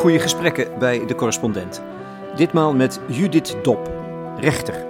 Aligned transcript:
goede 0.00 0.18
gesprekken 0.18 0.78
bij 0.78 1.06
de 1.06 1.14
correspondent. 1.14 1.82
Ditmaal 2.36 2.74
met 2.74 3.00
Judith 3.08 3.56
Dop, 3.62 3.90
rechter. 4.36 4.86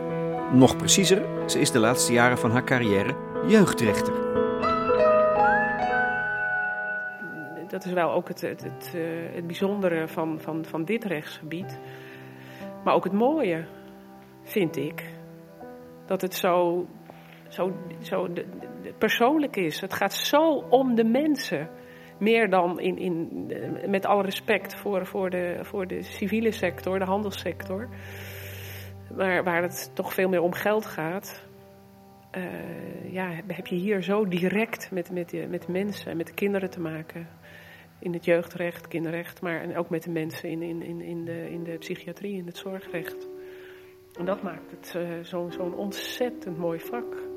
Nog 0.53 0.77
preciezer, 0.77 1.49
ze 1.49 1.59
is 1.61 1.71
de 1.71 1.79
laatste 1.79 2.13
jaren 2.13 2.39
van 2.39 2.51
haar 2.51 2.65
carrière 2.65 3.17
jeugdrechter. 3.47 4.13
Dat 7.69 7.85
is 7.85 7.93
wel 7.93 8.13
ook 8.13 8.29
het, 8.29 8.41
het, 8.41 8.63
het, 8.63 8.93
eh, 8.95 9.01
het 9.35 9.47
bijzondere 9.47 10.09
van, 10.09 10.41
van, 10.41 10.65
van 10.65 10.85
dit 10.85 11.05
rechtsgebied. 11.05 11.79
Maar 12.85 12.95
ook 12.95 13.05
het 13.05 13.13
mooie, 13.13 13.65
vind 14.43 14.77
ik. 14.77 15.05
Dat 16.07 16.21
het 16.21 16.35
zo, 16.35 16.87
zo, 17.49 17.73
zo 18.01 18.29
persoonlijk 18.99 19.57
is. 19.57 19.81
Het 19.81 19.95
gaat 19.95 20.15
zo 20.15 20.65
om 20.69 20.95
de 20.95 21.05
mensen. 21.05 21.69
Meer 22.21 22.51
dan 22.51 22.81
in, 22.81 22.99
in, 22.99 23.47
met 23.87 24.07
alle 24.07 24.23
respect 24.23 24.75
voor, 24.75 25.07
voor, 25.07 25.31
de, 25.31 25.59
voor 25.63 25.87
de 25.87 26.03
civiele 26.03 26.51
sector, 26.53 26.99
de 26.99 27.05
handelssector. 27.05 27.89
Maar 29.17 29.45
waar 29.45 29.63
het 29.63 29.91
toch 29.95 30.15
veel 30.15 30.29
meer 30.29 30.43
om 30.43 30.53
geld 30.53 30.87
gaat. 30.87 31.49
Uh, 32.37 33.13
ja, 33.13 33.31
heb 33.47 33.67
je 33.67 33.77
hier 33.77 34.03
zo 34.03 34.29
direct 34.29 34.91
met, 34.91 35.11
met, 35.11 35.49
met 35.49 35.69
mensen, 35.69 36.17
met 36.17 36.27
de 36.27 36.35
kinderen 36.35 36.71
te 36.71 36.81
maken. 36.81 37.29
In 37.99 38.13
het 38.13 38.25
jeugdrecht, 38.25 38.89
kinderrecht, 38.89 39.43
maar 39.43 39.61
en 39.61 39.77
ook 39.77 39.91
met 39.91 40.03
de 40.03 40.11
mensen 40.11 40.49
in, 40.49 40.63
in, 40.63 40.83
in, 40.83 41.01
in, 41.01 41.25
de, 41.25 41.51
in 41.51 41.65
de 41.65 41.79
psychiatrie, 41.79 42.37
in 42.37 42.47
het 42.47 42.57
zorgrecht. 42.57 43.29
En 44.19 44.25
dat 44.25 44.43
maakt 44.43 44.71
het 44.71 44.95
uh, 44.97 45.09
zo'n 45.23 45.53
zo 45.53 45.63
ontzettend 45.63 46.59
mooi 46.59 46.81
vak. 46.81 47.30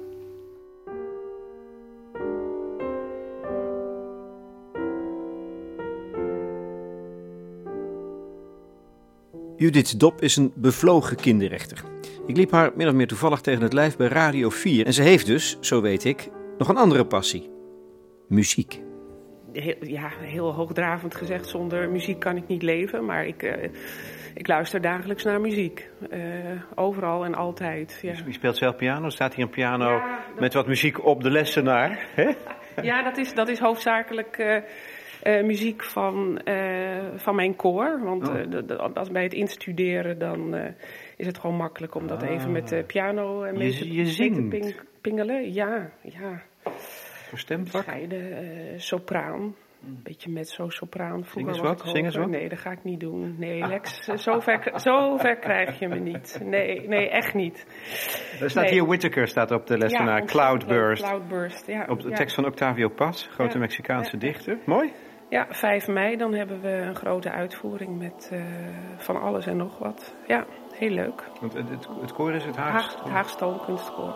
Judith 9.63 9.99
Dop 9.99 10.21
is 10.21 10.35
een 10.35 10.51
bevlogen 10.55 11.15
kinderrechter. 11.15 11.83
Ik 12.27 12.37
liep 12.37 12.51
haar 12.51 12.71
min 12.75 12.87
of 12.87 12.93
meer 12.93 13.07
toevallig 13.07 13.41
tegen 13.41 13.61
het 13.61 13.73
lijf 13.73 13.97
bij 13.97 14.07
Radio 14.07 14.49
4. 14.49 14.85
En 14.85 14.93
ze 14.93 15.01
heeft 15.01 15.25
dus, 15.25 15.57
zo 15.59 15.81
weet 15.81 16.03
ik, 16.03 16.29
nog 16.57 16.67
een 16.67 16.77
andere 16.77 17.05
passie: 17.05 17.49
muziek. 18.27 18.81
Heel, 19.53 19.75
ja, 19.79 20.11
heel 20.19 20.53
hoogdravend 20.53 21.15
gezegd, 21.15 21.47
zonder 21.47 21.89
muziek 21.89 22.19
kan 22.19 22.37
ik 22.37 22.47
niet 22.47 22.61
leven. 22.61 23.05
Maar 23.05 23.25
ik, 23.25 23.43
uh, 23.43 23.53
ik 24.33 24.47
luister 24.47 24.81
dagelijks 24.81 25.23
naar 25.23 25.41
muziek. 25.41 25.89
Uh, 26.11 26.19
overal 26.75 27.25
en 27.25 27.35
altijd. 27.35 27.99
Ja. 28.01 28.13
Je 28.25 28.33
speelt 28.33 28.57
zelf 28.57 28.75
piano? 28.75 29.09
Staat 29.09 29.33
hier 29.33 29.45
een 29.45 29.51
piano 29.51 29.89
ja, 29.89 30.19
dat... 30.31 30.39
met 30.39 30.53
wat 30.53 30.67
muziek 30.67 31.05
op 31.05 31.23
de 31.23 31.29
lessenaar? 31.29 32.07
Hè? 32.15 32.31
Ja, 32.81 33.03
dat 33.03 33.17
is, 33.17 33.33
dat 33.33 33.47
is 33.47 33.59
hoofdzakelijk. 33.59 34.37
Uh, 34.37 34.57
uh, 35.23 35.43
muziek 35.43 35.83
van, 35.83 36.41
uh, 36.45 37.03
van 37.15 37.35
mijn 37.35 37.55
koor. 37.55 37.99
Want 38.03 38.29
oh. 38.29 38.95
als 38.95 39.11
bij 39.11 39.23
het 39.23 39.33
instuderen 39.33 40.19
dan 40.19 40.55
is 41.17 41.25
het 41.25 41.37
gewoon 41.37 41.55
makkelijk 41.55 41.95
om 41.95 42.07
dat 42.07 42.23
ah. 42.23 42.29
even 42.29 42.51
met 42.51 42.67
de 42.67 42.83
piano 42.83 43.43
en 43.43 43.57
je, 43.57 43.93
je 43.93 44.05
zingt. 44.05 44.35
te 44.35 44.47
ping, 44.47 44.75
pingelen. 45.01 45.53
Ja, 45.53 45.91
ja. 46.01 46.41
Voor 47.29 47.39
stemvak? 47.39 47.85
Sopraan. 48.75 49.55
Een 49.87 49.99
beetje 50.03 50.29
met 50.29 50.49
zo'n 50.49 50.71
sopraan. 50.71 51.25
Zing 51.25 51.47
eens 51.47 51.59
wat? 51.59 51.81
Zing 51.85 52.05
eens 52.05 52.15
wat? 52.15 52.29
Nee, 52.29 52.49
dat 52.49 52.59
ga 52.59 52.71
ik 52.71 52.83
niet 52.83 52.99
doen. 52.99 53.35
Nee, 53.37 53.67
Lex, 53.67 53.99
zo, 53.99 54.39
ver, 54.39 54.71
zo 54.79 55.17
ver 55.17 55.35
krijg 55.37 55.79
je 55.79 55.87
me 55.87 55.99
niet. 55.99 56.39
Nee, 56.43 56.87
nee 56.87 57.09
echt 57.09 57.33
niet. 57.33 57.65
Er 58.41 58.49
staat 58.49 58.63
nee. 58.63 58.73
hier 58.73 58.85
Whittaker 58.85 59.27
staat 59.27 59.51
op 59.51 59.67
de 59.67 59.77
lessenaar. 59.77 60.19
Ja, 60.19 60.25
Cloudburst. 60.25 61.03
Cloudburst, 61.03 61.67
ja. 61.67 61.85
Op 61.89 62.01
de 62.01 62.09
ja. 62.09 62.15
tekst 62.15 62.35
van 62.35 62.45
Octavio 62.45 62.89
Paz, 62.89 63.27
grote 63.27 63.53
Ja. 63.53 63.59
Mexicaanse 63.59 64.17
dichter. 64.17 64.57
Mooi. 64.65 64.91
Ja, 65.33 65.45
5 65.49 65.87
mei, 65.87 66.17
dan 66.17 66.33
hebben 66.33 66.61
we 66.61 66.69
een 66.69 66.95
grote 66.95 67.31
uitvoering 67.31 67.97
met 67.97 68.29
eh, 68.31 68.41
van 68.97 69.21
alles 69.21 69.45
en 69.45 69.57
nog 69.57 69.77
wat. 69.77 70.15
Ja, 70.27 70.45
heel 70.73 70.89
leug. 70.89 71.13
Want 71.41 71.53
het, 71.53 71.69
het, 71.69 71.87
het 72.01 72.13
koor 72.13 72.33
is 72.33 72.45
het 72.45 72.55
Haagse. 72.55 72.97
Haag, 73.07 73.29
Stoomkunstkoor. 73.29 74.15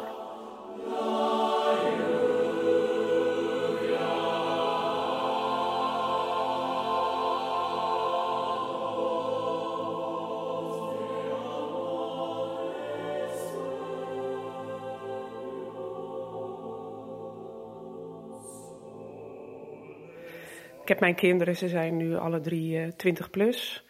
Ik 20.88 20.94
heb 20.94 21.02
mijn 21.02 21.16
kinderen, 21.16 21.56
ze 21.56 21.68
zijn 21.68 21.98
nu 21.98 22.16
alle 22.16 22.40
drie 22.40 22.78
uh, 22.80 22.88
20 22.88 23.30
plus. 23.30 23.86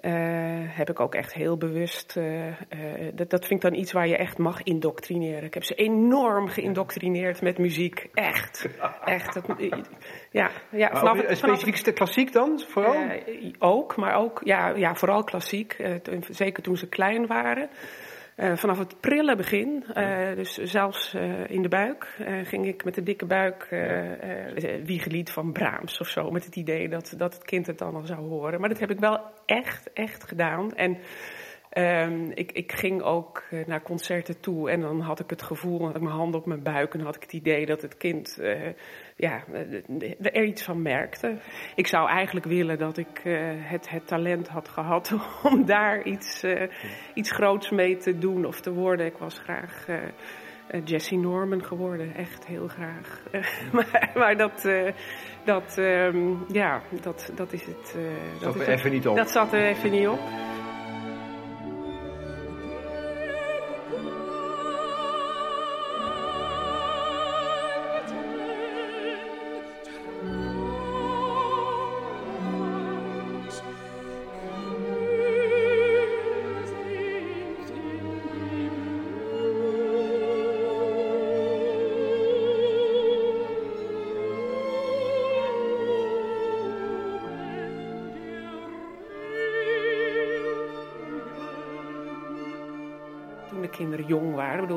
Uh, 0.00 0.12
heb 0.66 0.90
ik 0.90 1.00
ook 1.00 1.14
echt 1.14 1.34
heel 1.34 1.56
bewust. 1.56 2.16
Uh, 2.16 2.46
dat, 3.14 3.30
dat 3.30 3.46
vind 3.46 3.64
ik 3.64 3.70
dan 3.70 3.80
iets 3.80 3.92
waar 3.92 4.08
je 4.08 4.16
echt 4.16 4.38
mag 4.38 4.62
indoctrineren. 4.62 5.44
Ik 5.44 5.54
heb 5.54 5.64
ze 5.64 5.74
enorm 5.74 6.48
geïndoctrineerd 6.48 7.42
met 7.42 7.58
muziek. 7.58 8.08
Echt. 8.14 8.68
Echt. 9.04 9.34
Dat, 9.34 9.44
ja, 10.30 10.50
ja, 10.70 10.90
vanaf, 10.92 11.28
een 11.28 11.36
specifiek 11.36 11.94
klassiek 11.94 12.32
dan? 12.32 12.62
Vooral? 12.68 12.94
ook, 13.58 13.96
maar 13.96 14.14
ook 14.14 14.40
ja, 14.44 14.68
ja, 14.68 14.94
vooral 14.94 15.24
klassiek. 15.24 15.76
zeker 16.30 16.62
toen 16.62 16.76
ze 16.76 16.88
klein 16.88 17.26
waren. 17.26 17.68
Uh, 18.36 18.56
vanaf 18.56 18.78
het 18.78 19.00
prille 19.00 19.36
begin, 19.36 19.84
uh, 19.96 20.34
dus 20.34 20.54
zelfs 20.54 21.14
uh, 21.14 21.50
in 21.50 21.62
de 21.62 21.68
buik, 21.68 22.16
ging 22.44 22.66
ik 22.66 22.84
met 22.84 22.94
de 22.94 23.02
dikke 23.02 23.26
buik 23.26 23.68
wiegelied 24.84 25.30
van 25.30 25.52
Brahms 25.52 26.00
of 26.00 26.08
zo. 26.08 26.30
Met 26.30 26.44
het 26.44 26.56
idee 26.56 26.88
dat, 26.88 27.14
dat 27.16 27.34
het 27.34 27.44
kind 27.44 27.66
het 27.66 27.78
dan 27.78 27.94
al 27.94 28.06
zou 28.06 28.20
horen. 28.20 28.60
Maar 28.60 28.68
dat 28.68 28.78
heb 28.80 28.90
ik 28.90 29.00
wel 29.00 29.20
echt, 29.46 29.92
echt 29.92 30.24
gedaan. 30.24 30.74
En 30.74 30.98
um, 31.74 32.30
ik, 32.34 32.52
ik 32.52 32.72
ging 32.72 33.02
ook 33.02 33.44
naar 33.66 33.82
concerten 33.82 34.40
toe 34.40 34.70
en 34.70 34.80
dan 34.80 35.00
had 35.00 35.20
ik 35.20 35.30
het 35.30 35.42
gevoel, 35.42 35.86
had 35.86 35.96
ik 35.96 36.02
mijn 36.02 36.14
hand 36.14 36.34
op 36.34 36.46
mijn 36.46 36.62
buik 36.62 36.94
en 36.94 37.00
had 37.00 37.16
ik 37.16 37.22
het 37.22 37.32
idee 37.32 37.66
dat 37.66 37.82
het 37.82 37.96
kind 37.96 38.38
ja, 39.16 39.44
er 40.20 40.44
iets 40.44 40.62
van 40.62 40.82
merkte. 40.82 41.36
Ik 41.74 41.86
zou 41.86 42.08
eigenlijk 42.08 42.46
willen 42.46 42.78
dat 42.78 42.96
ik 42.96 43.24
uh, 43.24 43.38
het, 43.54 43.90
het 43.90 44.06
talent 44.06 44.48
had 44.48 44.68
gehad 44.68 45.14
om 45.52 45.66
daar 45.66 46.02
iets, 46.02 46.44
uh, 46.44 46.62
iets 47.14 47.30
groots 47.30 47.70
mee 47.70 47.96
te 47.96 48.18
doen 48.18 48.44
of 48.44 48.60
te 48.60 48.72
worden. 48.72 49.06
Ik 49.06 49.16
was 49.16 49.38
graag 49.38 49.86
Jessie 50.84 51.18
Norman 51.18 51.64
geworden, 51.64 52.14
echt 52.14 52.46
heel 52.46 52.68
graag. 52.68 53.22
maar, 53.72 54.10
maar 54.14 54.36
dat, 54.36 54.68
dat, 55.44 55.76
um, 55.78 56.44
ja, 56.48 56.82
dat, 57.00 57.32
dat 57.34 57.52
is 57.52 57.66
het. 57.66 57.96
dat 58.40 58.54
is 58.54 58.66
er 58.66 58.72
even 58.72 58.90
niet 58.90 59.08
op. 59.08 59.16
Dat 59.16 59.30
zat 59.30 59.52
er 59.52 59.62
even 59.62 59.90
niet 59.90 60.08
op. 60.08 60.20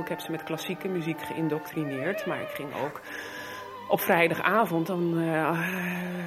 Ik 0.06 0.12
heb 0.12 0.19
ze 0.19 0.31
met 0.31 0.44
klassieke 0.44 0.88
muziek 0.88 1.22
geïndoctrineerd. 1.22 2.25
Maar 2.25 2.42
ik 2.42 2.48
ging 2.48 2.69
ook 2.84 3.02
op 3.90 4.00
vrijdagavond, 4.00 4.88
dan 4.88 5.22
uh, 5.22 5.69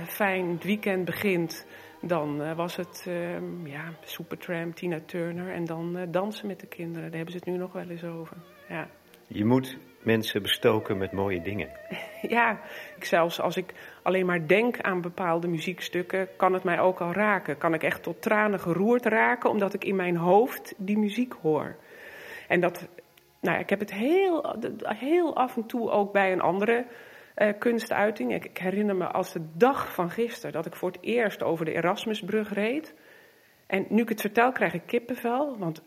fijn 0.06 0.48
het 0.48 0.64
weekend 0.64 1.04
begint. 1.04 1.66
Dan 2.00 2.42
uh, 2.42 2.56
was 2.56 2.76
het 2.76 3.04
uh, 3.08 3.64
ja, 3.64 3.92
Supertramp, 4.04 4.74
Tina 4.74 5.00
Turner 5.06 5.52
en 5.52 5.64
dan 5.64 6.06
dansen 6.10 6.46
met 6.46 6.60
de 6.60 6.66
kinderen. 6.66 7.02
Daar 7.02 7.16
hebben 7.16 7.32
ze 7.32 7.36
het 7.36 7.46
nu 7.46 7.56
nog 7.56 7.72
wel 7.72 7.88
eens 7.88 8.04
over. 8.04 8.36
Ja. 8.68 8.88
Je 9.26 9.44
moet 9.44 9.78
mensen 10.02 10.42
bestoken 10.42 10.98
met 10.98 11.12
mooie 11.12 11.42
dingen. 11.42 11.68
ja, 12.36 12.60
ik 12.96 13.04
zelfs 13.04 13.40
als 13.40 13.56
ik 13.56 13.74
alleen 14.02 14.26
maar 14.26 14.46
denk 14.46 14.80
aan 14.80 15.00
bepaalde 15.00 15.48
muziekstukken, 15.48 16.28
kan 16.36 16.52
het 16.52 16.64
mij 16.64 16.80
ook 16.80 17.00
al 17.00 17.12
raken. 17.12 17.58
Kan 17.58 17.74
ik 17.74 17.82
echt 17.82 18.02
tot 18.02 18.22
tranen 18.22 18.60
geroerd 18.60 19.06
raken, 19.06 19.50
omdat 19.50 19.74
ik 19.74 19.84
in 19.84 19.96
mijn 19.96 20.16
hoofd 20.16 20.74
die 20.76 20.98
muziek 20.98 21.34
hoor. 21.42 21.76
En 22.48 22.60
dat, 22.60 22.88
nou 23.40 23.54
ja, 23.56 23.62
ik 23.62 23.70
heb 23.70 23.80
het 23.80 23.92
heel, 23.92 24.56
heel 24.82 25.36
af 25.36 25.56
en 25.56 25.66
toe 25.66 25.90
ook 25.90 26.12
bij 26.12 26.32
een 26.32 26.40
andere 26.40 26.86
uh, 27.36 27.52
kunstuiting. 27.58 28.34
Ik, 28.34 28.44
ik, 28.44 28.58
herinner 28.58 28.96
me 28.96 29.06
als 29.06 29.32
de 29.32 29.46
dag 29.56 29.94
van 29.94 30.10
gisteren 30.10 30.52
dat 30.52 30.66
ik 30.66 30.76
voor 30.76 30.90
het 30.90 31.02
eerst 31.02 31.42
over 31.42 31.64
de 31.64 31.72
Erasmusbrug 31.72 32.52
reed. 32.52 32.94
En 33.66 33.86
nu 33.88 34.02
ik 34.02 34.08
het 34.08 34.20
vertel, 34.20 34.52
krijg 34.52 34.74
ik 34.74 34.82
kippenvel. 34.86 35.58
Want 35.58 35.82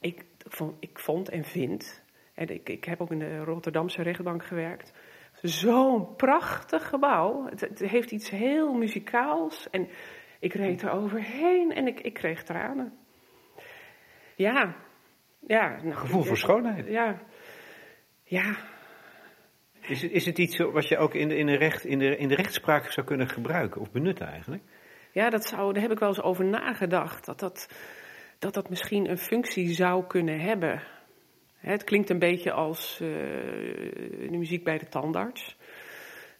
ik 0.00 0.24
vond, 0.38 0.76
ik 0.80 0.98
vond 0.98 1.28
en 1.28 1.44
vind, 1.44 2.02
en 2.34 2.48
ik, 2.48 2.68
ik 2.68 2.84
heb 2.84 3.00
ook 3.00 3.10
in 3.10 3.18
de 3.18 3.38
Rotterdamse 3.38 4.02
rechtbank 4.02 4.44
gewerkt. 4.44 4.92
Zo'n 5.42 6.16
prachtig 6.16 6.88
gebouw. 6.88 7.46
Het, 7.46 7.60
het, 7.60 7.78
heeft 7.78 8.10
iets 8.10 8.30
heel 8.30 8.72
muzikaals. 8.72 9.70
En 9.70 9.88
Ik 10.40 10.54
reed 10.54 10.82
er 10.82 10.90
overheen 10.90 11.72
en 11.72 11.86
ik, 11.86 12.00
ik 12.00 12.14
kreeg 12.14 12.42
tranen. 12.42 12.98
Ja, 14.34 14.76
ja. 15.48 15.78
Nou, 15.82 15.94
Gevoel 15.94 16.22
voor 16.22 16.36
schoonheid. 16.36 16.86
Ja, 16.86 17.22
ja. 18.22 18.56
Is 19.80 20.02
het, 20.02 20.10
is 20.10 20.26
het 20.26 20.38
iets 20.38 20.58
wat 20.58 20.88
je 20.88 20.98
ook 20.98 21.14
in 21.14 21.28
de, 21.28 21.36
in, 21.36 21.46
de 21.46 21.56
recht, 21.56 21.84
in, 21.84 21.98
de, 21.98 22.16
in 22.16 22.28
de 22.28 22.34
rechtspraak 22.34 22.90
zou 22.90 23.06
kunnen 23.06 23.28
gebruiken 23.28 23.80
of 23.80 23.90
benutten 23.90 24.26
eigenlijk? 24.26 24.62
Ja, 25.12 25.30
dat 25.30 25.44
zou, 25.44 25.72
daar 25.72 25.82
heb 25.82 25.92
ik 25.92 25.98
wel 25.98 26.08
eens 26.08 26.22
over 26.22 26.44
nagedacht. 26.44 27.24
Dat 27.24 27.40
dat, 27.40 27.68
dat, 28.38 28.54
dat 28.54 28.68
misschien 28.68 29.10
een 29.10 29.18
functie 29.18 29.74
zou 29.74 30.06
kunnen 30.06 30.40
hebben. 30.40 30.82
Het 31.56 31.84
klinkt 31.84 32.10
een 32.10 32.18
beetje 32.18 32.52
als 32.52 33.00
uh, 33.02 33.08
de 34.30 34.36
muziek 34.36 34.64
bij 34.64 34.78
de 34.78 34.88
tandarts. 34.88 35.56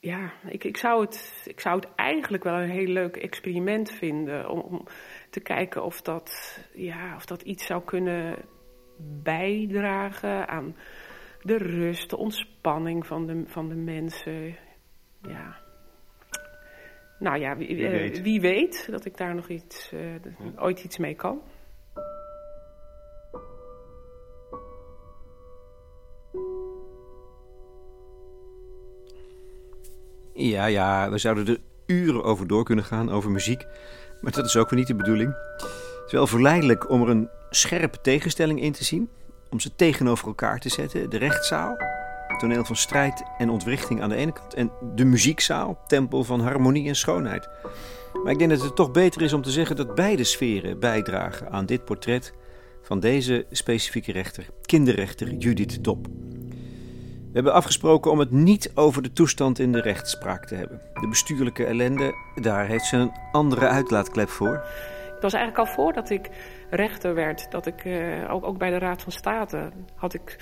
Ja, 0.01 0.33
ik, 0.49 0.65
ik, 0.65 0.77
zou 0.77 1.01
het, 1.01 1.43
ik 1.47 1.61
zou 1.61 1.77
het 1.77 1.89
eigenlijk 1.95 2.45
wel 2.45 2.55
een 2.55 2.71
heel 2.71 2.93
leuk 2.93 3.17
experiment 3.17 3.93
vinden. 3.93 4.49
Om, 4.49 4.61
om 4.61 4.87
te 5.31 5.41
kijken 5.41 5.85
of 5.85 6.03
dat, 6.03 6.59
ja, 6.73 7.15
of 7.17 7.25
dat 7.27 7.43
iets 7.43 7.67
zou 7.67 7.85
kunnen 7.85 8.37
bijdragen 9.23 10.49
aan 10.49 10.77
de 11.43 11.57
rust, 11.57 12.11
de 12.11 12.17
ontspanning 12.17 13.07
van 13.07 13.27
de, 13.27 13.43
van 13.47 13.69
de 13.69 13.75
mensen. 13.75 14.57
Ja. 15.23 15.57
Nou 17.19 17.39
ja, 17.39 17.57
wie, 17.57 17.77
wie, 17.77 17.89
weet. 17.89 18.23
wie 18.23 18.41
weet. 18.41 18.89
dat 18.91 19.05
ik 19.05 19.17
daar 19.17 19.35
nog 19.35 19.49
iets, 19.49 19.93
uh, 19.93 20.63
ooit 20.63 20.85
iets 20.85 20.99
mee 20.99 21.15
kan. 21.15 21.41
Ja, 30.33 30.67
ja, 30.67 31.11
we 31.11 31.19
zouden 31.19 31.47
er 31.47 31.61
uren 31.87 32.25
over 32.25 32.47
door 32.47 32.65
kunnen 32.65 32.85
gaan, 32.85 33.11
over 33.11 33.31
muziek. 33.31 33.67
Maar 34.21 34.33
dat 34.33 34.45
is 34.45 34.57
ook 34.57 34.71
weer 34.71 34.79
niet 34.79 34.89
de 34.89 34.95
bedoeling. 34.95 35.35
Het 35.57 36.07
is 36.07 36.13
wel 36.13 36.27
verleidelijk 36.27 36.91
om 36.91 37.03
er 37.03 37.09
een 37.09 37.29
scherpe 37.51 38.01
tegenstelling 38.01 38.63
in 38.63 38.73
te 38.73 38.85
zien. 38.85 39.09
Om 39.51 39.61
ze 39.61 39.75
tegenover 39.75 40.27
elkaar 40.27 40.59
te 40.59 40.69
zetten. 40.69 41.11
De 41.11 41.19
rechtszaal, 41.19 41.77
toneel 42.39 42.65
van 42.65 42.77
strijd 42.77 43.23
en 43.39 43.51
ontwrichting 43.51 44.03
aan 44.03 44.09
de 44.09 44.17
ene 44.17 44.33
kant. 44.33 44.55
En 44.55 44.71
de 44.95 45.05
muziekzaal, 45.05 45.79
tempel 45.87 46.25
van 46.25 46.41
harmonie 46.41 46.89
en 46.89 46.97
schoonheid. 46.97 47.49
Maar 48.23 48.33
ik 48.33 48.39
denk 48.39 48.51
dat 48.51 48.63
het 48.63 48.77
toch 48.77 48.91
beter 48.91 49.23
is 49.23 49.33
om 49.33 49.43
te 49.43 49.51
zeggen 49.51 49.77
dat 49.77 49.95
beide 49.95 50.25
sferen 50.25 50.79
bijdragen 50.79 51.51
aan 51.51 51.67
dit 51.67 51.85
portret 51.85 52.33
van 52.83 53.01
deze 53.01 53.47
specifieke 53.51 54.13
rechter, 54.13 54.47
kinderrechter 54.63 55.35
Judith 55.35 55.85
Dop. 55.85 56.07
We 57.29 57.35
hebben 57.35 57.53
afgesproken 57.53 58.11
om 58.11 58.19
het 58.19 58.31
niet 58.31 58.71
over 58.75 59.03
de 59.03 59.13
toestand 59.13 59.59
in 59.59 59.73
de 59.73 59.81
rechtspraak 59.81 60.47
te 60.47 60.55
hebben. 60.55 60.81
De 61.01 61.09
bestuurlijke 61.09 61.65
ellende, 61.65 62.15
daar 62.35 62.67
heeft 62.67 62.85
ze 62.85 62.97
een 62.97 63.13
andere 63.33 63.69
uitlaatklep 63.69 64.29
voor. 64.29 64.65
Het 65.13 65.23
was 65.23 65.33
eigenlijk 65.33 65.69
al 65.69 65.75
voordat 65.75 66.11
ik 66.11 66.31
rechter 66.71 67.15
werd, 67.15 67.51
dat 67.51 67.67
ik 67.67 67.85
uh, 67.85 68.33
ook, 68.33 68.47
ook 68.47 68.59
bij 68.59 68.71
de 68.71 68.79
Raad 68.79 69.03
van 69.03 69.13
State 69.13 69.71
had 69.95 70.15
ik 70.15 70.37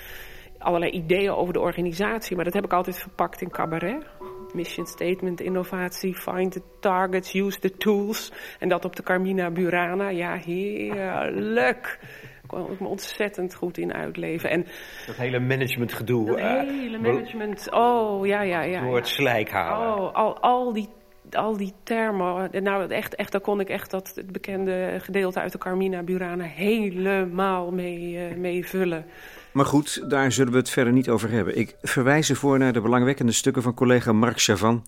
allerlei 0.58 0.90
ideeën 0.90 1.31
over 1.31 1.52
de 1.52 1.61
organisatie, 1.61 2.37
maar 2.37 2.44
dat 2.44 2.55
heb 2.55 2.64
ik 2.64 2.73
altijd 2.73 2.99
verpakt 2.99 3.40
in 3.40 3.50
cabaret. 3.50 4.06
Mission 4.52 4.87
statement, 4.87 5.40
innovatie, 5.40 6.14
find 6.14 6.52
the 6.52 6.62
targets, 6.81 7.34
use 7.34 7.58
the 7.58 7.76
tools. 7.76 8.32
En 8.58 8.69
dat 8.69 8.84
op 8.84 8.96
de 8.96 9.02
Carmina 9.02 9.50
Burana. 9.50 10.08
Ja, 10.08 10.34
heerlijk 10.34 11.99
kon 12.46 12.72
ik 12.72 12.81
me 12.81 12.88
ontzettend 12.88 13.55
goed 13.55 13.79
in 13.79 13.93
uitleven. 13.94 14.50
En 14.50 14.67
dat 15.06 15.17
hele 15.17 15.40
managementgedoe. 15.40 16.26
Dat 16.26 16.38
uh, 16.38 16.61
hele 16.61 16.99
management, 16.99 17.72
oh 17.72 18.26
ja, 18.26 18.43
ja, 18.43 18.62
ja. 18.62 18.81
Door 18.81 18.96
het 18.96 19.08
slijk 19.08 19.50
halen. 19.50 19.96
Oh, 19.96 20.14
al, 20.14 20.40
al 20.40 20.72
die 20.72 20.88
al 21.31 21.56
die 21.56 21.73
termen, 21.82 22.50
nou 22.62 22.90
echt, 22.90 23.14
echt, 23.14 23.32
daar 23.32 23.40
kon 23.40 23.61
ik 23.61 23.69
echt 23.69 23.90
dat 23.90 24.12
het 24.14 24.32
bekende 24.32 24.99
gedeelte 25.00 25.40
uit 25.40 25.52
de 25.52 25.58
Carmina 25.58 26.02
Burana 26.02 26.44
helemaal 26.44 27.70
mee, 27.70 28.34
uh, 28.40 28.64
vullen. 28.64 29.05
Maar 29.52 29.64
goed, 29.64 30.11
daar 30.11 30.32
zullen 30.32 30.52
we 30.52 30.58
het 30.58 30.70
verder 30.70 30.93
niet 30.93 31.08
over 31.08 31.31
hebben. 31.31 31.58
Ik 31.58 31.76
verwijs 31.82 32.31
ervoor 32.31 32.58
naar 32.58 32.73
de 32.73 32.81
belangwekkende 32.81 33.32
stukken 33.32 33.62
van 33.62 33.75
collega 33.75 34.12
Mark 34.12 34.40
Chavan. 34.40 34.84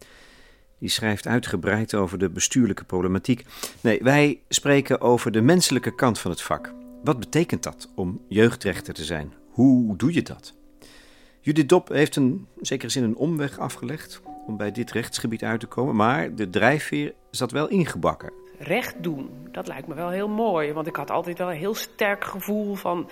Die 0.78 0.88
schrijft 0.88 1.26
uitgebreid 1.26 1.94
over 1.94 2.18
de 2.18 2.30
bestuurlijke 2.30 2.84
problematiek. 2.84 3.44
Nee, 3.80 3.98
wij 4.02 4.40
spreken 4.48 5.00
over 5.00 5.30
de 5.30 5.40
menselijke 5.40 5.94
kant 5.94 6.18
van 6.18 6.30
het 6.30 6.42
vak. 6.42 6.74
Wat 7.04 7.18
betekent 7.18 7.62
dat 7.62 7.90
om 7.94 8.20
jeugdrechter 8.28 8.94
te 8.94 9.04
zijn? 9.04 9.32
Hoe 9.50 9.96
doe 9.96 10.12
je 10.12 10.22
dat? 10.22 10.54
Judith 11.40 11.68
Dop 11.68 11.88
heeft 11.88 12.16
een 12.16 12.46
zekere 12.60 12.90
zin 12.90 13.02
een 13.02 13.16
omweg 13.16 13.58
afgelegd 13.58 14.20
om 14.48 14.56
bij 14.56 14.70
dit 14.70 14.92
rechtsgebied 14.92 15.44
uit 15.44 15.60
te 15.60 15.66
komen, 15.66 15.96
maar 15.96 16.34
de 16.34 16.50
drijfveer 16.50 17.14
zat 17.30 17.50
wel 17.50 17.68
ingebakken. 17.68 18.32
Recht 18.58 19.02
doen, 19.02 19.48
dat 19.52 19.66
lijkt 19.66 19.88
me 19.88 19.94
wel 19.94 20.10
heel 20.10 20.28
mooi, 20.28 20.72
want 20.72 20.86
ik 20.86 20.96
had 20.96 21.10
altijd 21.10 21.38
wel 21.38 21.50
een 21.50 21.56
heel 21.56 21.74
sterk 21.74 22.24
gevoel 22.24 22.74
van. 22.74 23.10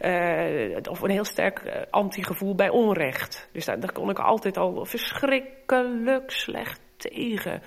Uh, 0.00 0.76
of 0.90 1.00
een 1.00 1.10
heel 1.10 1.24
sterk 1.24 1.62
uh, 1.64 1.72
antigevoel 1.90 2.54
bij 2.54 2.68
onrecht. 2.68 3.48
Dus 3.52 3.64
daar, 3.64 3.80
daar 3.80 3.92
kon 3.92 4.10
ik 4.10 4.18
altijd 4.18 4.56
al 4.56 4.84
verschrikkelijk 4.84 6.22
slecht 6.26 6.80
tegen. 6.96 7.62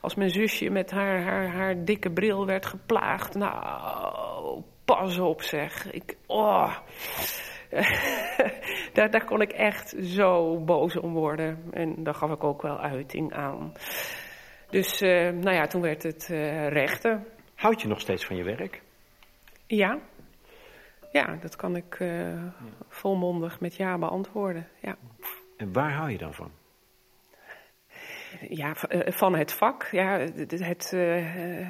Als 0.00 0.14
mijn 0.14 0.30
zusje 0.30 0.70
met 0.70 0.90
haar, 0.90 1.22
haar, 1.22 1.52
haar 1.52 1.84
dikke 1.84 2.10
bril 2.10 2.46
werd 2.46 2.66
geplaagd. 2.66 3.34
Nou, 3.34 4.62
pas 4.84 5.18
op 5.18 5.42
zeg. 5.42 5.92
Ik, 5.92 6.16
oh. 6.26 6.76
daar, 8.96 9.10
daar 9.10 9.24
kon 9.24 9.40
ik 9.40 9.52
echt 9.52 9.94
zo 10.02 10.58
boos 10.64 10.96
om 10.96 11.12
worden. 11.12 11.64
En 11.70 12.02
daar 12.04 12.14
gaf 12.14 12.30
ik 12.30 12.44
ook 12.44 12.62
wel 12.62 12.80
uiting 12.80 13.32
aan. 13.32 13.72
Dus 14.70 15.02
uh, 15.02 15.30
nou 15.30 15.54
ja, 15.54 15.66
toen 15.66 15.80
werd 15.80 16.02
het 16.02 16.28
uh, 16.30 16.68
rechten. 16.68 17.26
Houd 17.54 17.82
je 17.82 17.88
nog 17.88 18.00
steeds 18.00 18.24
van 18.24 18.36
je 18.36 18.44
werk? 18.44 18.82
Ja. 19.66 19.98
Ja, 21.12 21.36
dat 21.40 21.56
kan 21.56 21.76
ik 21.76 21.98
uh, 21.98 22.44
volmondig 22.88 23.60
met 23.60 23.76
ja 23.76 23.98
beantwoorden. 23.98 24.68
Ja. 24.80 24.96
En 25.56 25.72
waar 25.72 25.92
hou 25.92 26.10
je 26.10 26.18
dan 26.18 26.34
van? 26.34 26.50
Ja, 28.48 28.74
eh, 28.74 29.12
van 29.12 29.36
het 29.36 29.52
vak. 29.52 29.88
Ja, 29.90 30.18
het, 30.18 30.50
het, 30.50 30.92
eh, 30.92 31.00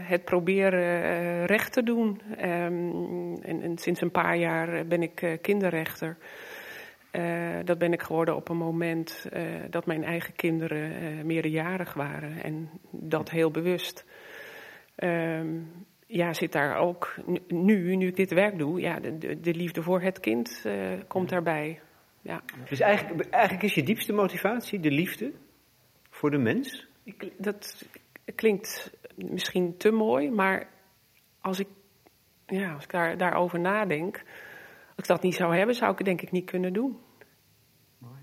het 0.09 0.25
proberen 0.25 1.03
eh, 1.03 1.45
recht 1.45 1.73
te 1.73 1.83
doen. 1.83 2.21
Ehm, 2.37 3.35
en, 3.43 3.63
en, 3.63 3.79
sinds 3.79 4.01
een 4.01 4.11
paar 4.11 4.37
jaar 4.37 4.87
ben 4.87 5.03
ik 5.03 5.39
kinderrechter. 5.43 6.17
dat 7.65 7.79
ben 7.79 7.93
ik 7.93 8.03
geworden 8.03 8.37
op 8.37 8.49
een 8.49 8.57
moment 8.57 9.29
dat 9.71 9.87
mijn 9.87 10.05
eigen 10.05 10.35
kinderen 10.35 11.27
meerderjarig 11.27 11.95
waren. 11.95 12.43
En 12.43 12.71
dat 12.91 13.31
heel 13.31 13.51
bewust. 13.51 14.05
Ehm, 14.97 15.49
ja, 16.07 16.33
zit 16.33 16.53
daar 16.53 16.77
ook 16.77 17.15
nu, 17.49 17.97
nu 17.97 18.07
ik 18.07 18.17
dit 18.17 18.33
werk 18.33 18.59
doe, 18.59 18.81
ja, 18.81 19.01
de, 19.01 19.41
de 19.41 19.55
liefde 19.55 19.83
voor 19.83 20.01
het 20.01 20.21
kind 20.21 20.67
komt 21.07 21.29
daarbij. 21.29 21.81
Ja. 22.23 22.43
Dus 22.69 22.81
eigenlijk, 22.81 23.29
eigenlijk 23.31 23.65
is 23.65 23.75
je 23.75 23.83
diepste 23.83 24.13
motivatie 24.13 24.81
de 24.81 24.91
liefde 24.91 25.33
voor 26.21 26.31
de 26.31 26.39
mens? 26.39 26.87
Ik, 27.03 27.33
dat 27.37 27.89
klinkt 28.35 28.97
misschien 29.15 29.77
te 29.77 29.91
mooi, 29.91 30.31
maar 30.31 30.69
als 31.41 31.59
ik, 31.59 31.69
ja, 32.47 32.73
als 32.73 32.85
ik 32.85 32.91
daar, 32.91 33.17
daarover 33.17 33.61
nadenk, 33.61 34.17
als 34.89 34.97
ik 34.97 35.07
dat 35.07 35.23
niet 35.23 35.35
zou 35.35 35.57
hebben, 35.57 35.75
zou 35.75 35.93
ik 35.93 35.99
het 35.99 36.07
denk 36.07 36.21
ik 36.21 36.31
niet 36.31 36.51
kunnen 36.51 36.73
doen. 36.73 36.99
Mooi. 37.99 38.21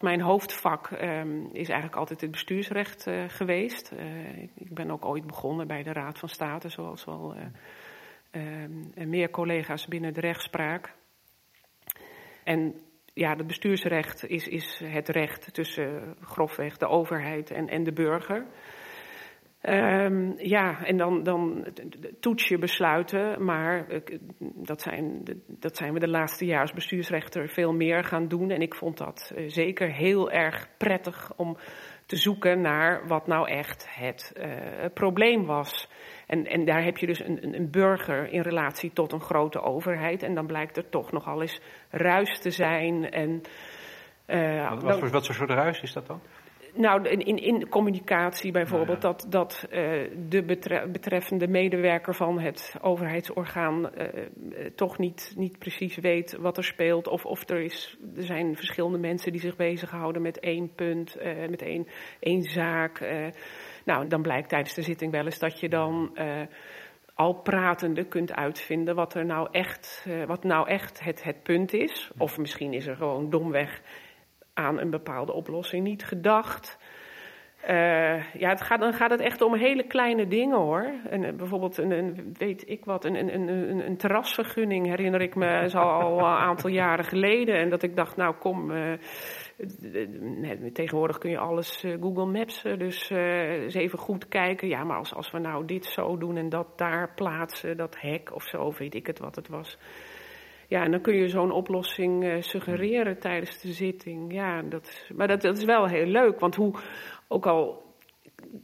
Mijn 0.00 0.20
hoofdvak 0.20 0.90
um, 0.90 1.46
is 1.52 1.68
eigenlijk 1.68 1.96
altijd 1.96 2.20
het 2.20 2.30
bestuursrecht 2.30 3.06
uh, 3.06 3.24
geweest. 3.28 3.92
Uh, 3.92 4.42
ik 4.42 4.74
ben 4.74 4.90
ook 4.90 5.04
ooit 5.04 5.26
begonnen 5.26 5.66
bij 5.66 5.82
de 5.82 5.92
Raad 5.92 6.18
van 6.18 6.28
State, 6.28 6.68
zoals 6.68 7.04
wel 7.04 7.36
uh, 8.32 9.06
meer 9.06 9.30
collega's 9.30 9.86
binnen 9.86 10.14
de 10.14 10.20
rechtspraak. 10.20 10.94
En 12.44 12.74
ja, 13.18 13.36
het 13.36 13.46
bestuursrecht 13.46 14.28
is, 14.28 14.48
is 14.48 14.80
het 14.84 15.08
recht 15.08 15.54
tussen 15.54 16.16
grofweg 16.22 16.76
de 16.76 16.88
overheid 16.88 17.50
en, 17.50 17.68
en 17.68 17.84
de 17.84 17.92
burger. 17.92 18.46
Um, 19.62 20.34
ja, 20.36 20.84
en 20.84 20.96
dan, 20.96 21.22
dan 21.22 21.66
toets 22.20 22.48
je 22.48 22.58
besluiten, 22.58 23.44
maar 23.44 23.86
dat 24.38 24.82
zijn, 24.82 25.22
dat 25.46 25.76
zijn 25.76 25.92
we 25.92 25.98
de 25.98 26.08
laatste 26.08 26.44
jaar 26.44 26.60
als 26.60 26.72
bestuursrechter 26.72 27.48
veel 27.48 27.72
meer 27.72 28.04
gaan 28.04 28.28
doen. 28.28 28.50
En 28.50 28.60
ik 28.60 28.74
vond 28.74 28.98
dat 28.98 29.32
uh, 29.36 29.48
zeker 29.48 29.92
heel 29.92 30.30
erg 30.30 30.68
prettig 30.76 31.32
om 31.36 31.56
te 32.06 32.16
zoeken 32.16 32.60
naar 32.60 33.06
wat 33.06 33.26
nou 33.26 33.48
echt 33.48 33.86
het 33.88 34.32
uh, 34.36 34.44
probleem 34.94 35.44
was. 35.44 35.88
En, 36.28 36.46
en 36.46 36.64
daar 36.64 36.84
heb 36.84 36.98
je 36.98 37.06
dus 37.06 37.24
een, 37.24 37.54
een, 37.54 37.70
burger 37.70 38.32
in 38.32 38.40
relatie 38.40 38.92
tot 38.92 39.12
een 39.12 39.20
grote 39.20 39.60
overheid. 39.60 40.22
En 40.22 40.34
dan 40.34 40.46
blijkt 40.46 40.76
er 40.76 40.88
toch 40.88 41.12
nogal 41.12 41.40
eens 41.40 41.60
ruis 41.90 42.38
te 42.38 42.50
zijn. 42.50 43.10
En, 43.10 43.42
uh, 44.26 44.70
wat, 44.70 44.82
wat, 44.82 44.98
voor, 44.98 45.10
wat 45.10 45.26
voor 45.26 45.34
soort 45.34 45.50
ruis 45.50 45.80
is 45.80 45.92
dat 45.92 46.06
dan? 46.06 46.20
Nou, 46.74 47.08
in, 47.08 47.36
in 47.36 47.68
communicatie 47.68 48.52
bijvoorbeeld, 48.52 49.00
dat, 49.00 49.26
dat 49.28 49.68
uh, 49.70 49.78
de 50.28 50.44
betreffende 50.92 51.48
medewerker 51.48 52.14
van 52.14 52.40
het 52.40 52.74
overheidsorgaan 52.80 53.90
uh, 53.98 54.06
toch 54.74 54.98
niet, 54.98 55.32
niet 55.36 55.58
precies 55.58 55.96
weet 55.96 56.36
wat 56.40 56.56
er 56.56 56.64
speelt. 56.64 57.08
Of, 57.08 57.26
of 57.26 57.48
er, 57.48 57.60
is, 57.60 57.98
er 58.16 58.22
zijn 58.22 58.56
verschillende 58.56 58.98
mensen 58.98 59.32
die 59.32 59.40
zich 59.40 59.56
bezighouden 59.56 60.22
met 60.22 60.40
één 60.40 60.74
punt, 60.74 61.16
met 61.50 61.62
één, 61.62 61.86
één 62.20 62.42
zaak. 62.42 63.00
Nou, 63.88 64.06
dan 64.06 64.22
blijkt 64.22 64.48
tijdens 64.48 64.74
de 64.74 64.82
zitting 64.82 65.12
wel 65.12 65.24
eens 65.24 65.38
dat 65.38 65.60
je 65.60 65.68
dan 65.68 66.10
uh, 66.14 66.42
al 67.14 67.34
pratende 67.34 68.04
kunt 68.04 68.32
uitvinden 68.32 68.94
wat 68.94 69.14
er 69.14 69.24
nou 69.24 69.48
echt, 69.50 70.04
uh, 70.08 70.24
wat 70.24 70.44
nou 70.44 70.68
echt 70.68 71.04
het, 71.04 71.22
het 71.22 71.42
punt 71.42 71.72
is. 71.72 72.10
Of 72.18 72.38
misschien 72.38 72.72
is 72.72 72.86
er 72.86 72.96
gewoon 72.96 73.30
domweg 73.30 73.80
aan 74.54 74.80
een 74.80 74.90
bepaalde 74.90 75.32
oplossing 75.32 75.84
niet 75.84 76.04
gedacht. 76.04 76.78
Uh, 77.68 78.34
ja, 78.34 78.48
het 78.48 78.60
gaat, 78.60 78.80
dan 78.80 78.92
gaat 78.92 79.10
het 79.10 79.20
echt 79.20 79.42
om 79.42 79.54
hele 79.54 79.86
kleine 79.86 80.26
dingen 80.26 80.58
hoor. 80.58 80.92
En, 81.10 81.36
bijvoorbeeld, 81.36 81.78
een, 81.78 82.34
weet 82.38 82.68
ik 82.68 82.84
wat, 82.84 83.04
een, 83.04 83.34
een, 83.34 83.48
een, 83.86 83.96
terrasvergunning 83.96 84.86
herinner 84.86 85.20
ik 85.20 85.34
me 85.34 85.70
al, 85.74 86.18
een 86.18 86.24
aantal 86.24 86.70
jaren 86.70 87.04
geleden. 87.04 87.54
En 87.54 87.70
dat 87.70 87.82
ik 87.82 87.96
dacht, 87.96 88.16
nou 88.16 88.34
kom, 88.34 88.72
tegenwoordig 90.72 91.18
kun 91.18 91.30
je 91.30 91.38
alles 91.38 91.84
uh, 91.84 91.96
Google 92.00 92.26
Maps, 92.26 92.62
dus 92.62 93.10
eens 93.10 93.74
even 93.74 93.98
goed 93.98 94.28
kijken. 94.28 94.68
Ja, 94.68 94.84
maar 94.84 94.98
als, 94.98 95.14
als 95.14 95.30
we 95.30 95.38
nou 95.38 95.64
dit 95.64 95.84
zo 95.84 96.18
doen 96.18 96.36
en 96.36 96.48
dat 96.48 96.78
daar 96.78 97.14
plaatsen, 97.14 97.76
dat 97.76 98.00
hek 98.00 98.34
of 98.34 98.42
zo, 98.42 98.72
weet 98.78 98.94
ik 98.94 99.06
het 99.06 99.18
wat 99.18 99.36
het 99.36 99.48
was. 99.48 99.78
Ja, 100.68 100.84
en 100.84 100.90
dan 100.90 101.00
kun 101.00 101.16
je 101.16 101.28
zo'n 101.28 101.52
oplossing 101.52 102.44
suggereren 102.44 103.18
tijdens 103.18 103.60
de 103.60 103.72
zitting. 103.72 104.32
Ja, 104.32 104.62
dat, 104.62 105.10
maar 105.14 105.28
dat 105.28 105.44
is 105.44 105.64
wel 105.64 105.86
heel 105.86 106.06
leuk, 106.06 106.40
want 106.40 106.54
hoe, 106.54 106.74
ook 107.28 107.46
al 107.46 107.87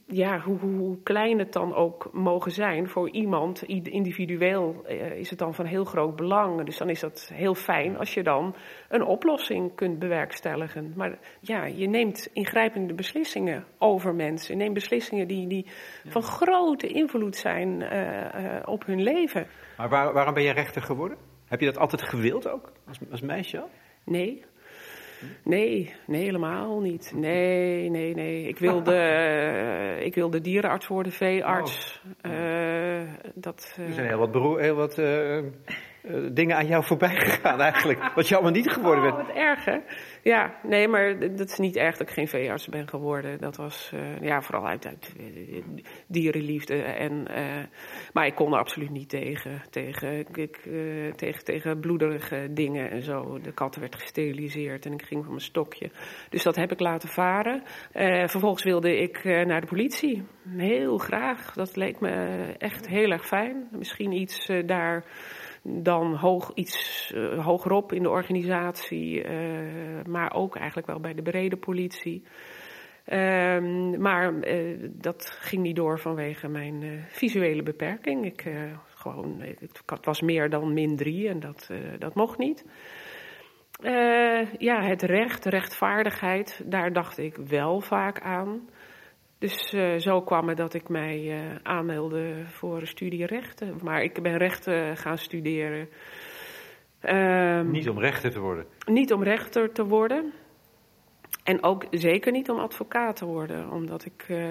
ja, 0.07 0.41
hoe, 0.41 0.59
hoe, 0.59 1.03
klein 1.03 1.39
het 1.39 1.53
dan 1.53 1.75
ook 1.75 2.09
mogen 2.13 2.51
zijn 2.51 2.89
voor 2.89 3.11
iemand, 3.11 3.63
individueel 3.63 4.85
uh, 4.89 5.19
is 5.19 5.31
het 5.31 5.39
dan 5.39 5.55
van 5.55 5.65
heel 5.65 5.85
groot 5.85 6.17
belang. 6.17 6.65
Dus 6.65 6.79
dan 6.79 6.89
is 6.89 7.01
dat 7.01 7.31
heel 7.35 7.55
fijn 7.55 7.99
als 7.99 8.15
je 8.15 8.23
dan 8.23 8.55
een 8.89 9.05
oplossing 9.05 9.75
kunt 9.75 9.99
bewerkstelligen. 9.99 10.93
Maar 10.97 11.19
ja, 11.41 11.65
je 11.65 11.89
neemt 11.89 12.29
ingrijpende 12.33 12.95
beslissingen 12.95 13.65
over 13.79 14.15
mensen. 14.15 14.57
Je 14.57 14.63
neemt 14.63 14.75
beslissingen 14.75 15.29
die, 15.29 15.47
die 15.47 15.67
ja. 16.03 16.11
van 16.11 16.23
grote 16.23 16.87
invloed 16.87 17.37
zijn 17.37 17.81
uh, 17.81 18.01
uh, 18.01 18.63
op 18.65 18.87
hun 18.87 19.03
leven. 19.03 19.47
Maar 19.77 19.89
waar, 19.89 20.13
waarom 20.13 20.35
ben 20.35 20.43
je 20.43 20.53
rechter 20.53 20.83
geworden? 20.83 21.19
Heb 21.45 21.61
je 21.61 21.67
dat 21.67 21.79
altijd 21.79 22.03
gewild 22.03 22.49
ook, 22.49 22.73
als, 22.87 22.99
als 23.11 23.21
meisje? 23.21 23.65
Nee. 24.05 24.45
Nee, 25.45 25.95
nee, 26.07 26.25
helemaal 26.25 26.81
niet. 26.81 27.13
Nee, 27.17 27.91
nee, 27.91 28.15
nee. 28.15 28.49
Ik 28.49 28.59
wilde, 28.59 28.95
uh, 28.95 30.05
ik 30.05 30.15
wilde 30.15 30.41
dierenarts 30.41 30.87
worden, 30.87 31.13
veearts. 31.13 32.03
Oh. 32.23 32.33
Uh, 32.33 33.03
dat, 33.35 33.77
uh... 33.79 33.87
Er 33.87 33.93
zijn 33.93 34.07
heel 34.07 34.19
wat, 34.19 34.59
heel 34.61 34.75
wat 34.75 34.99
dingen 36.33 36.57
aan 36.57 36.67
jou 36.67 36.85
voorbij 36.85 37.17
gegaan 37.25 37.61
eigenlijk. 37.61 38.13
Wat 38.15 38.29
je 38.29 38.35
allemaal 38.35 38.53
niet 38.53 38.71
geworden 38.71 39.03
bent. 39.03 39.15
Oh, 39.15 39.27
wat 39.27 39.37
erg 39.37 39.65
hè? 39.65 39.79
Ja, 40.23 40.55
nee, 40.63 40.89
maar 40.89 41.19
dat 41.19 41.49
is 41.49 41.59
niet 41.59 41.77
erg 41.77 41.97
dat 41.97 42.09
ik 42.09 42.15
geen 42.15 42.29
veearts 42.29 42.69
ben 42.69 42.89
geworden. 42.89 43.39
Dat 43.41 43.57
was 43.57 43.91
uh, 43.95 44.21
ja, 44.21 44.43
vooral 44.43 44.67
uit, 44.67 44.87
uit 44.87 45.13
dierenliefde. 46.07 46.83
En, 46.83 47.27
uh, 47.31 47.65
maar 48.13 48.27
ik 48.27 48.35
kon 48.35 48.53
er 48.53 48.59
absoluut 48.59 48.91
niet 48.91 49.09
tegen. 49.09 49.63
Tegen, 49.71 50.19
ik, 50.33 50.61
tegen, 51.17 51.45
tegen 51.45 51.81
bloederige 51.81 52.49
dingen 52.51 52.91
en 52.91 53.03
zo. 53.03 53.39
De 53.43 53.53
kat 53.53 53.77
werd 53.77 53.95
gesteriliseerd 53.95 54.87
en 54.87 54.93
ik 54.93 55.03
ging 55.03 55.21
van 55.23 55.33
mijn 55.33 55.45
stokje. 55.45 55.91
Dus 56.29 56.43
dat 56.43 56.57
heb 56.57 56.73
ik 56.73 56.81
laten 56.81 57.09
varen. 57.09 57.63
vervolgens 58.29 58.63
wilde 58.63 58.97
ik 58.97 59.25
naar 59.25 59.61
de 59.61 59.67
politie. 59.67 60.23
Heel 60.49 60.99
graag. 60.99 61.53
Dat 61.53 61.77
leek 61.77 62.01
me 62.01 62.11
echt 62.59 62.89
heel 62.89 63.11
erg 63.11 63.27
fijn. 63.27 63.69
Misschien 63.71 64.13
iets 64.13 64.51
daar 64.67 65.05
dan 65.65 66.15
hoog, 66.15 66.51
iets 66.55 67.13
uh, 67.15 67.45
hogerop 67.45 67.93
in 67.93 68.03
de 68.03 68.11
organisatie, 68.11 69.25
uh, 69.25 70.05
maar 70.07 70.35
ook 70.35 70.57
eigenlijk 70.57 70.87
wel 70.87 71.01
bij 71.01 71.15
de 71.15 71.23
brede 71.23 71.57
politie. 71.57 72.23
Uh, 73.07 73.59
maar 73.99 74.33
uh, 74.33 74.89
dat 74.91 75.37
ging 75.41 75.63
niet 75.63 75.77
door 75.77 75.99
vanwege 75.99 76.49
mijn 76.49 77.05
visuele 77.09 77.63
beperking. 77.63 78.25
Ik, 78.25 78.49
gewoon, 78.95 79.43
het 79.87 80.05
was 80.05 80.21
meer 80.21 80.51
dan 80.51 80.73
min 80.73 80.97
drie 80.97 81.29
en 81.29 81.41
dat, 81.41 81.71
dat 81.99 82.15
mocht 82.15 82.39
niet. 82.39 82.65
ja, 84.59 84.83
het 84.83 85.03
recht, 85.03 85.45
rechtvaardigheid, 85.45 86.63
daar 86.67 86.93
dacht 86.93 87.19
ik 87.19 87.37
wel 87.37 87.81
vaak 87.81 88.21
aan. 88.21 88.69
Dus 89.45 89.73
uh, 89.73 89.97
zo 89.97 90.23
kwam 90.23 90.49
het 90.49 90.57
dat 90.57 90.75
ik 90.75 90.89
mij 90.89 91.23
uh, 91.25 91.55
aanmeldde 91.63 92.45
voor 92.47 92.87
studie 92.87 93.27
rechten. 93.27 93.79
Maar 93.83 94.03
ik 94.03 94.23
ben 94.23 94.37
rechten 94.37 94.97
gaan 94.97 95.19
studeren. 95.19 95.89
Um, 97.03 97.71
niet 97.71 97.89
om 97.89 97.99
rechter 97.99 98.31
te 98.31 98.41
worden? 98.41 98.67
Niet 98.87 99.13
om 99.13 99.23
rechter 99.23 99.73
te 99.73 99.85
worden. 99.85 100.33
En 101.43 101.63
ook 101.63 101.87
zeker 101.91 102.33
niet 102.33 102.51
om 102.51 102.59
advocaat 102.59 103.17
te 103.17 103.25
worden. 103.25 103.71
Omdat 103.71 104.05
ik 104.05 104.27
uh, 104.29 104.51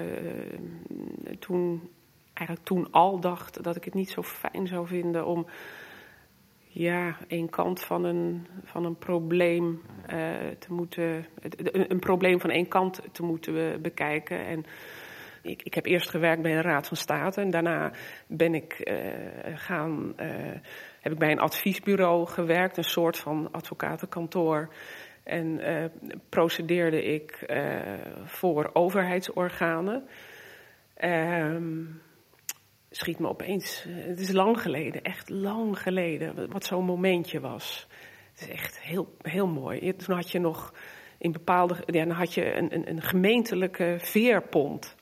toen, 1.38 1.90
eigenlijk 2.32 2.66
toen 2.66 2.90
al 2.90 3.20
dacht 3.20 3.62
dat 3.62 3.76
ik 3.76 3.84
het 3.84 3.94
niet 3.94 4.10
zo 4.10 4.22
fijn 4.22 4.66
zou 4.66 4.86
vinden 4.86 5.26
om 5.26 5.46
ja, 6.74 7.16
één 7.28 7.50
kant 7.50 7.80
van 7.80 8.04
een, 8.04 8.46
van 8.64 8.84
een 8.84 8.96
probleem 8.96 9.82
uh, 10.12 10.34
te 10.58 10.72
moeten. 10.72 11.26
Een, 11.40 11.90
een, 11.90 11.98
probleem 11.98 12.40
van 12.40 12.50
één 12.50 12.68
kant 12.68 13.00
te 13.12 13.22
moeten 13.22 13.82
bekijken. 13.82 14.46
En 14.46 14.64
ik, 15.42 15.62
ik 15.62 15.74
heb 15.74 15.86
eerst 15.86 16.10
gewerkt 16.10 16.42
bij 16.42 16.52
de 16.52 16.60
Raad 16.60 16.88
van 16.88 16.96
State 16.96 17.40
en 17.40 17.50
daarna 17.50 17.92
ben 18.26 18.54
ik 18.54 18.80
uh, 18.84 19.56
gaan. 19.58 20.12
Uh, 20.20 20.26
heb 21.00 21.12
ik 21.12 21.18
bij 21.18 21.30
een 21.30 21.38
adviesbureau 21.38 22.26
gewerkt, 22.26 22.76
een 22.76 22.84
soort 22.84 23.18
van 23.18 23.48
advocatenkantoor. 23.52 24.74
En 25.22 25.60
procedeerde 26.28 27.04
ik 27.04 27.46
voor 28.24 28.70
overheidsorganen. 28.72 30.08
Ehm, 30.94 31.82
schiet 32.96 33.18
me 33.18 33.28
opeens. 33.28 33.86
Het 33.88 34.20
is 34.20 34.32
lang 34.32 34.60
geleden, 34.60 35.02
echt 35.02 35.28
lang 35.28 35.78
geleden, 35.78 36.50
wat 36.50 36.64
zo'n 36.64 36.84
momentje 36.84 37.40
was. 37.40 37.86
Het 38.32 38.40
is 38.40 38.48
echt 38.48 38.80
heel, 38.80 39.14
heel 39.22 39.46
mooi. 39.46 39.96
Toen 39.96 40.14
had 40.14 40.30
je 40.30 40.38
nog 40.38 40.74
in 41.18 41.32
bepaalde. 41.32 41.76
Ja, 41.86 42.04
dan 42.04 42.16
had 42.16 42.34
je 42.34 42.56
een, 42.56 42.74
een, 42.74 42.90
een 42.90 43.02
gemeentelijke 43.02 43.96
veerpont. 43.98 44.96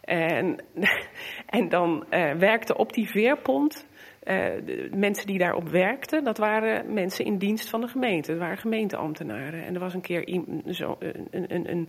En, 0.00 0.56
en 1.46 1.68
dan 1.68 2.06
uh, 2.10 2.32
werkte 2.32 2.76
op 2.76 2.92
die 2.92 3.08
veerpont. 3.08 3.86
Uh, 4.24 4.34
de 4.64 4.88
mensen 4.94 5.26
die 5.26 5.38
daarop 5.38 5.68
werkten, 5.68 6.24
dat 6.24 6.38
waren 6.38 6.92
mensen 6.92 7.24
in 7.24 7.38
dienst 7.38 7.70
van 7.70 7.80
de 7.80 7.88
gemeente. 7.88 8.30
Dat 8.30 8.40
waren 8.40 8.58
gemeenteambtenaren. 8.58 9.64
En 9.64 9.74
er 9.74 9.80
was 9.80 9.94
een 9.94 10.00
keer 10.00 10.42
zo, 10.66 10.96
een, 10.98 11.54
een, 11.54 11.70
een 11.70 11.88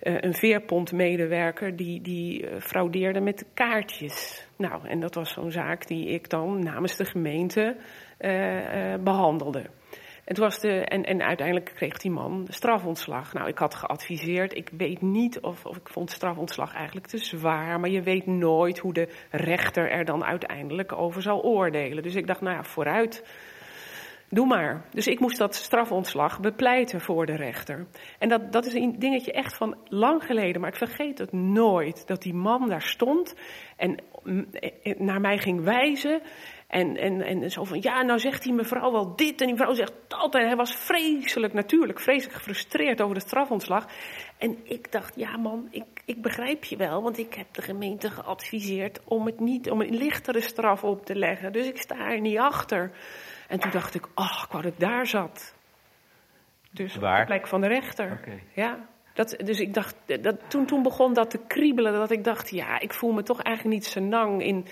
een 0.00 0.34
veerpontmedewerker 0.34 1.76
die, 1.76 2.00
die 2.00 2.42
uh, 2.42 2.60
fraudeerde 2.60 3.20
met 3.20 3.38
de 3.38 3.46
kaartjes. 3.54 4.46
Nou, 4.56 4.88
en 4.88 5.00
dat 5.00 5.14
was 5.14 5.32
zo'n 5.32 5.50
zaak 5.50 5.86
die 5.86 6.06
ik 6.06 6.28
dan 6.28 6.62
namens 6.62 6.96
de 6.96 7.04
gemeente 7.04 7.76
uh, 8.20 8.94
behandelde. 9.04 9.64
En, 10.24 10.38
was 10.38 10.60
de, 10.60 10.84
en, 10.84 11.02
en 11.04 11.22
uiteindelijk 11.22 11.72
kreeg 11.74 11.98
die 11.98 12.10
man 12.10 12.46
strafontslag. 12.48 13.32
Nou, 13.32 13.48
ik 13.48 13.58
had 13.58 13.74
geadviseerd. 13.74 14.56
Ik 14.56 14.70
weet 14.76 15.00
niet 15.02 15.40
of, 15.40 15.66
of 15.66 15.76
ik 15.76 15.88
vond 15.88 16.10
strafontslag 16.10 16.74
eigenlijk 16.74 17.06
te 17.06 17.18
zwaar. 17.18 17.80
Maar 17.80 17.90
je 17.90 18.02
weet 18.02 18.26
nooit 18.26 18.78
hoe 18.78 18.92
de 18.92 19.08
rechter 19.30 19.90
er 19.90 20.04
dan 20.04 20.24
uiteindelijk 20.24 20.92
over 20.92 21.22
zal 21.22 21.42
oordelen. 21.42 22.02
Dus 22.02 22.14
ik 22.14 22.26
dacht, 22.26 22.40
nou 22.40 22.56
ja, 22.56 22.62
vooruit 22.62 23.24
Doe 24.32 24.46
maar. 24.46 24.84
Dus 24.90 25.06
ik 25.06 25.20
moest 25.20 25.38
dat 25.38 25.54
strafontslag 25.54 26.40
bepleiten 26.40 27.00
voor 27.00 27.26
de 27.26 27.36
rechter. 27.36 27.86
En 28.18 28.28
dat, 28.28 28.52
dat 28.52 28.66
is 28.66 28.74
een 28.74 28.98
dingetje 28.98 29.32
echt 29.32 29.56
van 29.56 29.76
lang 29.88 30.24
geleden, 30.24 30.60
maar 30.60 30.70
ik 30.70 30.76
vergeet 30.76 31.18
het 31.18 31.32
nooit. 31.32 32.06
Dat 32.06 32.22
die 32.22 32.34
man 32.34 32.68
daar 32.68 32.82
stond 32.82 33.34
en 33.76 33.96
naar 34.98 35.20
mij 35.20 35.38
ging 35.38 35.64
wijzen. 35.64 36.22
En, 36.66 36.96
en, 36.96 37.22
en 37.22 37.50
zo 37.50 37.64
van, 37.64 37.82
ja, 37.82 38.02
nou 38.02 38.18
zegt 38.18 38.42
die 38.42 38.52
mevrouw 38.52 38.92
wel 38.92 39.16
dit 39.16 39.40
en 39.40 39.46
die 39.46 39.54
mevrouw 39.54 39.74
zegt 39.74 39.92
dat. 40.08 40.34
En 40.34 40.46
hij 40.46 40.56
was 40.56 40.74
vreselijk, 40.74 41.52
natuurlijk, 41.52 42.00
vreselijk 42.00 42.36
gefrustreerd 42.36 43.00
over 43.00 43.14
de 43.14 43.20
strafontslag. 43.20 43.86
En 44.38 44.58
ik 44.62 44.92
dacht, 44.92 45.16
ja 45.16 45.36
man, 45.36 45.68
ik, 45.70 45.84
ik 46.04 46.22
begrijp 46.22 46.64
je 46.64 46.76
wel, 46.76 47.02
want 47.02 47.18
ik 47.18 47.34
heb 47.34 47.54
de 47.54 47.62
gemeente 47.62 48.10
geadviseerd 48.10 49.00
om 49.04 49.26
het 49.26 49.40
niet, 49.40 49.70
om 49.70 49.80
een 49.80 49.96
lichtere 49.96 50.40
straf 50.40 50.84
op 50.84 51.06
te 51.06 51.14
leggen. 51.14 51.52
Dus 51.52 51.66
ik 51.66 51.82
sta 51.82 52.10
er 52.10 52.20
niet 52.20 52.38
achter. 52.38 52.92
En 53.50 53.58
toen 53.58 53.70
dacht 53.70 53.94
ik, 53.94 54.06
oh, 54.14 54.42
ik 54.44 54.50
wou 54.50 54.62
dat 54.62 54.72
ik 54.72 54.80
daar 54.80 55.06
zat. 55.06 55.54
Dus 56.70 56.96
Waar? 56.96 57.20
op 57.20 57.26
de 57.26 57.32
plek 57.32 57.46
van 57.46 57.60
de 57.60 57.66
rechter. 57.66 58.18
Okay. 58.20 58.42
Ja. 58.54 58.88
Dat, 59.14 59.36
dus 59.44 59.60
ik 59.60 59.74
dacht, 59.74 59.96
dat, 60.22 60.36
toen, 60.48 60.66
toen 60.66 60.82
begon 60.82 61.14
dat 61.14 61.30
te 61.30 61.38
kriebelen, 61.46 61.92
dat 61.92 62.10
ik 62.10 62.24
dacht, 62.24 62.50
ja, 62.50 62.80
ik 62.80 62.92
voel 62.92 63.12
me 63.12 63.22
toch 63.22 63.42
eigenlijk 63.42 63.76
niet 63.76 63.86
zo 63.86 64.00
nang 64.00 64.42
in. 64.42 64.66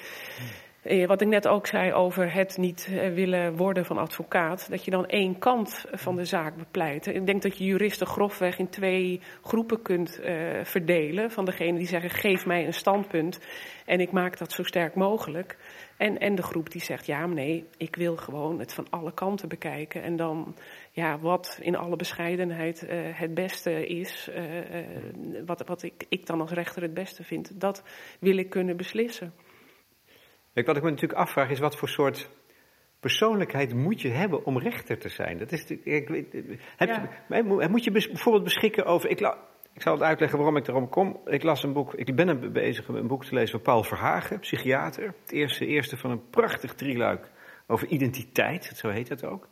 eh, 0.82 1.06
wat 1.06 1.20
ik 1.20 1.28
net 1.28 1.48
ook 1.48 1.66
zei 1.66 1.92
over 1.92 2.32
het 2.32 2.56
niet 2.56 2.88
eh, 2.90 3.14
willen 3.14 3.56
worden 3.56 3.84
van 3.84 3.98
advocaat, 3.98 4.70
dat 4.70 4.84
je 4.84 4.90
dan 4.90 5.06
één 5.06 5.38
kant 5.38 5.84
van 5.92 6.16
de 6.16 6.24
zaak 6.24 6.56
bepleit. 6.56 7.06
Ik 7.06 7.26
denk 7.26 7.42
dat 7.42 7.58
je 7.58 7.64
juristen 7.64 8.06
grofweg 8.06 8.58
in 8.58 8.68
twee 8.68 9.20
groepen 9.42 9.82
kunt 9.82 10.20
verdelen. 10.62 11.30
Van 11.30 11.44
degene 11.44 11.78
die 11.78 11.86
zeggen: 11.86 12.10
geef 12.10 12.46
mij 12.46 12.66
een 12.66 12.74
standpunt 12.74 13.38
en 13.84 14.00
ik 14.00 14.12
maak 14.12 14.38
dat 14.38 14.52
zo 14.52 14.62
sterk 14.62 14.94
mogelijk. 14.94 15.56
En, 15.98 16.18
en 16.18 16.34
de 16.34 16.42
groep 16.42 16.70
die 16.70 16.82
zegt: 16.82 17.06
ja, 17.06 17.26
nee, 17.26 17.68
ik 17.76 17.96
wil 17.96 18.16
gewoon 18.16 18.58
het 18.58 18.74
van 18.74 18.86
alle 18.90 19.12
kanten 19.12 19.48
bekijken. 19.48 20.02
En 20.02 20.16
dan, 20.16 20.56
ja, 20.92 21.18
wat 21.18 21.58
in 21.62 21.76
alle 21.76 21.96
bescheidenheid 21.96 22.82
uh, 22.82 22.90
het 23.18 23.34
beste 23.34 23.86
is, 23.86 24.30
uh, 24.34 25.44
wat, 25.46 25.66
wat 25.66 25.82
ik, 25.82 26.06
ik 26.08 26.26
dan 26.26 26.40
als 26.40 26.50
rechter 26.50 26.82
het 26.82 26.94
beste 26.94 27.24
vind, 27.24 27.60
dat 27.60 27.82
wil 28.20 28.36
ik 28.36 28.50
kunnen 28.50 28.76
beslissen. 28.76 29.32
Wat 30.52 30.76
ik 30.76 30.82
me 30.82 30.90
natuurlijk 30.90 31.20
afvraag 31.20 31.50
is 31.50 31.58
wat 31.58 31.76
voor 31.76 31.88
soort 31.88 32.30
persoonlijkheid 33.00 33.74
moet 33.74 34.00
je 34.00 34.08
hebben 34.08 34.44
om 34.44 34.58
rechter 34.58 34.98
te 34.98 35.08
zijn? 35.08 35.38
Dat 35.38 35.52
is, 35.52 35.64
ik, 35.70 36.08
weet, 36.08 36.32
heb 36.76 36.88
je, 37.28 37.68
moet 37.68 37.84
je 37.84 37.90
bijvoorbeeld 37.90 38.44
beschikken 38.44 38.84
over. 38.84 39.10
Ik, 39.10 39.36
ik 39.78 39.84
zal 39.84 39.92
het 39.92 40.02
uitleggen 40.02 40.38
waarom 40.38 40.56
ik 40.56 40.68
erom 40.68 40.88
kom. 40.88 41.20
Ik 41.24 41.42
las 41.42 41.62
een 41.62 41.72
boek, 41.72 41.94
ik 41.94 42.14
ben 42.14 42.52
bezig 42.52 42.88
een 42.88 43.06
boek 43.06 43.24
te 43.24 43.34
lezen 43.34 43.50
van 43.50 43.60
Paul 43.60 43.82
Verhagen, 43.82 44.38
psychiater. 44.38 45.14
Het 45.20 45.32
eerste, 45.32 45.66
eerste 45.66 45.96
van 45.96 46.10
een 46.10 46.28
prachtig 46.30 46.74
drieluik 46.74 47.30
over 47.66 47.88
identiteit, 47.88 48.72
zo 48.76 48.88
heet 48.88 49.08
dat 49.08 49.24
ook. 49.24 49.48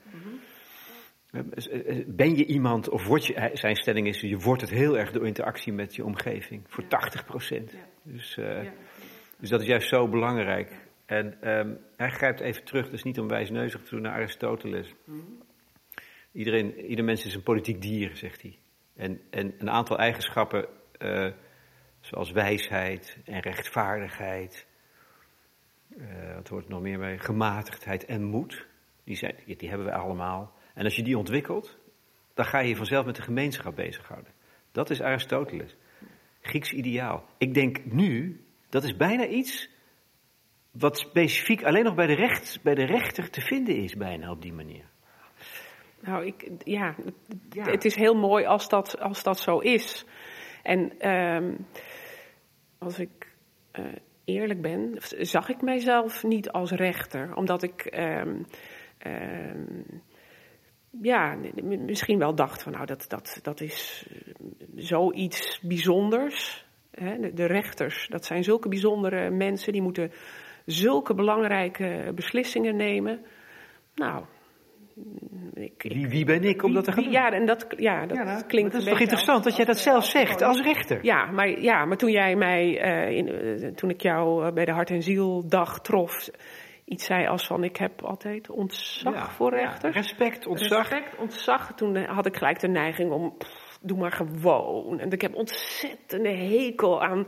Ben 2.07 2.37
je 2.37 2.45
iemand, 2.47 2.89
of 2.89 3.07
word 3.07 3.27
je, 3.27 3.51
zijn 3.53 3.77
stelling 3.77 4.07
is, 4.07 4.21
je 4.21 4.39
wordt 4.39 4.61
het 4.61 4.71
heel 4.71 4.99
erg 4.99 5.13
door 5.13 5.27
interactie 5.27 5.73
met 5.73 5.95
je 5.95 6.05
omgeving, 6.05 6.63
voor 6.67 6.87
80 6.87 7.25
procent. 7.25 7.75
Dus, 8.03 8.37
uh, 8.37 8.61
dus 9.39 9.49
dat 9.49 9.61
is 9.61 9.67
juist 9.67 9.89
zo 9.89 10.09
belangrijk. 10.09 10.73
En 11.05 11.51
um, 11.59 11.79
hij 11.97 12.11
grijpt 12.11 12.41
even 12.41 12.65
terug, 12.65 12.91
dus 12.91 13.03
niet 13.03 13.19
om 13.19 13.29
wijsneuzig 13.29 13.83
te 13.83 13.91
doen, 13.91 14.03
naar 14.03 14.13
Aristoteles. 14.13 14.95
Iedereen, 16.33 16.81
ieder 16.81 17.05
mens 17.05 17.27
is 17.27 17.35
een 17.35 17.43
politiek 17.43 17.83
dier, 17.83 18.17
zegt 18.17 18.43
hij. 18.43 18.59
En, 18.97 19.21
en 19.31 19.55
een 19.59 19.71
aantal 19.71 19.99
eigenschappen, 19.99 20.67
uh, 20.99 21.33
zoals 22.01 22.31
wijsheid 22.31 23.19
en 23.25 23.41
rechtvaardigheid, 23.41 24.67
uh, 25.97 26.35
wat 26.35 26.49
hoort 26.49 26.69
nog 26.69 26.81
meer 26.81 26.99
mee, 26.99 27.19
gematigdheid 27.19 28.05
en 28.05 28.23
moed, 28.23 28.67
die, 29.05 29.17
zijn, 29.17 29.35
die 29.57 29.69
hebben 29.69 29.87
we 29.87 29.93
allemaal. 29.93 30.53
En 30.75 30.85
als 30.85 30.97
je 30.97 31.03
die 31.03 31.19
ontwikkelt, 31.19 31.79
dan 32.35 32.45
ga 32.45 32.59
je 32.59 32.69
je 32.69 32.77
vanzelf 32.77 33.07
met 33.07 33.17
de 33.17 33.23
gemeenschap 33.23 33.77
bezighouden. 33.77 34.33
Dat 34.73 34.91
is 34.91 35.03
Aristoteles. 35.03 35.77
Grieks 36.41 36.73
ideaal. 36.73 37.25
Ik 37.39 37.55
denk 37.55 37.85
nu, 37.85 38.45
dat 38.69 38.85
is 38.85 38.97
bijna 38.97 39.27
iets 39.27 39.71
wat 40.71 40.99
specifiek 40.99 41.65
alleen 41.65 41.85
nog 41.85 41.95
bij 41.95 42.07
de, 42.07 42.15
recht, 42.15 42.61
bij 42.63 42.75
de 42.75 42.85
rechter 42.85 43.31
te 43.31 43.41
vinden 43.41 43.77
is, 43.77 43.95
bijna 43.95 44.31
op 44.31 44.43
die 44.43 44.53
manier. 44.53 44.85
Nou, 46.01 46.27
ik, 46.27 46.51
ja, 46.65 46.95
het 47.51 47.85
is 47.85 47.95
heel 47.95 48.15
mooi 48.15 48.45
als 48.45 48.69
dat, 48.69 49.01
als 49.01 49.23
dat 49.23 49.39
zo 49.39 49.59
is. 49.59 50.05
En 50.63 51.11
um, 51.11 51.67
als 52.79 52.99
ik 52.99 53.33
uh, 53.79 53.85
eerlijk 54.25 54.63
ben, 54.63 54.97
zag 55.21 55.49
ik 55.49 55.63
mijzelf 55.63 56.23
niet 56.23 56.51
als 56.51 56.71
rechter, 56.71 57.35
omdat 57.35 57.63
ik. 57.63 57.97
Um, 57.99 58.47
um, 59.07 60.03
ja, 61.03 61.37
misschien 61.63 62.19
wel 62.19 62.35
dacht 62.35 62.63
van 62.63 62.73
nou, 62.73 62.87
dat, 62.87 63.05
dat, 63.09 63.39
dat 63.43 63.61
is 63.61 64.07
zoiets 64.75 65.61
bijzonders. 65.61 66.67
Hè? 66.91 67.33
De 67.35 67.47
rechters, 67.47 68.07
dat 68.09 68.25
zijn 68.25 68.45
zulke 68.45 68.69
bijzondere 68.69 69.31
mensen, 69.31 69.73
die 69.73 69.83
moeten 69.83 70.13
zulke 70.65 71.15
belangrijke 71.15 72.13
beslissingen 72.15 72.77
nemen. 72.77 73.25
Nou, 73.95 74.25
ik, 75.55 75.83
wie, 75.83 76.09
wie, 76.09 76.25
ben 76.25 76.45
ik 76.45 76.63
om 76.63 76.75
dat 76.75 76.85
te 76.85 76.93
gaan 76.93 77.03
doen? 77.03 77.13
Ja, 77.13 77.31
en 77.31 77.47
dat, 77.47 77.67
ja, 77.77 78.07
dat 78.07 78.17
ja, 78.17 78.43
klinkt. 78.47 78.73
Dat 78.73 78.81
is 78.81 78.89
toch 78.89 79.01
interessant 79.01 79.45
dat 79.45 79.57
jij 79.57 79.65
dat 79.65 79.79
zelf 79.79 80.05
zegt 80.05 80.43
als 80.43 80.61
rechter? 80.61 80.99
Ja, 81.03 81.31
maar, 81.31 81.61
ja, 81.61 81.85
maar 81.85 81.97
toen 81.97 82.11
jij 82.11 82.37
mij, 82.37 82.87
uh, 82.87 83.17
in, 83.17 83.29
uh, 83.29 83.69
toen 83.69 83.91
ik 83.91 84.01
jou 84.01 84.47
uh, 84.47 84.53
bij 84.53 84.65
de 84.65 84.73
Hart 84.73 84.91
en 84.91 85.03
Ziel 85.03 85.49
dag 85.49 85.81
trof, 85.81 86.29
iets 86.85 87.05
zei 87.05 87.27
als 87.27 87.47
van: 87.47 87.65
Ik 87.65 87.77
heb 87.77 88.03
altijd 88.03 88.51
ontzag 88.51 89.15
ja, 89.15 89.31
voor 89.31 89.51
rechters. 89.51 89.95
Ja, 89.95 90.01
respect, 90.01 90.47
ontzag. 90.47 90.89
Respect, 90.89 91.19
ontzag. 91.19 91.73
Toen 91.75 91.97
had 91.97 92.27
ik 92.27 92.37
gelijk 92.37 92.61
de 92.61 92.69
neiging 92.69 93.13
om. 93.13 93.35
Pff, 93.39 93.79
doe 93.81 93.99
maar 93.99 94.13
gewoon. 94.13 95.01
En 95.01 95.11
ik 95.11 95.21
heb 95.21 95.35
ontzettende 95.35 96.29
hekel 96.29 97.03
aan 97.03 97.27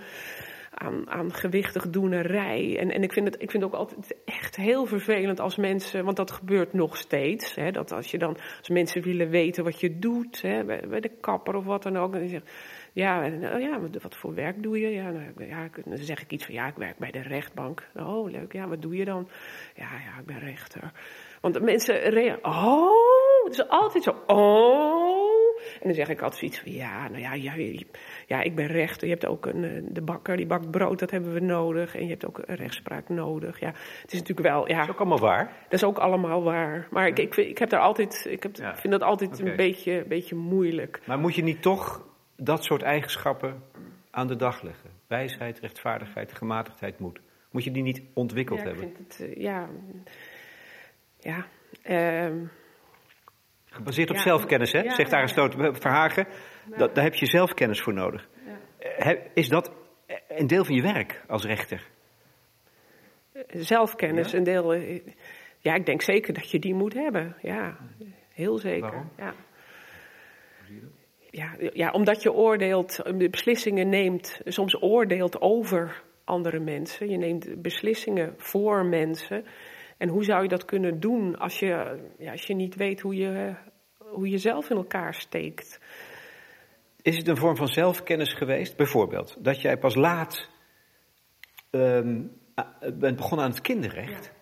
aan, 0.79 1.11
aan 1.11 1.33
gewichtig 1.33 1.91
doenerij. 1.91 2.79
En, 2.79 2.91
en 2.91 3.03
ik, 3.03 3.13
vind 3.13 3.27
het, 3.27 3.43
ik 3.43 3.51
vind 3.51 3.65
ook 3.65 3.75
altijd 3.75 4.17
echt 4.25 4.57
heel 4.57 4.87
vervelend 4.87 5.41
als 5.41 5.57
mensen, 5.57 6.05
want 6.05 6.17
dat 6.17 6.31
gebeurt 6.31 6.73
nog 6.73 6.97
steeds. 6.97 7.55
Hè, 7.55 7.71
dat 7.71 7.93
als 7.93 8.11
je 8.11 8.19
dan, 8.19 8.37
als 8.59 8.69
mensen 8.69 9.03
willen 9.03 9.31
weten 9.31 9.65
wat 9.65 9.81
je 9.81 9.99
doet, 9.99 10.43
hè, 10.43 10.65
bij, 10.65 11.01
de 11.01 11.11
kapper 11.21 11.55
of 11.55 11.65
wat 11.65 11.83
dan 11.83 11.97
ook, 11.97 12.15
en 12.15 12.29
zeggen, 12.29 12.49
ja, 12.93 13.29
nou, 13.29 13.61
ja, 13.61 13.81
wat 14.03 14.17
voor 14.17 14.35
werk 14.35 14.63
doe 14.63 14.81
je? 14.81 14.89
Ja, 14.89 15.11
nou, 15.11 15.49
ja, 15.49 15.69
dan 15.85 15.97
zeg 15.97 16.23
ik 16.23 16.33
iets 16.33 16.45
van, 16.45 16.55
ja, 16.55 16.67
ik 16.67 16.77
werk 16.77 16.99
bij 16.99 17.11
de 17.11 17.23
rechtbank. 17.23 17.89
Oh, 17.95 18.31
leuk, 18.31 18.53
ja, 18.53 18.69
wat 18.69 18.83
doe 18.83 18.97
je 18.97 19.05
dan? 19.05 19.29
Ja, 19.75 19.89
ja, 19.91 20.21
ik 20.21 20.27
ben 20.27 20.39
rechter. 20.39 20.93
Want 21.41 21.63
mensen 21.63 22.01
reageren, 22.01 22.45
oh, 22.45 23.45
het 23.45 23.53
is 23.53 23.69
altijd 23.69 24.03
zo, 24.03 24.17
oh. 24.27 25.28
En 25.81 25.81
dan 25.83 25.95
zeg 25.95 26.09
ik 26.09 26.23
altijd 26.23 26.41
zoiets 26.41 26.59
van, 26.59 26.73
ja, 26.73 27.09
nou 27.09 27.21
ja, 27.21 27.35
ja, 27.35 27.55
ja, 28.27 28.43
ik 28.43 28.55
ben 28.55 28.67
rechter. 28.67 29.09
Je 29.09 29.13
hebt 29.13 29.27
ook 29.27 29.47
een, 29.47 29.65
eh, 29.65 29.83
de 29.89 30.03
bakker, 30.03 30.37
die 30.37 30.47
bakt 30.47 30.71
brood, 30.71 30.99
dat 30.99 31.11
hebben 31.11 31.33
we 31.33 31.41
nodig. 31.41 31.95
En 31.97 32.03
je 32.03 32.11
hebt 32.11 32.27
ook 32.27 32.43
een 32.47 32.57
rechtspraak 32.57 33.09
nodig. 33.09 33.61
Ja, 33.61 33.73
het 34.03 34.13
is 34.13 34.19
natuurlijk 34.19 34.49
wel, 34.49 34.69
ja. 34.69 34.77
Dat 34.77 34.85
is 34.85 34.93
ook 34.93 35.01
allemaal 35.01 35.19
waar. 35.19 35.45
Dat 35.63 35.73
is 35.73 35.85
ook 35.85 35.99
allemaal 35.99 36.43
waar. 36.43 36.89
Maar 36.91 37.07
ik, 37.07 37.19
ik, 37.19 37.37
ik 37.37 37.59
heb 37.59 37.71
daar 37.71 37.81
altijd, 37.81 38.27
ik 38.31 38.43
heb, 38.43 38.57
ja. 38.57 38.77
vind 38.77 38.93
dat 38.93 39.03
altijd 39.03 39.33
okay. 39.33 39.51
een 39.51 39.57
beetje, 39.57 40.05
beetje 40.09 40.35
moeilijk. 40.35 41.01
Maar 41.05 41.19
moet 41.19 41.35
je 41.35 41.43
niet 41.43 41.63
toch 41.63 42.07
dat 42.37 42.65
soort 42.65 42.83
eigenschappen 42.83 43.63
aan 44.11 44.27
de 44.27 44.37
dag 44.37 44.63
leggen? 44.63 44.91
Wijsheid, 45.07 45.59
rechtvaardigheid, 45.59 46.33
gematigdheid, 46.33 46.99
moed. 46.99 47.21
Moet 47.51 47.65
je 47.65 47.71
die 47.71 47.83
niet 47.83 48.03
ontwikkeld 48.15 48.59
ja, 48.59 48.65
hebben? 48.65 48.85
Ik 48.85 48.97
vind 48.97 49.19
het, 49.19 49.29
uh, 49.29 49.43
ja, 49.43 49.69
ja. 51.19 51.47
Uh, 51.85 52.49
Gebaseerd 53.79 54.11
op 54.11 54.17
ja, 54.17 54.23
zelfkennis, 54.23 54.73
hè? 54.73 54.81
Ja, 54.81 54.95
zegt 54.95 55.13
Aristoteles 55.13 55.79
Verhagen. 55.79 56.27
Dat, 56.77 56.95
daar 56.95 57.05
heb 57.05 57.15
je 57.15 57.27
zelfkennis 57.27 57.81
voor 57.81 57.95
nodig. 57.95 58.29
Is 59.35 59.49
dat 59.49 59.73
een 60.29 60.47
deel 60.47 60.65
van 60.65 60.75
je 60.75 60.83
werk 60.83 61.23
als 61.27 61.45
rechter? 61.45 61.87
Zelfkennis, 63.49 64.33
een 64.33 64.45
deel. 64.45 64.75
eh, 64.75 65.01
Ja, 65.61 65.75
ik 65.75 65.87
denk 65.87 66.03
zeker 66.03 66.35
dat 66.35 66.51
je 66.51 66.59
die 66.59 66.75
moet 66.75 66.95
hebben. 66.95 67.37
Ja, 67.43 67.77
heel 68.33 68.59
zeker. 68.59 68.81
Waarom? 68.81 69.11
Ja. 69.17 69.35
Ja, 71.31 71.55
ja, 71.73 71.91
omdat 71.91 72.23
je 72.23 72.33
oordeelt, 72.33 73.03
beslissingen 73.31 73.89
neemt, 73.89 74.41
soms 74.45 74.83
oordeelt 74.83 75.41
over 75.41 76.03
andere 76.25 76.59
mensen. 76.61 77.11
Je 77.11 77.17
neemt 77.17 77.63
beslissingen 77.63 78.35
voor 78.37 78.87
mensen. 78.87 79.45
En 79.99 80.09
hoe 80.09 80.25
zou 80.25 80.43
je 80.43 80.49
dat 80.49 80.65
kunnen 80.65 81.01
doen 81.01 81.39
als 81.39 81.59
je, 81.59 81.99
ja, 82.19 82.31
als 82.31 82.47
je 82.47 82.55
niet 82.55 82.75
weet 82.75 83.01
hoe 83.01 83.15
je, 83.15 83.55
hoe 83.99 84.29
je 84.29 84.39
zelf 84.39 84.71
in 84.71 84.77
elkaar 84.77 85.15
steekt? 85.15 85.81
Is 87.03 87.17
het 87.17 87.29
een 87.29 87.37
vorm 87.37 87.57
van 87.57 87.69
zelfkennis 87.69 88.33
geweest, 88.33 88.77
bijvoorbeeld, 88.77 89.45
dat 89.45 89.61
jij 89.61 89.79
pas 89.79 89.95
laat 89.95 90.49
um, 91.71 92.31
bent 92.95 93.17
begonnen 93.17 93.47
aan 93.47 93.51
het 93.51 93.61
kinderrecht? 93.61 94.33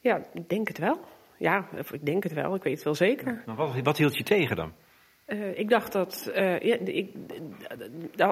Ja. 0.00 0.16
ja, 0.16 0.26
ik 0.32 0.48
denk 0.48 0.68
het 0.68 0.78
wel. 0.78 1.00
Ja, 1.38 1.68
ik 1.92 2.04
denk 2.04 2.22
het 2.22 2.32
wel, 2.32 2.54
ik 2.54 2.62
weet 2.62 2.74
het 2.74 2.84
wel 2.84 2.94
zeker. 2.94 3.42
Maar 3.46 3.56
wat, 3.56 3.80
wat 3.82 3.98
hield 3.98 4.16
je 4.16 4.24
tegen 4.24 4.56
dan? 4.56 4.72
Uh, 5.32 5.58
ik 5.58 5.68
dacht 5.68 5.92
dat, 5.92 6.30
ja, 6.34 6.78
ik, 6.84 7.08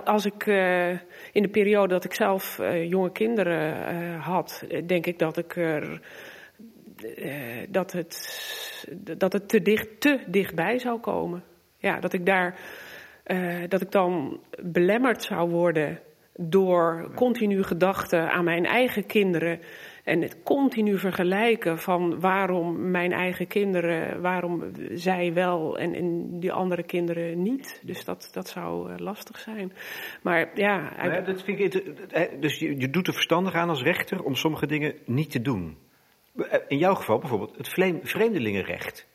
als 0.05 0.25
ik 0.25 0.47
uh, 0.47 0.91
in 1.33 1.43
de 1.43 1.49
periode 1.49 1.89
dat 1.89 2.05
ik 2.05 2.15
zelf 2.15 2.61
jonge 2.85 3.13
kinderen 3.13 4.15
had, 4.19 4.65
denk 4.87 5.07
ik 5.07 5.19
dat 5.19 5.37
ik 5.37 5.57
er, 5.57 6.01
dat 7.69 7.93
het, 7.93 8.17
dat 9.19 9.33
het 9.33 9.49
te, 9.49 9.63
dicht, 9.63 10.01
te 10.01 10.21
dichtbij 10.27 10.79
zou 10.79 11.01
komen. 11.01 11.43
Ja, 11.79 12.01
dat 12.01 12.13
ik 12.13 12.27
daar, 12.27 12.59
dat 13.69 13.81
ik 13.81 13.91
dan 13.91 14.41
belemmerd 14.63 15.23
zou 15.23 15.51
worden 15.51 16.01
door 16.37 17.11
continu 17.15 17.63
gedachten 17.63 18.31
aan 18.31 18.45
mijn 18.45 18.65
eigen 18.65 19.07
kinderen. 19.07 19.61
En 20.11 20.23
het 20.23 20.43
continu 20.43 20.99
vergelijken 20.99 21.79
van 21.79 22.21
waarom 22.21 22.91
mijn 22.91 23.13
eigen 23.13 23.47
kinderen, 23.47 24.21
waarom 24.21 24.73
zij 24.93 25.33
wel 25.33 25.79
en, 25.79 25.95
en 25.95 26.41
die 26.41 26.53
andere 26.53 26.83
kinderen 26.83 27.43
niet. 27.43 27.81
Dus 27.85 28.05
dat, 28.05 28.29
dat 28.33 28.49
zou 28.49 28.91
uh, 28.91 28.99
lastig 28.99 29.39
zijn. 29.39 29.73
Maar 30.23 30.51
ja. 30.55 31.21
Dat 31.21 31.43
vind 31.43 31.61
ik, 31.61 32.41
dus 32.41 32.59
je, 32.59 32.81
je 32.81 32.91
doet 32.91 33.07
er 33.07 33.13
verstandig 33.13 33.55
aan 33.55 33.69
als 33.69 33.83
rechter 33.83 34.23
om 34.23 34.35
sommige 34.35 34.67
dingen 34.67 34.95
niet 35.05 35.31
te 35.31 35.41
doen. 35.41 35.79
In 36.69 36.79
jouw 36.79 36.95
geval 36.95 37.19
bijvoorbeeld 37.19 37.57
het 37.57 37.69
vreemdelingenrecht. 38.03 39.09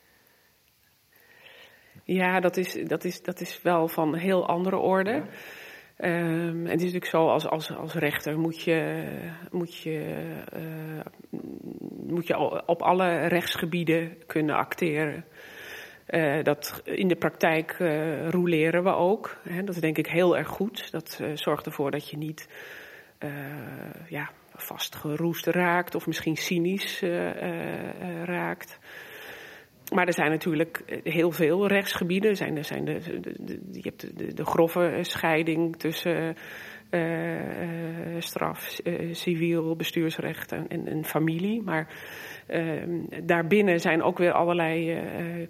Ja, 2.04 2.40
dat 2.40 2.56
is, 2.56 2.72
dat, 2.86 3.04
is, 3.04 3.22
dat 3.22 3.40
is 3.40 3.62
wel 3.62 3.88
van 3.88 4.14
heel 4.14 4.46
andere 4.48 4.76
orde. 4.76 5.12
Ja. 5.12 5.28
Ehm, 5.96 6.66
en 6.66 6.70
het 6.70 6.82
is 6.82 6.92
natuurlijk 6.92 7.06
zo, 7.06 7.28
als, 7.28 7.46
als, 7.46 7.76
als 7.76 7.94
rechter 7.94 8.38
moet 8.38 8.62
je, 8.62 9.08
moet, 9.50 9.76
je, 9.76 10.26
uh, 10.56 11.00
moet 12.06 12.26
je 12.26 12.66
op 12.66 12.82
alle 12.82 13.26
rechtsgebieden 13.26 14.16
kunnen 14.26 14.56
acteren. 14.56 15.24
Uh, 16.08 16.42
dat 16.42 16.80
in 16.84 17.08
de 17.08 17.16
praktijk 17.16 17.78
uh, 17.78 18.28
roleren 18.28 18.82
we 18.82 18.94
ook. 18.94 19.36
Hè. 19.48 19.64
Dat 19.64 19.74
is 19.74 19.80
denk 19.80 19.98
ik 19.98 20.06
heel 20.06 20.36
erg 20.36 20.48
goed. 20.48 20.92
Dat 20.92 21.20
zorgt 21.34 21.66
ervoor 21.66 21.90
dat 21.90 22.08
je 22.10 22.16
niet 22.16 22.48
ja, 24.08 24.30
vastgeroest 24.54 25.46
raakt 25.46 25.94
of 25.94 26.06
misschien 26.06 26.36
cynisch 26.36 27.00
raakt. 28.24 28.78
Maar 29.94 30.06
er 30.06 30.12
zijn 30.12 30.30
natuurlijk 30.30 30.78
eh, 30.78 31.12
heel 31.12 31.30
veel 31.30 31.66
rechtsgebieden. 31.66 32.36
Zijn, 32.36 32.64
zijn 32.64 32.84
de, 32.84 32.98
je 33.72 33.80
hebt 33.82 34.18
de, 34.18 34.34
de, 34.34 34.44
grove 34.44 34.98
scheiding 35.00 35.76
tussen 35.76 36.36
uh, 36.90 37.40
straf, 38.18 38.78
civiel, 39.10 39.76
bestuursrecht 39.76 40.52
en, 40.52 40.68
en, 40.68 40.86
en 40.88 41.04
familie. 41.04 41.62
Maar 41.62 41.88
ehm, 42.46 43.00
daarbinnen 43.24 43.80
zijn 43.80 44.02
ook 44.02 44.18
weer 44.18 44.32
allerlei 44.32 45.00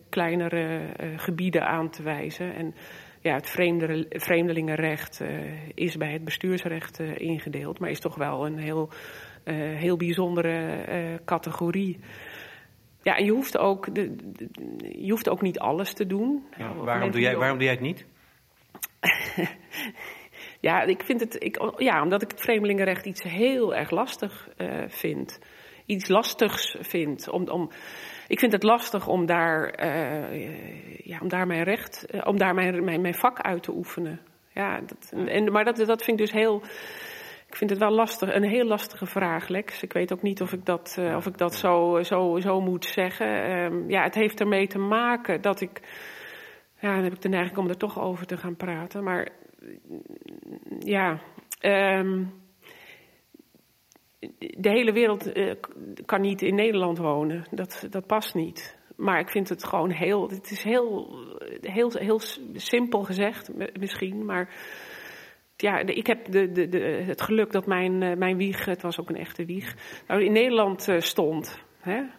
kleinere 0.08 0.80
gebieden 1.16 1.66
aan 1.66 1.90
te 1.90 2.02
wijzen. 2.02 2.54
En 2.54 2.74
ja, 3.20 3.34
het 3.34 3.50
vreemdelingenrecht 4.10 5.24
is 5.74 5.96
bij 5.96 6.12
het 6.12 6.24
bestuursrecht 6.24 7.00
ingedeeld, 7.00 7.78
maar 7.78 7.90
is 7.90 8.00
toch 8.00 8.14
wel 8.14 8.46
een 8.46 8.58
heel, 8.58 8.88
heel 9.74 9.96
bijzondere 9.96 10.84
categorie. 11.24 11.98
Ja, 13.06 13.16
en 13.16 13.24
je 13.24 13.30
hoeft 13.30 13.58
ook, 13.58 13.94
de, 13.94 14.14
je 14.98 15.10
hoeft 15.10 15.28
ook 15.28 15.42
niet 15.42 15.58
alles 15.58 15.92
te 15.92 16.06
doen. 16.06 16.46
Ja, 16.56 16.74
waarom, 16.74 17.10
doe 17.10 17.20
jij, 17.20 17.36
waarom 17.36 17.58
doe 17.58 17.66
jij 17.66 17.74
het 17.74 17.82
niet? 17.82 18.06
ja, 20.68 20.82
ik 20.82 21.02
vind 21.04 21.20
het, 21.20 21.44
ik, 21.44 21.72
ja, 21.76 22.02
omdat 22.02 22.22
ik 22.22 22.30
het 22.30 22.40
vreemdelingenrecht 22.40 23.06
iets 23.06 23.22
heel 23.22 23.74
erg 23.74 23.90
lastig 23.90 24.48
uh, 24.56 24.84
vind. 24.88 25.38
Iets 25.84 26.08
lastigs 26.08 26.76
vind. 26.80 27.28
Om, 27.28 27.48
om, 27.48 27.70
ik 28.28 28.38
vind 28.38 28.52
het 28.52 28.62
lastig 28.62 29.06
om 29.06 29.26
daar, 29.26 29.84
uh, 29.84 30.96
ja, 30.98 31.18
om 31.20 31.28
daar 31.28 31.46
mijn 31.46 31.62
recht, 31.62 32.06
uh, 32.14 32.20
om 32.24 32.38
daar 32.38 32.54
mijn, 32.54 32.84
mijn, 32.84 33.00
mijn 33.00 33.14
vak 33.14 33.40
uit 33.40 33.62
te 33.62 33.72
oefenen. 33.72 34.20
Ja, 34.52 34.80
dat, 34.80 35.12
en, 35.26 35.52
maar 35.52 35.64
dat, 35.64 35.76
dat 35.76 36.04
vind 36.04 36.20
ik 36.20 36.26
dus 36.26 36.34
heel 36.34 36.62
ik 37.56 37.62
vind 37.62 37.80
het 37.80 37.88
wel 37.88 37.96
lastig, 37.96 38.34
een 38.34 38.48
heel 38.48 38.64
lastige 38.64 39.06
vraag, 39.06 39.48
Lex. 39.48 39.82
Ik 39.82 39.92
weet 39.92 40.12
ook 40.12 40.22
niet 40.22 40.42
of 40.42 40.52
ik 40.52 40.64
dat, 40.64 40.96
uh, 40.98 41.16
of 41.16 41.26
ik 41.26 41.38
dat 41.38 41.54
zo, 41.54 42.02
zo, 42.02 42.38
zo 42.40 42.60
moet 42.60 42.84
zeggen. 42.84 43.50
Um, 43.50 43.90
ja, 43.90 44.02
het 44.02 44.14
heeft 44.14 44.40
ermee 44.40 44.66
te 44.66 44.78
maken 44.78 45.40
dat 45.40 45.60
ik. 45.60 45.80
Ja, 46.80 46.94
dan 46.94 47.02
heb 47.02 47.12
ik 47.12 47.20
de 47.20 47.28
neiging 47.28 47.58
om 47.58 47.68
er 47.68 47.76
toch 47.76 48.00
over 48.00 48.26
te 48.26 48.36
gaan 48.36 48.56
praten. 48.56 49.04
Maar 49.04 49.28
ja. 50.78 51.20
Um, 51.60 52.32
de 54.38 54.70
hele 54.70 54.92
wereld 54.92 55.36
uh, 55.36 55.54
kan 56.06 56.20
niet 56.20 56.42
in 56.42 56.54
Nederland 56.54 56.98
wonen. 56.98 57.44
Dat, 57.50 57.86
dat 57.90 58.06
past 58.06 58.34
niet. 58.34 58.78
Maar 58.96 59.20
ik 59.20 59.30
vind 59.30 59.48
het 59.48 59.64
gewoon 59.64 59.90
heel. 59.90 60.28
Het 60.28 60.50
is 60.50 60.62
heel, 60.62 61.18
heel, 61.60 61.90
heel 61.92 62.20
simpel 62.52 63.02
gezegd, 63.02 63.50
misschien. 63.78 64.24
Maar 64.24 64.54
ja, 65.56 65.78
ik 65.78 66.06
heb 66.06 66.30
de, 66.30 66.52
de, 66.52 66.68
de, 66.68 66.78
het 67.06 67.22
geluk 67.22 67.52
dat 67.52 67.66
mijn, 67.66 68.02
uh, 68.02 68.16
mijn 68.16 68.36
wieg, 68.36 68.64
het 68.64 68.82
was 68.82 69.00
ook 69.00 69.08
een 69.08 69.16
echte 69.16 69.44
wieg, 69.44 69.76
nou, 70.06 70.24
in 70.24 70.32
Nederland 70.32 70.88
uh, 70.88 71.00
stond. 71.00 71.64
Hè? 71.80 71.96
Ja. 71.96 72.10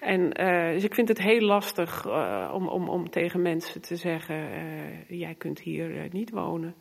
En 0.00 0.20
uh, 0.20 0.72
dus 0.72 0.84
ik 0.84 0.94
vind 0.94 1.08
het 1.08 1.22
heel 1.22 1.40
lastig 1.40 2.06
om, 2.52 2.68
om, 2.68 2.88
om 2.88 3.10
tegen 3.10 3.42
mensen 3.42 3.80
te 3.80 3.96
zeggen: 3.96 4.48
jij 5.08 5.34
kunt 5.34 5.60
hier 5.60 6.08
niet 6.10 6.30
wonen. 6.30 6.74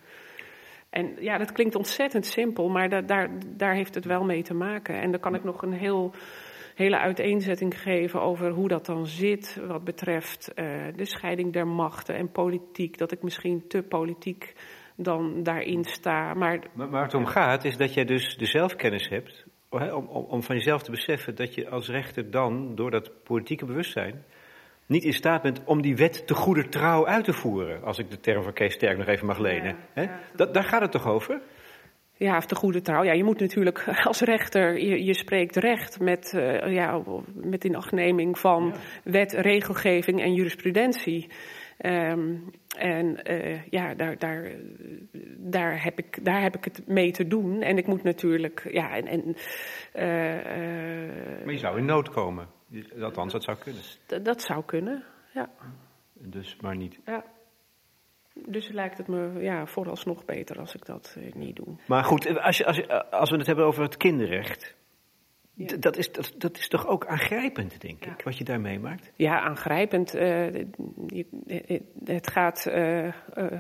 En 0.90 1.16
ja, 1.20 1.38
dat 1.38 1.52
klinkt 1.52 1.76
ontzettend 1.76 2.26
simpel, 2.26 2.70
maar 2.70 2.90
da 2.90 3.02
daar, 3.02 3.30
daar 3.48 3.76
heeft 3.76 3.96
het 3.96 4.06
wel 4.06 4.24
mee 4.24 4.44
te 4.44 4.54
maken. 4.54 5.02
En 5.02 5.12
dan 5.12 5.20
kan 5.20 5.36
ik 5.36 5.44
nog 5.44 5.62
een 5.62 5.74
heel, 5.74 6.12
hele 6.76 6.98
uiteenzetting 6.98 7.82
geven 7.82 8.22
over 8.22 8.50
hoe 8.50 8.68
dat 8.68 8.86
dan 8.86 9.08
zit, 9.08 9.60
wat 9.68 9.84
betreft 9.84 10.52
de 10.96 11.06
scheiding 11.06 11.54
der 11.54 11.68
machten 11.68 12.16
en 12.16 12.32
politiek. 12.32 12.98
Dat 12.98 13.12
ik 13.12 13.22
misschien 13.22 13.68
te 13.68 13.84
politiek 13.84 14.54
dan 15.04 15.44
daarin 15.44 15.84
sta. 15.84 16.34
Maar, 16.34 16.60
maar 16.74 16.90
waar 16.90 17.04
het 17.04 17.14
om 17.14 17.26
gaat 17.26 17.64
is 17.64 17.78
dat 17.78 17.94
jij 17.94 18.06
dus 18.06 18.38
de 18.38 18.46
zelfkennis 18.46 19.10
hebt 19.10 19.46
om, 19.70 20.08
om, 20.08 20.26
om 20.26 20.44
van 20.44 20.56
jezelf 20.56 20.84
te 20.84 20.92
beseffen 20.92 21.36
dat 21.36 21.54
je 21.54 21.70
als 21.70 21.90
rechter 21.90 22.32
dan, 22.32 22.76
door 22.76 22.92
dat 22.92 23.24
politieke 23.24 23.66
bewustzijn, 23.66 24.24
niet 24.86 25.04
in 25.04 25.14
staat 25.14 25.42
bent 25.42 25.64
om 25.66 25.82
die 25.82 25.96
wet 25.96 26.28
te 26.28 26.34
goede 26.34 26.70
trouw 26.70 27.08
uit 27.08 27.26
te 27.26 27.34
voeren. 27.34 27.84
Als 27.84 28.00
ik 28.00 28.10
de 28.10 28.20
term 28.20 28.44
van 28.44 28.54
Kees 28.54 28.74
Sterk 28.74 28.98
nog 28.98 29.08
even 29.08 29.28
mag 29.28 29.38
lenen. 29.38 29.76
Ja, 29.96 30.20
daar 30.36 30.64
gaat 30.64 30.82
het 30.82 30.92
toch 30.92 31.08
over? 31.08 31.42
Ja, 32.14 32.38
of 32.38 32.46
de 32.46 32.56
goede 32.56 32.82
trouw. 32.82 33.04
Ja, 33.04 33.12
je 33.12 33.24
moet 33.24 33.40
natuurlijk 33.40 33.88
als 34.10 34.22
rechter, 34.22 34.80
je, 34.80 35.04
je 35.04 35.14
spreekt 35.14 35.56
recht 35.56 36.00
met, 36.00 36.34
uh, 36.36 36.74
ja, 36.74 37.02
met 37.34 37.64
inachtneming 37.64 38.40
van 38.40 38.74
ja. 38.74 39.12
wet, 39.12 39.32
regelgeving 39.32 40.22
en 40.22 40.34
jurisprudentie. 40.34 41.30
Um, 41.86 42.52
en 42.78 43.32
uh, 43.32 43.66
ja, 43.68 43.94
daar, 43.94 44.18
daar, 44.18 44.52
daar, 45.38 45.84
heb 45.84 46.00
ik, 46.00 46.26
daar 46.26 46.42
heb 46.42 46.56
ik 46.56 46.64
het 46.64 46.88
mee 46.88 47.12
te 47.12 47.28
doen. 47.28 47.62
En 47.62 47.78
ik 47.78 47.88
moet 47.88 48.04
natuurlijk, 48.04 48.68
ja, 48.72 48.96
en. 48.96 49.08
en 49.08 49.24
uh, 49.26 50.36
uh, 50.36 51.46
maar 51.46 51.54
je 51.54 51.58
zou 51.58 51.78
in 51.78 51.86
nood 51.86 52.10
komen. 52.10 52.48
Althans, 53.02 53.32
dat 53.32 53.44
zou 53.44 53.58
kunnen. 53.58 53.82
Dat 54.24 54.42
zou 54.42 54.64
kunnen, 54.66 55.04
ja. 55.34 55.50
Dus 56.14 56.58
maar 56.62 56.76
niet. 56.76 57.00
Ja. 57.06 57.24
Dus 58.34 58.70
lijkt 58.70 58.98
het 58.98 59.08
me 59.08 59.40
ja, 59.40 59.66
vooralsnog 59.66 60.26
beter 60.26 60.60
als 60.60 60.76
ik 60.76 60.86
dat 60.86 61.18
niet 61.34 61.56
doe. 61.56 61.76
Maar 61.88 62.04
goed, 62.04 62.40
als, 62.40 62.58
je, 62.58 62.66
als, 62.66 62.76
je, 62.76 63.12
als 63.12 63.30
we 63.30 63.38
het 63.38 63.48
hebben 63.48 63.66
over 63.66 63.84
het 63.84 63.98
kinderrecht. 63.98 64.76
Ja. 65.70 65.78
Dat, 65.78 65.98
is, 65.98 66.12
dat, 66.12 66.34
dat, 66.38 66.58
is 66.58 66.68
toch 66.68 66.88
ook 66.88 67.06
aangrijpend, 67.06 67.82
denk 67.82 68.04
ja. 68.04 68.12
ik, 68.12 68.22
wat 68.22 68.38
je 68.38 68.44
daar 68.44 68.62
meemaakt? 68.62 69.12
Ja, 69.16 69.40
aangrijpend. 69.40 70.16
Uh, 70.16 70.46
het 72.04 72.32
gaat 72.32 72.66
uh, 72.68 73.04
uh, 73.04 73.12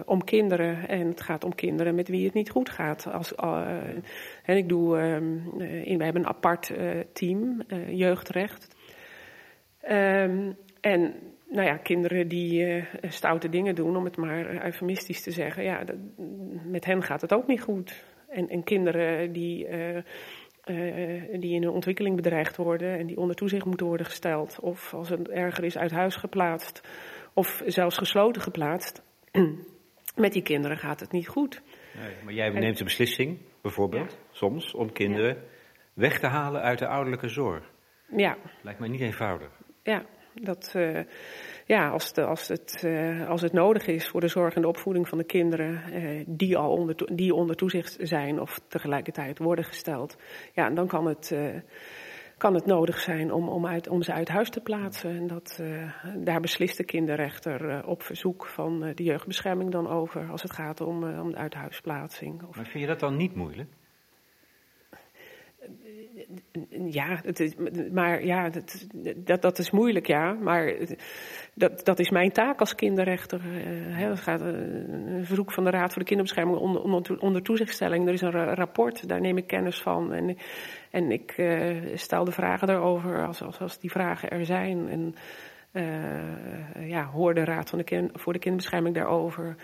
om 0.05 0.23
kinderen 0.23 0.87
en 0.87 1.07
het 1.07 1.21
gaat 1.21 1.43
om 1.43 1.55
kinderen 1.55 1.95
met 1.95 2.07
wie 2.07 2.25
het 2.25 2.33
niet 2.33 2.49
goed 2.49 2.69
gaat. 2.69 3.07
Als, 3.11 3.35
en 4.43 4.57
ik 4.57 4.69
doe, 4.69 4.99
in, 5.83 5.97
we 5.97 6.03
hebben 6.03 6.21
een 6.21 6.27
apart 6.27 6.73
team, 7.13 7.61
jeugdrecht. 7.89 8.75
Um, 9.89 10.55
en 10.81 11.13
nou 11.49 11.67
ja, 11.67 11.77
kinderen 11.77 12.27
die 12.27 12.83
stoute 13.01 13.49
dingen 13.49 13.75
doen, 13.75 13.97
om 13.97 14.05
het 14.05 14.17
maar 14.17 14.63
eufemistisch 14.63 15.21
te 15.23 15.31
zeggen, 15.31 15.63
ja, 15.63 15.83
dat, 15.83 15.95
met 16.65 16.85
hen 16.85 17.03
gaat 17.03 17.21
het 17.21 17.33
ook 17.33 17.47
niet 17.47 17.61
goed. 17.61 18.03
En, 18.29 18.49
en 18.49 18.63
kinderen 18.63 19.33
die 19.33 19.67
die 21.39 21.53
in 21.53 21.63
hun 21.63 21.71
ontwikkeling 21.71 22.15
bedreigd 22.15 22.57
worden 22.57 22.97
en 22.97 23.07
die 23.07 23.17
onder 23.17 23.35
toezicht 23.35 23.65
moeten 23.65 23.85
worden 23.85 24.05
gesteld. 24.05 24.59
Of 24.59 24.93
als 24.93 25.09
het 25.09 25.29
erger 25.29 25.63
is, 25.63 25.77
uit 25.77 25.91
huis 25.91 26.15
geplaatst. 26.15 26.81
Of 27.33 27.63
zelfs 27.65 27.97
gesloten 27.97 28.41
geplaatst. 28.41 29.03
Met 30.15 30.33
die 30.33 30.41
kinderen 30.41 30.77
gaat 30.77 30.99
het 30.99 31.11
niet 31.11 31.27
goed. 31.27 31.61
Nee, 31.99 32.15
maar 32.23 32.33
jij 32.33 32.49
neemt 32.49 32.77
de 32.77 32.83
beslissing, 32.83 33.37
bijvoorbeeld, 33.61 34.11
ja. 34.11 34.17
soms, 34.31 34.73
om 34.73 34.91
kinderen 34.91 35.35
ja. 35.35 35.41
weg 35.93 36.19
te 36.19 36.27
halen 36.27 36.61
uit 36.61 36.79
de 36.79 36.87
ouderlijke 36.87 37.27
zorg. 37.27 37.71
Ja. 38.15 38.37
Lijkt 38.61 38.79
mij 38.79 38.89
niet 38.89 39.01
eenvoudig. 39.01 39.49
Ja, 39.83 40.05
dat, 40.33 40.73
uh, 40.75 40.99
ja, 41.65 41.89
als, 41.89 42.13
de, 42.13 42.25
als, 42.25 42.47
het, 42.47 42.81
uh, 42.85 43.29
als 43.29 43.41
het 43.41 43.53
nodig 43.53 43.87
is 43.87 44.07
voor 44.07 44.21
de 44.21 44.27
zorg 44.27 44.55
en 44.55 44.61
de 44.61 44.67
opvoeding 44.67 45.07
van 45.07 45.17
de 45.17 45.23
kinderen 45.23 45.81
uh, 45.93 46.23
die 46.27 46.57
al 46.57 46.71
onder, 46.71 47.15
die 47.15 47.33
onder 47.33 47.55
toezicht 47.55 47.97
zijn 47.99 48.39
of 48.39 48.59
tegelijkertijd 48.67 49.37
worden 49.37 49.65
gesteld, 49.65 50.17
ja, 50.53 50.69
dan 50.69 50.87
kan 50.87 51.05
het, 51.05 51.31
uh, 51.33 51.59
kan 52.37 52.53
het 52.53 52.65
nodig 52.65 52.99
zijn 52.99 53.31
om, 53.31 53.49
om, 53.49 53.67
uit, 53.67 53.87
om 53.87 54.01
ze 54.01 54.13
uit 54.13 54.27
huis 54.27 54.49
te 54.49 54.61
plaatsen. 54.61 55.09
En 55.09 55.27
dat, 55.27 55.63
daar 56.17 56.39
beslist 56.39 56.77
de 56.77 56.85
kinderrechter 56.85 57.85
op 57.85 58.03
verzoek 58.03 58.45
van 58.45 58.79
de 58.95 59.03
jeugdbescherming 59.03 59.71
dan 59.71 59.87
over 59.87 60.29
als 60.31 60.41
het 60.41 60.51
gaat 60.51 60.81
om, 60.81 61.03
om 61.03 61.31
de 61.31 61.37
uithuisplaatsing. 61.37 62.41
Maar 62.41 62.65
vind 62.65 62.83
je 62.83 62.87
dat 62.87 62.99
dan 62.99 63.17
niet 63.17 63.35
moeilijk? 63.35 63.69
Ja, 66.69 67.19
het 67.23 67.39
is, 67.39 67.55
maar 67.91 68.25
ja, 68.25 68.49
dat, 68.49 68.87
dat, 69.15 69.41
dat, 69.41 69.59
is 69.59 69.71
moeilijk, 69.71 70.07
ja. 70.07 70.33
Maar 70.33 70.73
dat, 71.53 71.85
dat 71.85 71.99
is 71.99 72.09
mijn 72.09 72.31
taak 72.31 72.59
als 72.59 72.75
kinderrechter. 72.75 73.41
Het 73.43 74.19
gaat 74.19 74.41
een 74.41 75.25
verzoek 75.25 75.51
van 75.51 75.63
de 75.63 75.69
Raad 75.69 75.93
voor 75.93 76.01
de 76.01 76.07
Kinderbescherming 76.07 76.57
onder, 76.57 77.19
onder, 77.19 77.41
toezichtstelling. 77.41 78.07
Er 78.07 78.13
is 78.13 78.21
een 78.21 78.53
rapport, 78.53 79.07
daar 79.07 79.21
neem 79.21 79.37
ik 79.37 79.47
kennis 79.47 79.81
van. 79.81 80.13
En, 80.13 80.37
en 80.91 81.11
ik 81.11 81.37
uh, 81.37 81.95
stel 81.95 82.23
de 82.23 82.31
vragen 82.31 82.67
daarover 82.67 83.27
als, 83.27 83.41
als, 83.41 83.59
als 83.59 83.79
die 83.79 83.91
vragen 83.91 84.29
er 84.29 84.45
zijn. 84.45 84.89
En 84.89 85.15
uh, 85.73 86.89
ja, 86.89 87.05
hoor 87.05 87.33
de 87.33 87.43
Raad 87.43 87.69
van 87.69 87.79
de 87.79 88.09
voor 88.13 88.33
de 88.33 88.39
Kinderbescherming 88.39 88.95
daarover. 88.95 89.55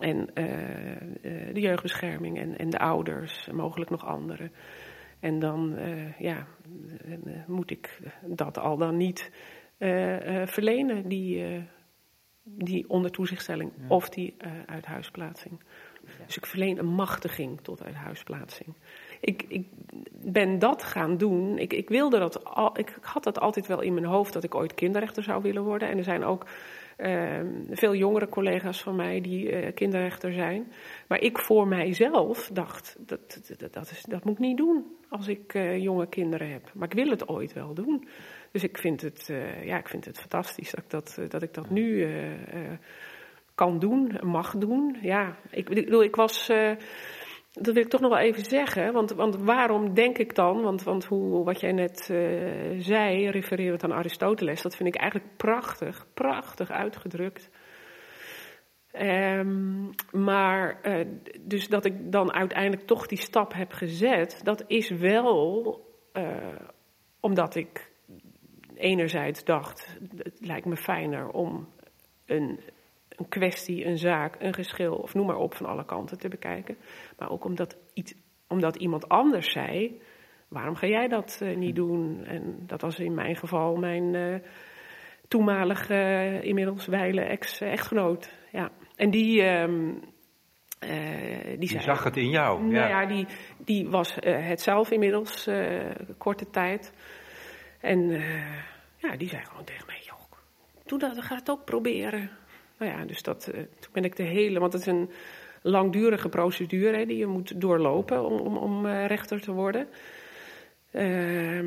En 0.00 0.30
de 1.52 1.60
jeugdbescherming 1.60 2.38
en, 2.38 2.56
en 2.56 2.70
de 2.70 2.78
ouders, 2.78 3.48
en 3.48 3.56
mogelijk 3.56 3.90
nog 3.90 4.06
anderen. 4.06 4.50
En 5.20 5.38
dan 5.38 5.74
uh, 5.78 6.18
ja, 6.18 6.46
uh, 7.06 7.16
moet 7.46 7.70
ik 7.70 7.98
dat 8.22 8.58
al 8.58 8.76
dan 8.76 8.96
niet 8.96 9.30
uh, 9.78 10.46
verlenen, 10.46 11.08
die, 11.08 11.62
die 12.42 12.88
onder 12.88 13.10
toezichtstelling 13.10 13.72
ja. 13.76 13.84
of 13.88 14.08
die 14.08 14.36
uithuisplaatsing. 14.66 15.60
Dus 16.26 16.36
ik 16.36 16.46
verleen 16.46 16.78
een 16.78 16.94
machtiging 16.94 17.60
tot 17.60 17.82
uithuisplaatsing. 17.82 18.74
Ik, 19.20 19.44
ik 19.48 19.66
ben 20.12 20.58
dat 20.58 20.82
gaan 20.82 21.16
doen. 21.16 21.58
Ik, 21.58 21.72
ik 21.72 21.88
wilde 21.88 22.18
dat 22.18 22.44
al, 22.44 22.78
ik 22.78 22.98
had 23.00 23.24
dat 23.24 23.40
altijd 23.40 23.66
wel 23.66 23.80
in 23.80 23.94
mijn 23.94 24.06
hoofd 24.06 24.32
dat 24.32 24.44
ik 24.44 24.54
ooit 24.54 24.74
kinderrechter 24.74 25.22
zou 25.22 25.42
willen 25.42 25.62
worden. 25.62 25.88
En 25.88 25.98
er 25.98 26.04
zijn 26.04 26.24
ook 26.24 26.46
veel 27.70 27.94
jongere 27.94 28.28
collega's 28.28 28.82
van 28.82 28.96
mij 28.96 29.20
die 29.20 29.52
uh, 29.52 29.74
kinderrechter 29.74 30.32
zijn. 30.32 30.72
Maar 31.08 31.20
ik 31.20 31.38
voor 31.38 31.68
mijzelf 31.68 32.50
dacht, 32.52 32.96
dat, 32.98 33.40
dat, 33.70 33.90
is, 33.90 34.02
dat 34.02 34.24
moet 34.24 34.34
ik 34.34 34.38
niet 34.38 34.56
doen 34.56 34.96
als 35.08 35.28
ik 35.28 35.54
uh, 35.54 35.78
jonge 35.82 36.08
kinderen 36.08 36.50
heb. 36.50 36.70
Maar 36.74 36.88
ik 36.88 36.94
wil 36.94 37.10
het 37.10 37.28
ooit 37.28 37.52
wel 37.52 37.74
doen. 37.74 38.08
Dus 38.52 38.62
ik 38.62 38.78
vind 38.78 39.00
het, 39.00 39.32
ja, 39.64 39.78
ik 39.78 39.88
vind 39.88 40.04
het 40.04 40.18
fantastisch 40.18 40.70
dat 40.70 40.84
ik 40.84 40.90
dat, 40.90 41.18
dat, 41.28 41.42
ik 41.42 41.54
dat 41.54 41.70
nu 41.70 42.08
kan 43.54 43.78
doen, 43.78 44.18
mag 44.22 44.56
doen. 44.56 44.96
Ja, 45.02 45.36
ik 45.50 45.68
ik 45.68 46.16
was 46.16 46.50
dat 47.52 47.74
wil 47.74 47.82
ik 47.82 47.88
toch 47.88 48.00
nog 48.00 48.10
wel 48.10 48.18
even 48.18 48.44
zeggen. 48.44 48.92
Want, 48.92 49.10
want 49.10 49.36
waarom 49.36 49.94
denk 49.94 50.18
ik 50.18 50.34
dan, 50.34 50.62
want, 50.62 50.82
want 50.82 51.04
hoe, 51.04 51.44
wat 51.44 51.60
jij 51.60 51.72
net 51.72 52.08
uh, 52.12 52.80
zei, 52.80 53.30
refererend 53.30 53.84
aan 53.84 53.92
Aristoteles, 53.92 54.62
dat 54.62 54.76
vind 54.76 54.94
ik 54.94 55.00
eigenlijk 55.00 55.36
prachtig, 55.36 56.06
prachtig 56.14 56.70
uitgedrukt. 56.70 57.50
Um, 59.00 59.90
maar 60.12 60.80
uh, 60.82 61.06
dus 61.40 61.68
dat 61.68 61.84
ik 61.84 62.12
dan 62.12 62.32
uiteindelijk 62.32 62.86
toch 62.86 63.06
die 63.06 63.18
stap 63.18 63.52
heb 63.52 63.72
gezet, 63.72 64.40
dat 64.42 64.64
is 64.66 64.90
wel 64.90 65.80
uh, 66.12 66.36
omdat 67.20 67.54
ik 67.54 67.90
enerzijds 68.74 69.44
dacht, 69.44 69.98
het 70.16 70.46
lijkt 70.46 70.66
me 70.66 70.76
fijner 70.76 71.28
om 71.28 71.68
een 72.26 72.60
een 73.18 73.28
kwestie, 73.28 73.86
een 73.86 73.98
zaak, 73.98 74.36
een 74.38 74.54
geschil 74.54 74.94
of 74.94 75.14
noem 75.14 75.26
maar 75.26 75.36
op 75.36 75.54
van 75.54 75.66
alle 75.66 75.84
kanten 75.84 76.18
te 76.18 76.28
bekijken. 76.28 76.76
Maar 77.18 77.30
ook 77.30 77.44
omdat, 77.44 77.76
iets, 77.94 78.14
omdat 78.48 78.76
iemand 78.76 79.08
anders 79.08 79.52
zei, 79.52 80.00
waarom 80.48 80.74
ga 80.74 80.86
jij 80.86 81.08
dat 81.08 81.40
uh, 81.42 81.56
niet 81.56 81.76
doen? 81.76 82.24
En 82.24 82.62
dat 82.66 82.80
was 82.80 82.98
in 82.98 83.14
mijn 83.14 83.36
geval 83.36 83.76
mijn 83.76 84.14
uh, 84.14 84.36
toenmalige, 85.28 85.94
uh, 85.94 86.42
inmiddels 86.42 86.86
wijle 86.86 87.20
ex-echtgenoot. 87.20 88.32
Ja. 88.52 88.70
En 88.96 89.10
die... 89.10 89.42
Um, 89.42 90.00
die, 90.78 91.58
die 91.58 91.68
zei, 91.68 91.82
zag 91.82 92.04
het 92.04 92.16
in 92.16 92.30
jou. 92.30 92.60
Nou 92.60 92.74
ja, 92.74 92.88
ja 92.88 93.06
die, 93.06 93.26
die 93.58 93.88
was 93.88 94.16
het 94.20 94.60
zelf 94.60 94.90
inmiddels, 94.90 95.50
korte 96.18 96.50
tijd. 96.50 96.92
En 97.80 98.10
ja, 98.96 99.16
die 99.16 99.28
zei 99.28 99.44
gewoon 99.44 99.64
tegen 99.64 99.86
mij, 99.86 100.00
joh, 100.00 100.32
doe 100.86 100.98
dat, 100.98 101.22
ga 101.22 101.34
het 101.34 101.50
ook 101.50 101.64
proberen. 101.64 102.30
Nou 102.78 102.92
ja, 102.92 103.04
dus 103.04 103.22
dat, 103.22 103.50
uh, 103.54 103.60
toen 103.60 103.92
ben 103.92 104.04
ik 104.04 104.16
de 104.16 104.22
hele, 104.22 104.58
want 104.58 104.72
het 104.72 104.82
is 104.82 104.88
een 104.88 105.10
langdurige 105.62 106.28
procedure 106.28 106.96
hè, 106.96 107.06
die 107.06 107.16
je 107.16 107.26
moet 107.26 107.60
doorlopen 107.60 108.24
om, 108.24 108.40
om, 108.40 108.56
om 108.56 108.86
uh, 108.86 109.06
rechter 109.06 109.40
te 109.40 109.52
worden. 109.52 109.88
Uh, 110.92 111.66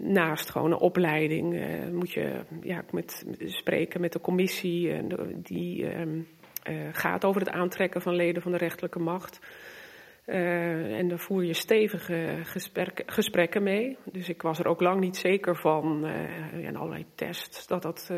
naast 0.00 0.50
gewoon 0.50 0.72
een 0.72 0.78
opleiding 0.78 1.54
uh, 1.54 1.88
moet 1.92 2.12
je 2.12 2.40
ja, 2.62 2.84
met, 2.90 3.26
spreken 3.38 4.00
met 4.00 4.12
de 4.12 4.20
commissie 4.20 5.06
die 5.42 5.86
ehm, 5.86 6.20
gaat 6.92 7.24
over 7.24 7.40
het 7.40 7.50
aantrekken 7.50 8.02
van 8.02 8.14
leden 8.14 8.42
van 8.42 8.52
de 8.52 8.58
rechterlijke 8.58 8.98
macht. 8.98 9.40
en 10.24 11.08
daar 11.08 11.18
voer 11.18 11.44
je 11.44 11.54
stevige 11.54 12.38
gesprekken 13.06 13.62
mee. 13.62 13.96
Dus 14.12 14.28
ik 14.28 14.42
was 14.42 14.58
er 14.58 14.66
ook 14.66 14.80
lang 14.80 15.00
niet 15.00 15.16
zeker 15.16 15.56
van, 15.56 16.04
en 16.64 16.76
allerlei 16.76 17.04
tests, 17.14 17.66
dat 17.66 17.82
dat 17.82 18.12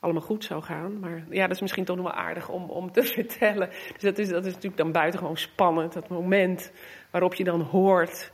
allemaal 0.00 0.22
goed 0.22 0.44
zou 0.44 0.62
gaan. 0.62 0.98
Maar 0.98 1.24
ja, 1.30 1.42
dat 1.42 1.54
is 1.54 1.60
misschien 1.60 1.84
toch 1.84 1.96
nog 1.96 2.04
wel 2.04 2.14
aardig 2.14 2.48
om, 2.48 2.70
om 2.70 2.92
te 2.92 3.02
vertellen. 3.18 3.68
Dus 3.68 4.02
dat 4.02 4.18
is, 4.18 4.28
dat 4.28 4.44
is 4.44 4.54
natuurlijk 4.54 4.82
dan 4.82 4.92
buitengewoon 4.92 5.36
spannend. 5.36 5.92
Dat 5.92 6.08
moment 6.08 6.72
waarop 7.10 7.34
je 7.34 7.44
dan 7.44 7.60
hoort 7.60 8.32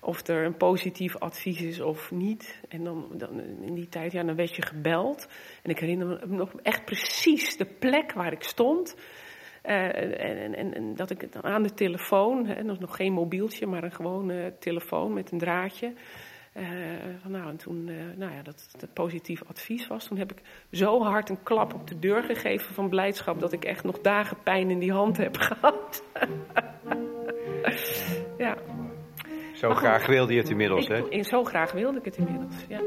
of 0.00 0.26
er 0.26 0.44
een 0.44 0.56
positief 0.56 1.16
advies 1.16 1.60
is 1.60 1.80
of 1.80 2.10
niet. 2.10 2.60
En 2.68 2.84
dan, 2.84 3.08
dan 3.12 3.40
in 3.40 3.74
die 3.74 3.88
tijd, 3.88 4.12
ja, 4.12 4.22
dan 4.22 4.36
werd 4.36 4.56
je 4.56 4.62
gebeld. 4.62 5.28
En 5.62 5.70
ik 5.70 5.78
herinner 5.78 6.06
me 6.06 6.36
nog 6.36 6.52
echt 6.62 6.84
precies 6.84 7.56
de 7.56 7.66
plek 7.66 8.12
waar 8.12 8.32
ik 8.32 8.42
stond. 8.42 8.96
Uh, 9.64 9.84
en, 10.20 10.54
en, 10.54 10.74
en, 10.74 10.94
dat 10.94 11.10
ik 11.10 11.28
aan 11.40 11.62
de 11.62 11.74
telefoon, 11.74 12.46
hè, 12.46 12.62
nog 12.62 12.96
geen 12.96 13.12
mobieltje, 13.12 13.66
maar 13.66 13.84
een 13.84 13.92
gewone 13.92 14.54
telefoon 14.58 15.12
met 15.12 15.30
een 15.30 15.38
draadje. 15.38 15.92
Uh, 16.56 16.64
nou, 17.26 17.48
en 17.48 17.56
toen, 17.56 17.88
uh, 17.88 17.96
nou 18.16 18.32
ja, 18.32 18.42
dat 18.42 18.68
het 18.80 18.92
positief 18.92 19.42
advies 19.48 19.86
was. 19.86 20.06
Toen 20.06 20.18
heb 20.18 20.32
ik 20.32 20.42
zo 20.70 21.02
hard 21.02 21.28
een 21.28 21.42
klap 21.42 21.74
op 21.74 21.86
de 21.86 21.98
deur 21.98 22.22
gegeven 22.22 22.74
van 22.74 22.88
blijdschap 22.88 23.40
dat 23.40 23.52
ik 23.52 23.64
echt 23.64 23.84
nog 23.84 24.00
dagen 24.00 24.36
pijn 24.42 24.70
in 24.70 24.78
die 24.78 24.92
hand 24.92 25.16
heb 25.16 25.36
gehad. 25.48 26.04
ja. 28.38 28.56
Zo 29.54 29.74
graag 29.74 30.06
wilde 30.06 30.32
je 30.32 30.38
het 30.38 30.50
inmiddels, 30.50 30.86
ik, 30.86 31.06
hè? 31.10 31.22
Zo 31.22 31.44
graag 31.44 31.72
wilde 31.72 31.98
ik 31.98 32.04
het 32.04 32.16
inmiddels, 32.16 32.54
ja. 32.68 32.80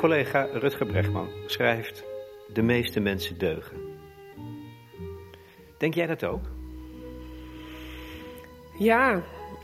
Collega 0.00 0.48
Rutger 0.52 0.86
Bregman 0.86 1.28
schrijft: 1.46 2.04
De 2.52 2.62
meeste 2.62 3.00
mensen 3.00 3.38
deugen. 3.38 3.76
Denk 5.78 5.94
jij 5.94 6.06
dat 6.06 6.24
ook? 6.24 6.44
Ja, 8.78 9.22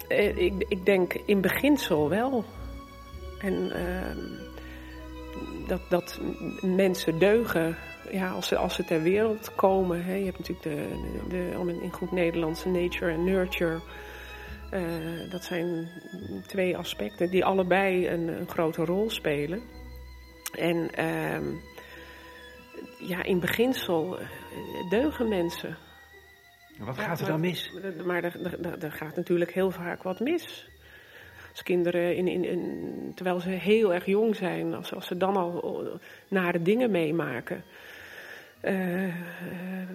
eh, 0.09 0.37
ik, 0.37 0.64
ik 0.68 0.85
denk 0.85 1.14
in 1.14 1.40
beginsel 1.40 2.09
wel. 2.09 2.44
En 3.38 3.53
uh, 3.53 4.16
dat, 5.68 5.81
dat 5.88 6.20
mensen 6.61 7.18
deugen 7.18 7.77
ja, 8.11 8.31
als, 8.31 8.49
ze, 8.49 8.57
als 8.57 8.75
ze 8.75 8.85
ter 8.85 9.03
wereld 9.03 9.55
komen. 9.55 10.05
Hè. 10.05 10.14
Je 10.14 10.25
hebt 10.25 10.38
natuurlijk 10.38 10.68
de, 10.68 10.88
de, 11.29 11.64
de 11.64 11.81
in 11.83 11.92
goed 11.92 12.12
Nederlands 12.12 12.64
nature 12.64 13.12
en 13.12 13.25
nurture. 13.25 13.81
Uh, 14.72 15.31
dat 15.31 15.44
zijn 15.44 15.88
twee 16.46 16.77
aspecten 16.77 17.31
die 17.31 17.44
allebei 17.44 18.09
een, 18.09 18.29
een 18.29 18.49
grote 18.49 18.85
rol 18.85 19.11
spelen. 19.11 19.75
En 20.50 20.90
uh, 20.98 21.59
ja, 22.98 23.22
in 23.22 23.40
beginsel 23.40 24.18
eh, 24.18 24.26
deugen 24.88 25.28
mensen. 25.28 25.76
Wat 26.78 26.98
gaat 26.98 27.20
er 27.20 27.26
dan 27.26 27.40
mis? 27.40 27.72
Maar 28.04 28.24
er, 28.24 28.62
er, 28.85 28.92
gaat 28.92 29.16
natuurlijk 29.16 29.52
heel 29.52 29.70
vaak 29.70 30.02
wat 30.02 30.20
mis. 30.20 30.68
Als 31.50 31.62
kinderen, 31.62 32.16
in, 32.16 32.28
in, 32.28 32.44
in, 32.44 33.12
terwijl 33.14 33.40
ze 33.40 33.48
heel 33.48 33.94
erg 33.94 34.06
jong 34.06 34.37
zijn, 34.37 34.74
als, 34.74 34.94
als 34.94 35.06
ze 35.06 35.16
dan 35.16 35.37
al 35.37 36.00
nare 36.28 36.62
dingen 36.62 36.90
meemaken. 36.90 37.64
Uh, 38.62 39.14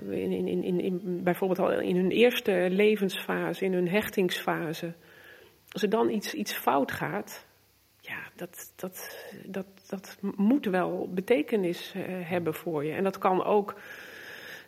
in, 0.10 0.32
in, 0.32 0.64
in, 0.64 0.80
in, 0.80 1.24
bijvoorbeeld 1.24 1.60
al 1.60 1.80
in 1.80 1.96
hun 1.96 2.12
eerste 2.12 2.68
levensfase, 2.70 3.66
in 3.66 3.74
hun 3.74 3.90
hechtingsfase. 3.90 4.94
Als 5.72 5.84
er 5.84 5.90
dan 5.90 6.10
iets, 6.10 6.34
iets 6.34 6.54
fout 6.54 6.92
gaat, 6.92 7.46
dat, 8.42 8.74
dat, 8.76 9.18
dat, 9.46 9.66
dat 9.90 10.18
moet 10.36 10.66
wel 10.66 11.10
betekenis 11.14 11.94
uh, 11.96 12.04
hebben 12.08 12.54
voor 12.54 12.86
je. 12.86 12.92
En 12.92 13.04
dat 13.04 13.18
kan 13.18 13.44
ook. 13.44 13.76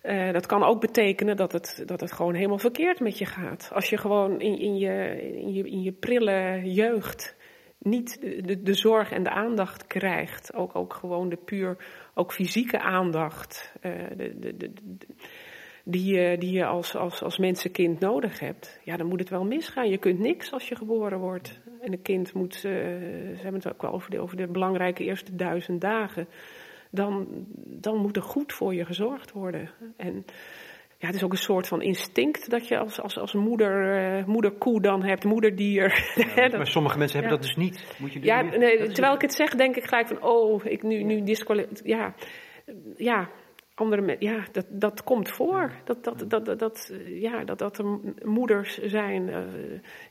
Uh, 0.04 0.32
dat 0.32 0.46
kan 0.46 0.64
ook 0.64 0.82
betekenen 0.82 1.36
dat 1.36 1.52
het, 1.52 1.84
dat 1.86 2.00
het 2.00 2.12
gewoon 2.12 2.34
helemaal 2.34 2.58
verkeerd 2.58 3.00
met 3.00 3.18
je 3.18 3.26
gaat. 3.26 3.70
Als 3.74 3.90
je 3.90 3.98
gewoon 3.98 4.42
in, 4.42 4.60
in, 4.60 4.78
je, 4.78 5.22
in, 5.36 5.54
je, 5.54 5.70
in 5.70 5.82
je 5.82 5.92
prille 5.92 6.62
jeugd 6.64 7.36
niet 7.80 8.22
de, 8.22 8.62
de 8.62 8.74
zorg 8.74 9.12
en 9.12 9.24
de 9.24 9.30
aandacht 9.30 9.88
krijgt. 9.88 10.54
Ook, 10.54 10.76
ook 10.76 10.94
gewoon 10.94 11.30
de 11.30 11.38
puur, 11.46 11.78
ook 12.14 12.34
fysieke 12.34 12.80
aandacht. 12.80 13.74
De, 13.82 14.36
de, 14.40 14.58
de, 14.58 14.74
die, 15.84 16.14
je, 16.14 16.38
die 16.38 16.52
je 16.52 16.66
als, 16.66 16.96
als, 16.96 17.24
als 17.24 17.38
mensenkind 17.38 18.00
nodig 18.00 18.40
hebt. 18.40 18.80
Ja, 18.84 18.98
dan 18.98 19.08
moet 19.08 19.20
het 19.20 19.30
wel 19.30 19.44
misgaan. 19.44 19.90
Je 19.90 19.98
kunt 19.98 20.20
niks 20.20 20.52
als 20.52 20.68
je 20.68 20.76
geboren 20.76 21.20
wordt. 21.20 21.60
En 21.82 21.92
een 21.92 22.02
kind 22.02 22.34
moet, 22.34 22.56
uh, 22.56 22.62
ze 22.62 23.40
hebben 23.42 23.62
het 23.62 23.74
ook 23.74 23.82
wel 23.82 23.92
over 23.92 24.12
de, 24.12 24.20
over 24.20 24.38
de 24.38 24.48
belangrijke 24.48 25.04
eerste 25.04 25.36
duizend 25.36 25.82
dagen. 25.82 26.28
Dan, 26.92 27.28
dan 27.58 27.98
moet 27.98 28.16
er 28.16 28.22
goed 28.22 28.54
voor 28.54 28.74
je 28.74 28.86
gezorgd 28.86 29.32
worden. 29.32 29.70
En 29.98 30.26
ja, 30.98 31.10
het 31.10 31.16
is 31.16 31.24
ook 31.24 31.32
een 31.32 31.38
soort 31.38 31.68
van 31.68 31.82
instinct 31.82 32.50
dat 32.50 32.68
je 32.68 32.78
als, 32.78 33.02
als, 33.02 33.18
als 33.18 33.34
moeder, 33.34 34.02
uh, 34.18 34.26
moederkoe 34.26 34.82
dan 34.82 35.04
hebt, 35.04 35.24
moederdier. 35.24 36.14
Ja, 36.36 36.58
maar 36.58 36.68
sommige 36.68 36.98
mensen 36.98 37.20
hebben 37.20 37.38
dat 37.40 37.48
dus 37.48 37.56
niet. 37.56 37.96
Moet 37.98 38.14
je 38.14 38.24
ja, 38.24 38.42
nee, 38.42 38.92
terwijl 38.92 39.16
ik 39.16 39.22
het 39.22 39.34
zeg, 39.34 39.56
denk 39.56 39.76
ik 39.76 39.84
gelijk 39.84 40.08
van, 40.08 40.24
oh, 40.24 40.66
ik 40.66 40.84
nu, 40.84 41.04
nu 41.04 41.24
disqualificeer. 41.24 41.88
Ja, 41.88 42.14
ja, 42.96 43.30
andere 43.76 44.16
ja, 44.20 44.46
dat, 44.52 44.66
dat 44.70 45.04
komt 45.04 45.30
voor. 45.30 45.72
Dat, 45.84 46.04
dat, 46.04 46.26
dat, 46.28 46.60
dat, 46.60 46.94
ja, 47.06 47.44
dat, 47.44 47.60
dat 47.60 47.78
er 47.78 48.00
moeders 48.24 48.78
zijn 48.78 49.28
uh, 49.28 49.38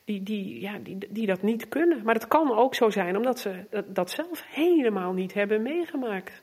die, 0.05 0.23
die, 0.23 0.61
ja, 0.61 0.79
die, 0.79 0.99
die 1.11 1.27
dat 1.27 1.43
niet 1.43 1.69
kunnen. 1.69 2.03
Maar 2.05 2.15
het 2.15 2.29
kan 2.29 2.57
ook 2.57 2.75
zo 2.75 2.91
zijn 2.91 3.17
omdat 3.17 3.39
ze 3.39 3.65
dat, 3.71 3.95
dat 3.95 4.11
zelf 4.11 4.45
helemaal 4.49 5.13
niet 5.13 5.35
hebben 5.35 5.63
meegemaakt. 5.63 6.43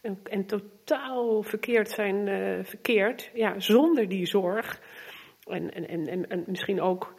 En, 0.00 0.18
en 0.22 0.46
totaal 0.46 1.42
verkeerd 1.42 1.90
zijn 1.90 2.26
uh, 2.26 2.64
verkeerd, 2.64 3.30
ja, 3.34 3.60
zonder 3.60 4.08
die 4.08 4.26
zorg. 4.26 4.80
En, 5.44 5.70
en, 5.74 6.06
en, 6.06 6.28
en 6.28 6.44
misschien 6.46 6.80
ook 6.80 7.14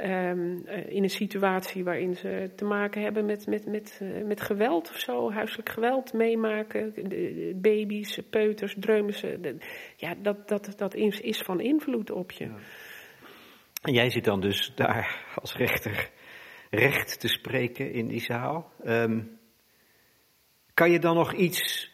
Um, 0.00 0.66
in 0.66 1.02
een 1.02 1.10
situatie 1.10 1.84
waarin 1.84 2.14
ze 2.14 2.50
te 2.56 2.64
maken 2.64 3.02
hebben 3.02 3.26
met, 3.26 3.46
met, 3.46 3.66
met, 3.66 4.00
uh, 4.02 4.24
met 4.24 4.40
geweld 4.40 4.90
of 4.90 4.98
zo, 4.98 5.32
huiselijk 5.32 5.68
geweld 5.68 6.12
meemaken, 6.12 6.92
de, 7.08 7.52
baby's, 7.56 8.20
peuters, 8.30 8.74
dreumen 8.78 9.14
ze. 9.14 9.56
ja, 9.96 10.14
dat, 10.22 10.48
dat, 10.48 10.74
dat 10.76 10.94
is, 10.94 11.20
is 11.20 11.38
van 11.38 11.60
invloed 11.60 12.10
op 12.10 12.30
je. 12.30 12.44
Ja. 12.44 12.56
En 13.82 13.92
jij 13.92 14.10
zit 14.10 14.24
dan 14.24 14.40
dus 14.40 14.72
daar 14.74 15.24
als 15.34 15.56
rechter 15.56 16.10
recht 16.70 17.20
te 17.20 17.28
spreken 17.28 17.92
in 17.92 18.06
die 18.06 18.20
zaal. 18.20 18.72
Um, 18.84 19.38
kan 20.74 20.90
je 20.90 20.98
dan 20.98 21.14
nog 21.14 21.32
iets. 21.32 21.90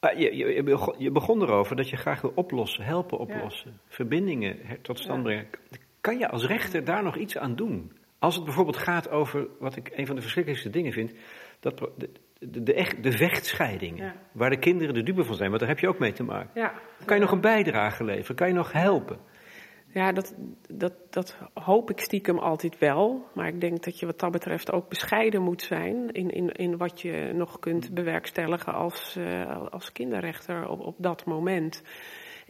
Uh, 0.00 0.18
je, 0.18 0.36
je, 0.36 0.94
je, 0.98 1.10
begon 1.10 1.42
erover 1.42 1.76
dat 1.76 1.88
je 1.88 1.96
graag 1.96 2.20
wil 2.20 2.32
oplossen, 2.34 2.84
helpen 2.84 3.18
oplossen, 3.18 3.70
ja. 3.70 3.94
verbindingen 3.94 4.82
tot 4.82 4.98
stand 4.98 5.22
brengen. 5.22 5.48
Ja. 5.70 5.88
Kan 6.00 6.18
je 6.18 6.28
als 6.28 6.46
rechter 6.46 6.84
daar 6.84 7.02
nog 7.02 7.16
iets 7.16 7.38
aan 7.38 7.56
doen? 7.56 7.92
Als 8.18 8.34
het 8.34 8.44
bijvoorbeeld 8.44 8.76
gaat 8.76 9.10
over, 9.10 9.46
wat 9.58 9.76
ik 9.76 9.90
een 9.94 10.06
van 10.06 10.14
de 10.14 10.20
verschrikkelijkste 10.20 10.70
dingen 10.70 10.92
vind, 10.92 11.12
dat 11.60 11.78
de, 11.78 12.10
de, 12.38 12.62
de, 12.62 12.74
echt, 12.74 13.02
de 13.02 13.12
vechtscheidingen, 13.12 14.04
ja. 14.04 14.14
waar 14.32 14.50
de 14.50 14.58
kinderen 14.58 14.94
de 14.94 15.02
dupe 15.02 15.24
van 15.24 15.34
zijn, 15.34 15.48
want 15.48 15.60
daar 15.60 15.68
heb 15.68 15.78
je 15.78 15.88
ook 15.88 15.98
mee 15.98 16.12
te 16.12 16.22
maken. 16.22 16.50
Ja. 16.54 16.72
Kan 17.04 17.16
je 17.16 17.22
nog 17.22 17.32
een 17.32 17.40
bijdrage 17.40 18.04
leveren? 18.04 18.36
Kan 18.36 18.48
je 18.48 18.54
nog 18.54 18.72
helpen? 18.72 19.18
Ja, 19.92 20.12
dat, 20.12 20.34
dat, 20.68 20.92
dat 21.10 21.38
hoop 21.54 21.90
ik 21.90 22.00
stiekem 22.00 22.38
altijd 22.38 22.78
wel. 22.78 23.26
Maar 23.34 23.46
ik 23.46 23.60
denk 23.60 23.84
dat 23.84 23.98
je 23.98 24.06
wat 24.06 24.18
dat 24.18 24.30
betreft 24.30 24.72
ook 24.72 24.88
bescheiden 24.88 25.42
moet 25.42 25.62
zijn 25.62 26.10
in, 26.12 26.30
in, 26.30 26.52
in 26.52 26.76
wat 26.76 27.00
je 27.00 27.32
nog 27.34 27.58
kunt 27.58 27.94
bewerkstelligen 27.94 28.74
als, 28.74 29.16
uh, 29.16 29.66
als 29.70 29.92
kinderrechter 29.92 30.68
op, 30.68 30.80
op 30.80 30.94
dat 30.98 31.24
moment 31.24 31.82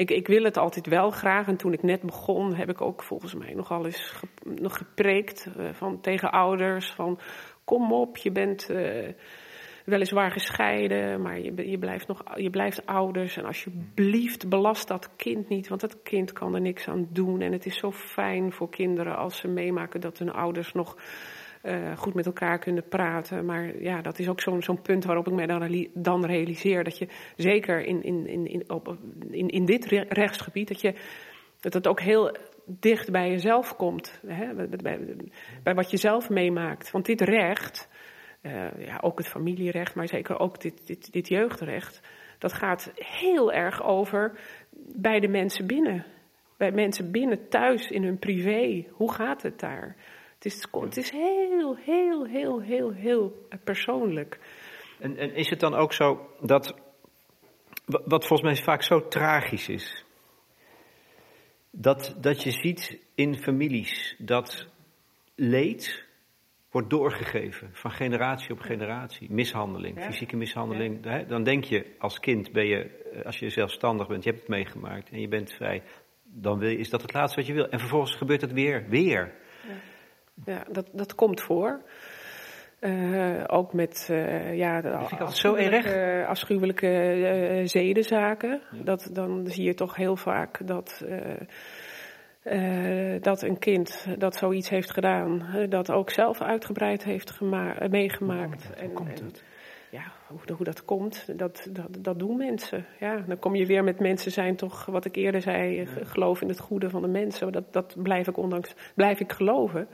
ik, 0.00 0.10
ik 0.10 0.26
wil 0.26 0.44
het 0.44 0.56
altijd 0.56 0.86
wel 0.86 1.10
graag. 1.10 1.46
En 1.46 1.56
toen 1.56 1.72
ik 1.72 1.82
net 1.82 2.02
begon, 2.02 2.54
heb 2.54 2.68
ik 2.68 2.80
ook 2.80 3.02
volgens 3.02 3.34
mij 3.34 3.54
nogal 3.54 3.84
eens 3.84 4.22
nog 4.44 4.76
gepreekt 4.76 5.48
uh, 5.58 5.68
van, 5.72 6.00
tegen 6.00 6.30
ouders. 6.30 6.92
Van 6.92 7.18
kom 7.64 7.92
op, 7.92 8.16
je 8.16 8.30
bent 8.30 8.70
uh, 8.70 9.08
weliswaar 9.84 10.30
gescheiden, 10.30 11.22
maar 11.22 11.40
je, 11.40 11.70
je, 11.70 11.78
blijft 11.78 12.06
nog, 12.06 12.22
je 12.36 12.50
blijft 12.50 12.86
ouders. 12.86 13.36
En 13.36 13.44
alsjeblieft, 13.44 14.48
belast 14.48 14.88
dat 14.88 15.16
kind 15.16 15.48
niet, 15.48 15.68
want 15.68 15.80
dat 15.80 16.02
kind 16.02 16.32
kan 16.32 16.54
er 16.54 16.60
niks 16.60 16.88
aan 16.88 17.08
doen. 17.10 17.40
En 17.40 17.52
het 17.52 17.66
is 17.66 17.78
zo 17.78 17.92
fijn 17.92 18.52
voor 18.52 18.70
kinderen 18.70 19.16
als 19.16 19.36
ze 19.36 19.48
meemaken 19.48 20.00
dat 20.00 20.18
hun 20.18 20.32
ouders 20.32 20.72
nog 20.72 20.96
uh, 21.62 21.96
goed 21.96 22.14
met 22.14 22.26
elkaar 22.26 22.58
kunnen 22.58 22.88
praten. 22.88 23.44
Maar 23.44 23.82
ja, 23.82 24.02
dat 24.02 24.18
is 24.18 24.28
ook 24.28 24.40
zo'n 24.40 24.82
punt 24.82 25.04
waarop 25.04 25.26
ik 25.26 25.34
mij 25.34 25.46
dan, 25.46 25.88
dan 25.94 26.26
realiseer 26.26 26.84
dat 26.84 26.98
je 26.98 27.08
zeker 27.36 27.84
in, 27.84 28.02
in, 28.02 28.26
in, 28.26 28.46
in, 28.46 28.70
op, 28.70 28.96
in, 29.30 29.48
in 29.48 29.64
dit 29.64 29.84
rechtsgebied, 30.08 30.68
dat, 30.68 30.80
je, 30.80 30.94
dat 31.60 31.72
het 31.72 31.88
ook 31.88 32.00
heel 32.00 32.36
dicht 32.64 33.10
bij 33.10 33.30
jezelf 33.30 33.76
komt. 33.76 34.20
Hè? 34.26 34.66
Bij, 35.62 35.74
wat 35.74 35.90
je 35.90 35.96
zelf 35.96 36.28
meemaakt. 36.28 36.90
Want 36.90 37.06
dit 37.06 37.20
recht, 37.20 37.88
uh, 38.42 38.86
ja, 38.86 38.98
ook 39.00 39.18
het 39.18 39.28
familierecht, 39.28 39.94
maar 39.94 40.08
zeker 40.08 40.38
ook 40.38 40.60
dit, 40.60 40.86
dit, 40.86 41.12
dit 41.12 41.28
jeugdrecht, 41.28 42.00
dat 42.38 42.52
gaat 42.52 42.92
heel 42.94 43.52
erg 43.52 43.82
over 43.82 44.38
bij 44.96 45.20
de 45.20 45.28
mensen 45.28 45.66
binnen. 45.66 46.06
Bij 46.56 46.72
mensen 46.72 47.10
binnen, 47.10 47.48
thuis, 47.48 47.90
in 47.90 48.04
hun 48.04 48.18
privé. 48.18 48.86
Hoe 48.90 49.12
gaat 49.12 49.42
het 49.42 49.60
daar? 49.60 49.96
Het 50.40 50.52
is, 50.52 50.66
het 50.80 50.96
is 50.96 51.10
heel, 51.10 51.76
heel, 51.76 52.24
heel, 52.24 52.60
heel, 52.60 52.92
heel 52.92 53.46
persoonlijk. 53.64 54.38
En, 54.98 55.16
en 55.16 55.34
is 55.34 55.50
het 55.50 55.60
dan 55.60 55.74
ook 55.74 55.92
zo 55.92 56.28
dat, 56.40 56.74
wat 57.86 58.26
volgens 58.26 58.42
mij 58.42 58.64
vaak 58.64 58.82
zo 58.82 59.08
tragisch 59.08 59.68
is, 59.68 60.04
dat, 61.70 62.16
dat 62.20 62.42
je 62.42 62.50
ziet 62.50 62.98
in 63.14 63.38
families 63.38 64.14
dat 64.18 64.66
leed 65.34 66.04
wordt 66.70 66.90
doorgegeven 66.90 67.70
van 67.72 67.90
generatie 67.90 68.52
op 68.52 68.60
generatie. 68.60 69.30
Mishandeling, 69.30 70.02
fysieke 70.02 70.36
mishandeling. 70.36 71.04
Ja. 71.04 71.22
Dan 71.22 71.42
denk 71.42 71.64
je 71.64 71.94
als 71.98 72.20
kind, 72.20 72.52
ben 72.52 72.66
je, 72.66 72.84
eh, 72.84 73.24
als 73.24 73.38
je 73.38 73.48
zelfstandig 73.48 74.08
bent, 74.08 74.24
je 74.24 74.30
hebt 74.30 74.42
het 74.42 74.50
meegemaakt 74.50 75.10
en 75.10 75.20
je 75.20 75.28
bent 75.28 75.52
vrij, 75.52 75.82
dan 76.22 76.58
wil 76.58 76.68
je, 76.68 76.78
is 76.78 76.90
dat 76.90 77.02
het 77.02 77.12
laatste 77.12 77.38
wat 77.38 77.46
je 77.46 77.54
wil. 77.54 77.68
En 77.68 77.78
vervolgens 77.78 78.14
gebeurt 78.14 78.40
het 78.40 78.52
weer, 78.52 78.88
weer 78.88 79.48
ja 80.44 80.64
dat, 80.70 80.88
dat 80.92 81.14
komt 81.14 81.40
voor. 81.40 81.80
Uh, 82.80 83.44
ook 83.46 83.72
met 83.72 84.08
uh, 84.10 84.56
ja, 84.56 84.80
afschuwelijke, 85.18 86.24
afschuwelijke 86.28 86.86
uh, 86.86 87.66
zedenzaken. 87.66 88.60
Ja. 88.70 88.82
Dat, 88.84 89.10
dan 89.12 89.46
zie 89.46 89.64
je 89.64 89.74
toch 89.74 89.96
heel 89.96 90.16
vaak 90.16 90.66
dat, 90.66 91.04
dat 93.20 93.42
een 93.42 93.58
kind 93.58 94.06
dat 94.18 94.34
zoiets 94.34 94.68
heeft 94.68 94.90
gedaan, 94.90 95.46
dat 95.68 95.90
ook 95.90 96.10
zelf 96.10 96.40
uitgebreid 96.40 97.04
heeft 97.04 97.40
meegemaakt. 97.88 98.66
Hoe, 98.66 98.76
en, 98.76 98.92
komt 98.92 99.20
het? 99.20 99.44
ja, 99.90 100.12
hoe, 100.26 100.56
hoe, 100.56 100.64
dat 100.64 100.84
komt, 100.84 101.38
dat, 101.38 101.68
dat, 101.70 101.88
dat 101.98 102.18
doen 102.18 102.36
mensen. 102.36 102.86
Ja, 103.00 103.16
dan 103.26 103.38
kom 103.38 103.54
je 103.54 103.66
weer 103.66 103.84
met 103.84 104.00
mensen 104.00 104.32
zijn 104.32 104.56
toch, 104.56 104.86
wat 104.86 105.04
ik 105.04 105.16
eerder 105.16 105.42
zei, 105.42 105.74
ja. 105.74 105.86
geloof 106.02 106.40
in 106.40 106.48
het 106.48 106.60
goede 106.60 106.90
van 106.90 107.02
de 107.02 107.08
mensen. 107.08 107.52
Dat, 107.52 107.72
dat 107.72 107.94
blijf 108.02 108.28
ik 108.28 108.36
ondanks, 108.36 108.74
blijf 108.94 109.20
ik 109.20 109.32
geloven. 109.32 109.88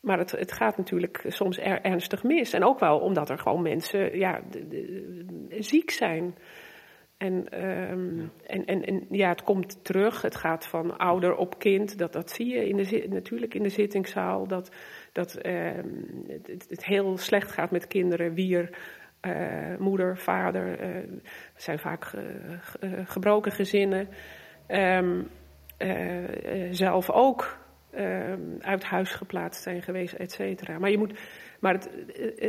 Maar 0.00 0.18
het, 0.18 0.30
het 0.30 0.52
gaat 0.52 0.76
natuurlijk 0.76 1.24
soms 1.26 1.58
er, 1.58 1.80
ernstig 1.80 2.22
mis. 2.22 2.52
En 2.52 2.64
ook 2.64 2.78
wel 2.78 2.98
omdat 2.98 3.30
er 3.30 3.38
gewoon 3.38 3.62
mensen 3.62 4.18
ja, 4.18 4.40
de, 4.50 4.68
de, 4.68 5.56
ziek 5.58 5.90
zijn. 5.90 6.34
En, 7.16 7.64
um, 7.92 8.16
ja. 8.16 8.28
En, 8.46 8.64
en, 8.64 8.84
en 8.84 9.06
ja, 9.10 9.28
het 9.28 9.42
komt 9.42 9.84
terug. 9.84 10.22
Het 10.22 10.36
gaat 10.36 10.66
van 10.66 10.98
ouder 10.98 11.36
op 11.36 11.58
kind. 11.58 11.98
Dat, 11.98 12.12
dat 12.12 12.30
zie 12.30 12.46
je 12.46 12.68
in 12.68 12.76
de, 12.76 13.06
natuurlijk 13.08 13.54
in 13.54 13.62
de 13.62 13.68
zittingszaal. 13.68 14.46
Dat, 14.46 14.74
dat 15.12 15.46
um, 15.46 16.06
het, 16.26 16.66
het, 16.68 16.84
heel 16.84 17.16
slecht 17.18 17.50
gaat 17.50 17.70
met 17.70 17.86
kinderen. 17.86 18.34
Wier, 18.34 18.78
uh, 19.26 19.76
moeder, 19.78 20.18
vader. 20.18 20.96
Uh, 20.96 21.18
zijn 21.56 21.78
vaak 21.78 22.12
gebroken 23.04 23.52
gezinnen. 23.52 24.08
Um, 24.68 25.28
zelf 26.70 27.10
ook 27.10 27.59
uit 28.60 28.84
huis 28.84 29.10
geplaatst 29.10 29.62
zijn 29.62 29.82
geweest, 29.82 30.14
et 30.14 30.32
cetera. 30.32 30.78
Maar, 30.78 30.90
je 30.90 30.98
moet, 30.98 31.18
maar 31.60 31.72
het, 31.72 31.90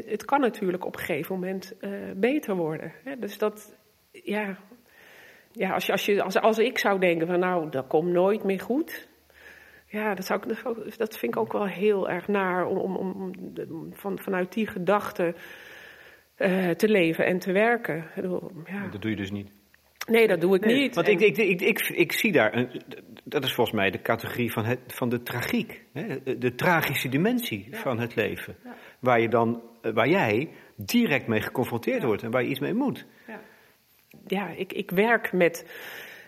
het, 0.08 0.26
kan 0.26 0.40
natuurlijk 0.40 0.86
op 0.86 0.94
een 0.96 1.00
gegeven 1.00 1.36
moment 1.36 1.74
uh, 1.80 1.92
beter 2.16 2.56
worden. 2.56 2.94
Hè? 3.04 3.16
Dus 3.20 3.38
dat, 3.38 3.78
ja, 4.12 4.58
ja 5.52 5.74
als, 5.74 5.86
je, 5.86 5.92
als, 5.92 6.06
je, 6.06 6.24
als, 6.24 6.40
als 6.40 6.58
ik 6.58 6.78
zou 6.78 7.00
denken 7.00 7.28
van 7.28 7.40
nou, 7.40 7.70
dat 7.70 7.88
komt 7.88 8.12
nooit 8.12 8.44
meer 8.44 8.60
goed. 8.60 9.10
Ja, 9.86 10.14
dat, 10.16 10.26
zou, 10.26 10.48
dat, 10.48 10.98
dat 10.98 11.18
vind 11.18 11.36
ik 11.36 11.42
ook 11.42 11.52
wel 11.52 11.68
heel 11.68 12.10
erg 12.10 12.28
naar 12.28 12.66
om, 12.66 12.96
om, 12.96 13.34
om 13.70 13.94
van, 13.94 14.20
vanuit 14.20 14.54
die 14.54 14.68
gedachte 14.68 15.36
uh, 16.38 16.70
te 16.70 16.90
leven 16.90 17.26
en 17.26 17.40
te 17.40 17.52
werken. 17.52 18.06
Dat 18.92 19.02
doe 19.02 19.12
je 19.12 19.18
dus 19.18 19.32
niet. 19.32 19.52
Nee, 20.08 20.28
dat 20.28 20.42
doe 20.42 20.56
ik 20.56 20.66
nee, 20.66 20.80
niet. 20.80 20.96
Want 20.96 21.08
en... 21.08 21.14
ik, 21.14 21.20
ik, 21.20 21.38
ik, 21.38 21.62
ik, 21.62 21.90
ik, 21.90 22.12
zie 22.12 22.32
daar, 22.32 22.56
een, 22.56 22.82
dat 23.24 23.44
is 23.44 23.54
volgens 23.54 23.76
mij 23.76 23.92
de 23.92 24.02
categorie 24.02 24.52
van, 24.52 24.66
het, 24.66 24.80
van 24.88 25.10
de 25.10 25.24
tragiek. 25.24 25.84
Hè? 25.94 26.38
De 26.38 26.56
tragische 26.56 27.10
dimensie 27.10 27.68
ja. 27.72 27.78
van 27.78 28.00
het 28.00 28.16
leven. 28.16 28.56
Ja. 28.64 28.76
Waar, 29.00 29.22
je 29.22 29.30
dan, 29.30 29.62
waar 29.82 30.10
jij 30.10 30.50
direct 30.76 31.28
mee 31.28 31.42
geconfronteerd 31.42 32.02
ja. 32.02 32.08
wordt 32.08 32.24
en 32.24 32.32
waar 32.32 32.44
je 32.44 32.50
iets 32.50 32.60
mee 32.60 32.74
moet. 32.74 33.06
Ja, 34.28 34.50
ik, 34.50 34.74
ik 34.74 34.92
werk 34.92 35.34
met 35.34 35.66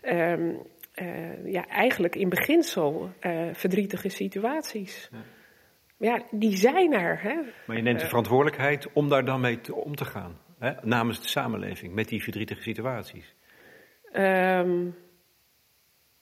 um, 0.04 0.62
uh, 0.96 1.52
ja, 1.52 1.68
eigenlijk 1.68 2.16
in 2.16 2.30
beginsel 2.30 3.10
uh, 3.22 3.48
verdrietige 3.54 4.10
situaties. 4.10 5.10
Ja, 5.98 6.24
die 6.32 6.58
zijn 6.58 6.94
er. 6.94 7.22
Hè? 7.22 7.36
Maar 7.68 7.76
je 7.76 7.82
neemt 7.82 8.00
de 8.00 8.08
verantwoordelijkheid 8.08 8.94
om 8.94 9.10
daar 9.10 9.26
dan 9.26 9.42
mee 9.42 9.62
te, 9.62 9.76
om 9.76 9.96
te 9.96 10.06
gaan. 10.06 10.40
Hè? 10.60 10.72
Namens 10.82 11.22
de 11.22 11.28
samenleving 11.28 11.94
met 11.94 12.08
die 12.08 12.24
verdrietige 12.24 12.62
situaties. 12.62 13.36
Um, 14.18 14.96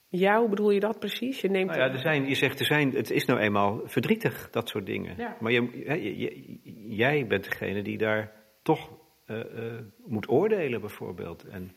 Ja, 0.07 0.39
hoe 0.39 0.49
bedoel 0.49 0.71
je 0.71 0.79
dat 0.79 0.99
precies? 0.99 1.41
Je, 1.41 1.49
neemt 1.49 1.69
nou 1.69 1.79
ja, 1.81 1.89
er 1.89 1.99
zijn, 1.99 2.27
je 2.27 2.35
zegt, 2.35 2.59
er 2.59 2.65
zijn, 2.65 2.91
het 2.95 3.11
is 3.11 3.25
nou 3.25 3.39
eenmaal 3.39 3.81
verdrietig, 3.85 4.49
dat 4.49 4.69
soort 4.69 4.85
dingen. 4.85 5.17
Ja. 5.17 5.37
Maar 5.39 5.51
je, 5.51 6.17
je, 6.19 6.59
jij 6.95 7.27
bent 7.27 7.43
degene 7.43 7.81
die 7.83 7.97
daar 7.97 8.31
toch 8.61 8.89
uh, 9.27 9.37
uh, 9.55 9.79
moet 10.05 10.29
oordelen, 10.29 10.79
bijvoorbeeld. 10.79 11.43
En 11.43 11.75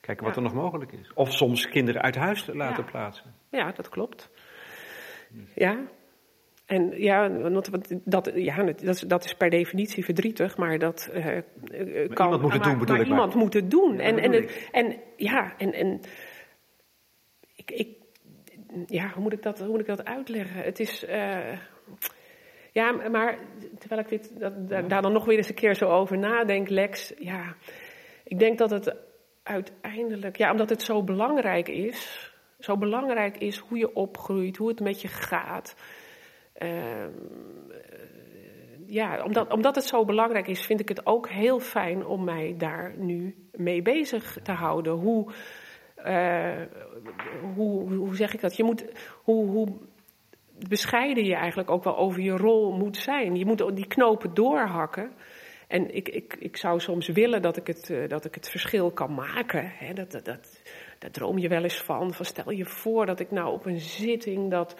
kijken 0.00 0.24
wat 0.24 0.34
Ja. 0.34 0.40
er 0.42 0.46
nog 0.46 0.62
mogelijk 0.62 0.92
is. 0.92 1.12
Of 1.14 1.32
soms 1.32 1.68
kinderen 1.68 2.02
uit 2.02 2.14
huis 2.16 2.46
laten 2.46 2.84
Ja. 2.84 2.90
plaatsen. 2.90 3.34
Ja, 3.50 3.72
dat 3.72 3.88
klopt. 3.88 4.30
Ja. 5.54 5.86
En 6.66 6.92
ja, 7.00 7.30
want 7.30 7.70
dat, 8.04 8.30
ja, 8.34 8.62
dat, 8.62 8.82
is, 8.82 9.00
dat 9.00 9.24
is 9.24 9.34
per 9.34 9.50
definitie 9.50 10.04
verdrietig, 10.04 10.56
maar 10.56 10.78
dat 10.78 11.10
eh, 11.12 11.36
eh, 11.36 11.44
kan. 12.12 12.24
iemand 12.32 12.42
moet 12.42 12.52
het 12.52 12.62
doen, 12.62 12.78
bedoel 12.78 12.96
maar 12.96 13.04
ik 13.04 13.08
maar. 13.10 13.18
iemand 13.18 13.34
moet 13.34 13.54
het 13.54 13.70
doen. 13.70 13.96
Ja, 13.96 14.02
en, 14.02 14.18
en, 14.18 14.32
het- 14.32 14.68
en 14.72 14.96
ja, 15.16 15.54
en, 15.58 15.72
en 15.72 16.00
ik, 17.54 17.70
ik, 17.70 17.88
ja, 18.86 19.10
hoe 19.14 19.22
moet 19.22 19.32
ik 19.32 19.42
dat, 19.42 19.58
hoe 19.58 19.68
moet 19.68 19.80
ik 19.80 19.86
dat 19.86 20.04
uitleggen? 20.04 20.60
Het 20.62 20.80
is. 20.80 21.04
eh, 21.04 21.58
ja, 22.72 22.92
maar 22.92 23.38
terwijl 23.78 24.00
ik 24.00 24.08
dit, 24.08 24.40
dat, 24.40 24.68
daar, 24.68 24.88
daar 24.88 25.02
dan 25.02 25.12
nog 25.12 25.24
weer 25.24 25.36
eens 25.36 25.48
een 25.48 25.54
keer 25.54 25.74
zo 25.74 25.88
over 25.88 26.18
nadenk, 26.18 26.68
Lex. 26.68 27.12
Ja, 27.18 27.54
ik 28.24 28.38
denk 28.38 28.58
dat 28.58 28.70
het 28.70 28.96
uiteindelijk, 29.42 30.36
ja, 30.36 30.50
omdat 30.50 30.70
het 30.70 30.82
zo 30.82 31.02
belangrijk 31.02 31.68
is, 31.68 32.32
zo 32.58 32.76
belangrijk 32.76 33.36
is 33.38 33.58
hoe 33.58 33.78
je 33.78 33.94
opgroeit, 33.94 34.56
hoe 34.56 34.68
het 34.68 34.80
met 34.80 35.00
je 35.00 35.08
gaat. 35.08 35.76
Ehm, 36.58 37.10
eh, 37.70 38.06
ja, 38.86 39.24
omdat, 39.24 39.52
omdat 39.52 39.74
het 39.74 39.84
zo 39.84 40.04
belangrijk 40.04 40.46
is, 40.46 40.66
vind 40.66 40.80
ik 40.80 40.88
het 40.88 41.06
ook 41.06 41.28
heel 41.28 41.60
fijn 41.60 42.06
om 42.06 42.24
mij 42.24 42.54
daar 42.58 42.94
nu 42.98 43.34
mee 43.52 43.82
bezig 43.82 44.38
te 44.42 44.52
houden. 44.52 44.92
Hoe, 44.92 45.32
eh, 45.94 46.62
hoe, 47.54 47.94
hoe 47.94 48.16
zeg 48.16 48.34
ik 48.34 48.40
dat? 48.40 48.56
Je 48.56 48.64
moet, 48.64 48.84
hoe, 49.22 49.46
hoe 49.46 49.68
bescheiden 50.68 51.24
je 51.24 51.34
eigenlijk 51.34 51.70
ook 51.70 51.84
wel 51.84 51.96
over 51.96 52.20
je 52.20 52.36
rol 52.36 52.72
moet 52.72 52.96
zijn. 52.96 53.36
Je 53.36 53.46
moet 53.46 53.76
die 53.76 53.86
knopen 53.86 54.34
doorhakken. 54.34 55.12
En 55.66 55.94
ik, 55.94 56.08
ik, 56.08 56.36
ik 56.38 56.56
zou 56.56 56.80
soms 56.80 57.08
willen 57.08 57.42
dat 57.42 57.56
ik 57.56 57.66
het, 57.66 57.90
eh, 57.90 58.08
dat 58.08 58.24
ik 58.24 58.34
het 58.34 58.48
verschil 58.48 58.90
kan 58.90 59.14
maken. 59.14 59.72
Hè? 59.74 59.92
Dat, 59.92 60.10
dat, 60.10 60.24
dat, 60.24 60.62
daar 60.98 61.10
droom 61.10 61.38
je 61.38 61.48
wel 61.48 61.62
eens 61.62 61.82
van. 61.82 62.12
van. 62.14 62.24
Stel 62.24 62.50
je 62.50 62.64
voor 62.64 63.06
dat 63.06 63.20
ik 63.20 63.30
nou 63.30 63.52
op 63.52 63.66
een 63.66 63.80
zitting 63.80 64.50
dat. 64.50 64.76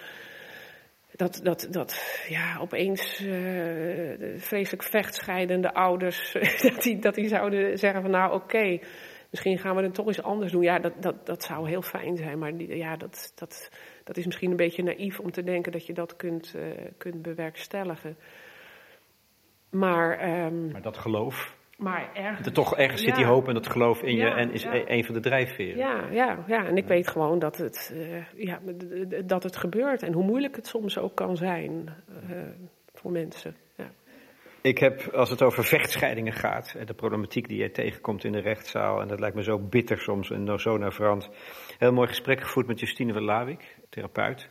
Dat, 1.16 1.40
dat, 1.42 1.66
dat 1.70 2.24
ja, 2.28 2.58
opeens 2.60 3.16
de 3.18 4.34
vreselijk 4.38 4.82
vechtscheidende 4.82 5.74
ouders. 5.74 6.32
dat, 6.62 6.82
die, 6.82 6.98
dat 6.98 7.14
die 7.14 7.28
zouden 7.28 7.78
zeggen 7.78 8.02
van 8.02 8.10
nou 8.10 8.34
oké, 8.34 8.78
misschien 9.30 9.58
gaan 9.58 9.76
we 9.76 9.82
het 9.82 9.94
toch 9.94 10.06
eens 10.06 10.22
anders 10.22 10.52
doen. 10.52 10.62
Ja, 10.62 10.78
dat, 10.78 11.02
dat, 11.02 11.26
dat 11.26 11.42
zou 11.42 11.68
heel 11.68 11.82
fijn 11.82 12.16
zijn. 12.16 12.38
Maar 12.38 12.56
die- 12.56 12.76
ja, 12.76 12.96
dat, 12.96 13.32
dat, 13.34 13.70
dat 14.04 14.16
is 14.16 14.24
misschien 14.26 14.50
een 14.50 14.56
beetje 14.56 14.82
naïef 14.82 15.20
om 15.20 15.30
te 15.30 15.42
denken 15.42 15.72
dat 15.72 15.86
je 15.86 15.92
dat 15.92 16.16
kunt, 16.16 16.54
eh, 16.54 16.62
kunt 16.98 17.22
bewerkstelligen. 17.22 18.16
Maar, 19.70 20.18
ehm, 20.18 20.70
Maar 20.72 20.82
dat 20.82 20.96
geloof, 20.98 21.56
maar 21.76 22.10
ergens. 22.14 22.46
er 22.46 22.52
toch 22.52 22.76
ergens 22.76 23.02
zit 23.02 23.14
die 23.14 23.24
Ja. 23.24 23.30
hoop 23.30 23.48
en 23.48 23.54
dat 23.54 23.66
geloof 23.66 24.02
in 24.02 24.16
je 24.16 24.22
Ja, 24.22 24.36
en 24.36 24.52
is 24.52 24.62
ja. 24.62 24.74
e- 24.74 24.84
een 24.86 25.04
van 25.04 25.14
de 25.14 25.20
drijfveren. 25.20 25.76
Ja, 25.76 26.08
ja, 26.10 26.44
ja, 26.46 26.66
en 26.66 26.76
ik 26.76 26.86
weet 26.86 27.08
gewoon 27.08 27.38
dat 27.38 27.56
het, 27.56 27.92
eh, 27.94 28.44
ja, 28.44 28.60
dat 29.24 29.42
het 29.42 29.56
gebeurt. 29.56 30.02
En 30.02 30.12
hoe 30.12 30.24
moeilijk 30.24 30.56
het 30.56 30.66
soms 30.66 30.98
ook 30.98 31.14
kan 31.14 31.36
zijn 31.36 31.94
eh, 32.28 32.36
voor 32.94 33.10
mensen. 33.10 33.56
Ja. 33.76 33.90
Ik 34.60 34.78
heb, 34.78 35.00
als 35.14 35.30
het 35.30 35.42
over 35.42 35.64
vechtscheidingen 35.64 36.32
gaat, 36.32 36.74
eh, 36.78 36.86
de 36.86 36.94
problematiek 36.94 37.48
die 37.48 37.58
jij 37.58 37.68
tegenkomt 37.68 38.24
in 38.24 38.32
de 38.32 38.40
rechtszaal, 38.40 39.00
en 39.00 39.08
dat 39.08 39.20
lijkt 39.20 39.36
me 39.36 39.42
zo 39.42 39.58
bitter 39.58 39.98
soms 39.98 40.30
en 40.30 40.60
zo 40.60 40.76
navrant. 40.76 41.30
Heel 41.78 41.92
mooi 41.92 42.08
gesprek 42.08 42.40
gevoerd 42.40 42.66
met 42.66 42.80
Justine 42.80 43.12
van 43.12 43.22
Lawik, 43.22 43.76
therapeut, 43.88 44.50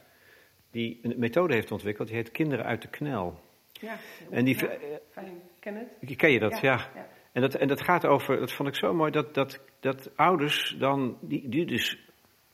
die 0.71 0.99
een 1.01 1.13
methode 1.17 1.53
heeft 1.53 1.71
ontwikkeld, 1.71 2.07
die 2.07 2.17
heet 2.17 2.32
Kinderen 2.32 2.65
uit 2.65 2.82
de 2.82 2.88
Knel. 2.89 3.39
Ja, 3.71 3.95
En 4.32 4.45
die, 4.45 4.55
fijn. 4.55 5.41
Ken 5.59 5.76
het? 5.76 6.17
Ken 6.17 6.32
je 6.32 6.39
dat? 6.39 6.59
Ja. 6.59 6.89
ja. 6.95 7.07
En, 7.36 7.41
dat, 7.41 7.55
en 7.55 7.67
dat 7.67 7.81
gaat 7.81 8.05
over, 8.05 8.39
dat 8.39 8.51
vond 8.51 8.69
ik 8.69 8.75
zo 8.75 8.93
mooi, 8.93 9.11
dat, 9.11 9.33
dat, 9.33 9.59
dat 9.79 10.09
ouders 10.15 10.75
dan, 10.79 11.17
die, 11.21 11.49
die 11.49 11.65
dus 11.65 11.99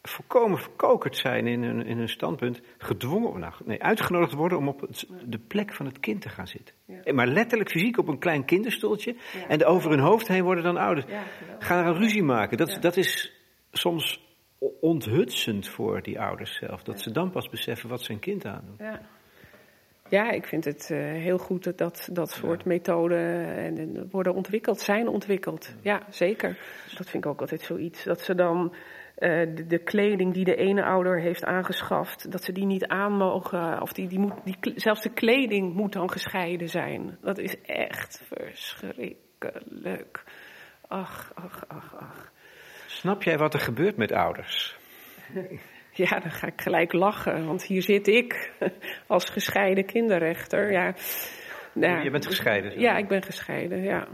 volkomen 0.01 0.57
verkokerd 0.57 1.17
zijn 1.17 1.47
in 1.47 1.63
hun, 1.63 1.85
in 1.85 1.97
hun 1.97 2.09
standpunt, 2.09 2.61
gedwongen, 2.77 3.39
nou, 3.39 3.53
nee, 3.65 3.83
uitgenodigd 3.83 4.33
worden 4.33 4.57
om 4.57 4.67
op 4.67 4.81
het- 4.81 5.07
de 5.25 5.37
plek 5.37 5.73
van 5.73 5.85
het 5.85 5.99
kind 5.99 6.21
te 6.21 6.29
gaan 6.29 6.47
zitten. 6.47 6.75
Ja. 6.85 7.13
Maar 7.13 7.27
letterlijk 7.27 7.69
fysiek 7.69 7.97
op 7.97 8.07
een 8.07 8.19
klein 8.19 8.45
kinderstoeltje. 8.45 9.15
Ja. 9.33 9.47
En 9.47 9.65
over 9.65 9.89
hun 9.89 9.99
hoofd 9.99 10.27
heen 10.27 10.43
worden 10.43 10.63
dan 10.63 10.77
ouders. 10.77 11.05
Ja. 11.11 11.23
Gaan 11.59 11.79
er 11.79 11.85
een 11.91 11.99
ruzie 11.99 12.23
maken. 12.23 12.57
Dat, 12.57 12.77
dat 12.81 12.97
is 12.97 13.33
soms 13.71 14.19
onthutsend 14.79 15.67
voor 15.67 16.01
die 16.01 16.19
ouders 16.19 16.55
zelf. 16.55 16.83
Dat 16.83 17.01
ze 17.01 17.11
dan 17.11 17.31
pas 17.31 17.49
beseffen 17.49 17.89
wat 17.89 18.01
zijn 18.01 18.19
kind 18.19 18.45
aandoet. 18.45 18.79
Ja. 18.79 19.01
Ja, 20.11 20.31
ik 20.31 20.45
vind 20.45 20.65
het 20.65 20.89
eh, 20.91 20.97
heel 20.97 21.37
goed 21.37 21.63
dat 21.63 21.77
dat, 21.77 22.09
dat 22.11 22.29
soort 22.31 22.65
methoden 22.65 23.55
en, 23.55 23.77
en 23.77 24.07
worden 24.09 24.33
ontwikkeld, 24.33 24.79
zijn 24.79 25.07
ontwikkeld. 25.07 25.75
Ja, 25.81 26.01
zeker. 26.09 26.57
Dat 26.97 27.09
vind 27.09 27.25
ik 27.25 27.31
ook 27.31 27.39
altijd 27.39 27.61
zoiets. 27.61 28.03
Dat 28.03 28.21
ze 28.21 28.35
dan 28.35 28.75
eh, 29.15 29.55
de, 29.55 29.67
de 29.67 29.77
kleding 29.77 30.33
die 30.33 30.43
de 30.43 30.55
ene 30.55 30.83
ouder 30.83 31.19
heeft 31.19 31.43
aangeschaft, 31.43 32.31
dat 32.31 32.43
ze 32.43 32.51
die 32.51 32.65
niet 32.65 32.85
aan 32.85 33.17
mogen. 33.17 33.81
Of 33.81 33.93
die, 33.93 34.07
die 34.07 34.19
moet, 34.19 34.33
die, 34.43 34.57
zelfs 34.75 35.01
de 35.01 35.13
kleding 35.13 35.73
moet 35.73 35.93
dan 35.93 36.11
gescheiden 36.11 36.69
zijn. 36.69 37.17
Dat 37.21 37.37
is 37.37 37.61
echt 37.61 38.21
verschrikkelijk. 38.25 40.23
Ach, 40.87 41.31
ach, 41.35 41.63
ach, 41.67 41.95
ach. 41.95 42.31
Snap 42.87 43.23
jij 43.23 43.37
wat 43.37 43.53
er 43.53 43.59
gebeurt 43.59 43.97
met 43.97 44.11
ouders? 44.11 44.77
Ja, 45.93 46.19
dan 46.19 46.31
ga 46.31 46.47
ik 46.47 46.61
gelijk 46.61 46.93
lachen, 46.93 47.45
want 47.45 47.63
hier 47.63 47.81
zit 47.81 48.07
ik 48.07 48.51
als 49.07 49.29
gescheiden 49.29 49.85
kinderrechter. 49.85 50.71
Ja. 50.71 50.93
Je 52.03 52.11
bent 52.11 52.27
gescheiden. 52.27 52.71
zo. 52.71 52.79
Ja, 52.79 52.97
ik 52.97 53.07
ben 53.07 53.23
gescheiden, 53.23 53.83
ja. 53.83 54.07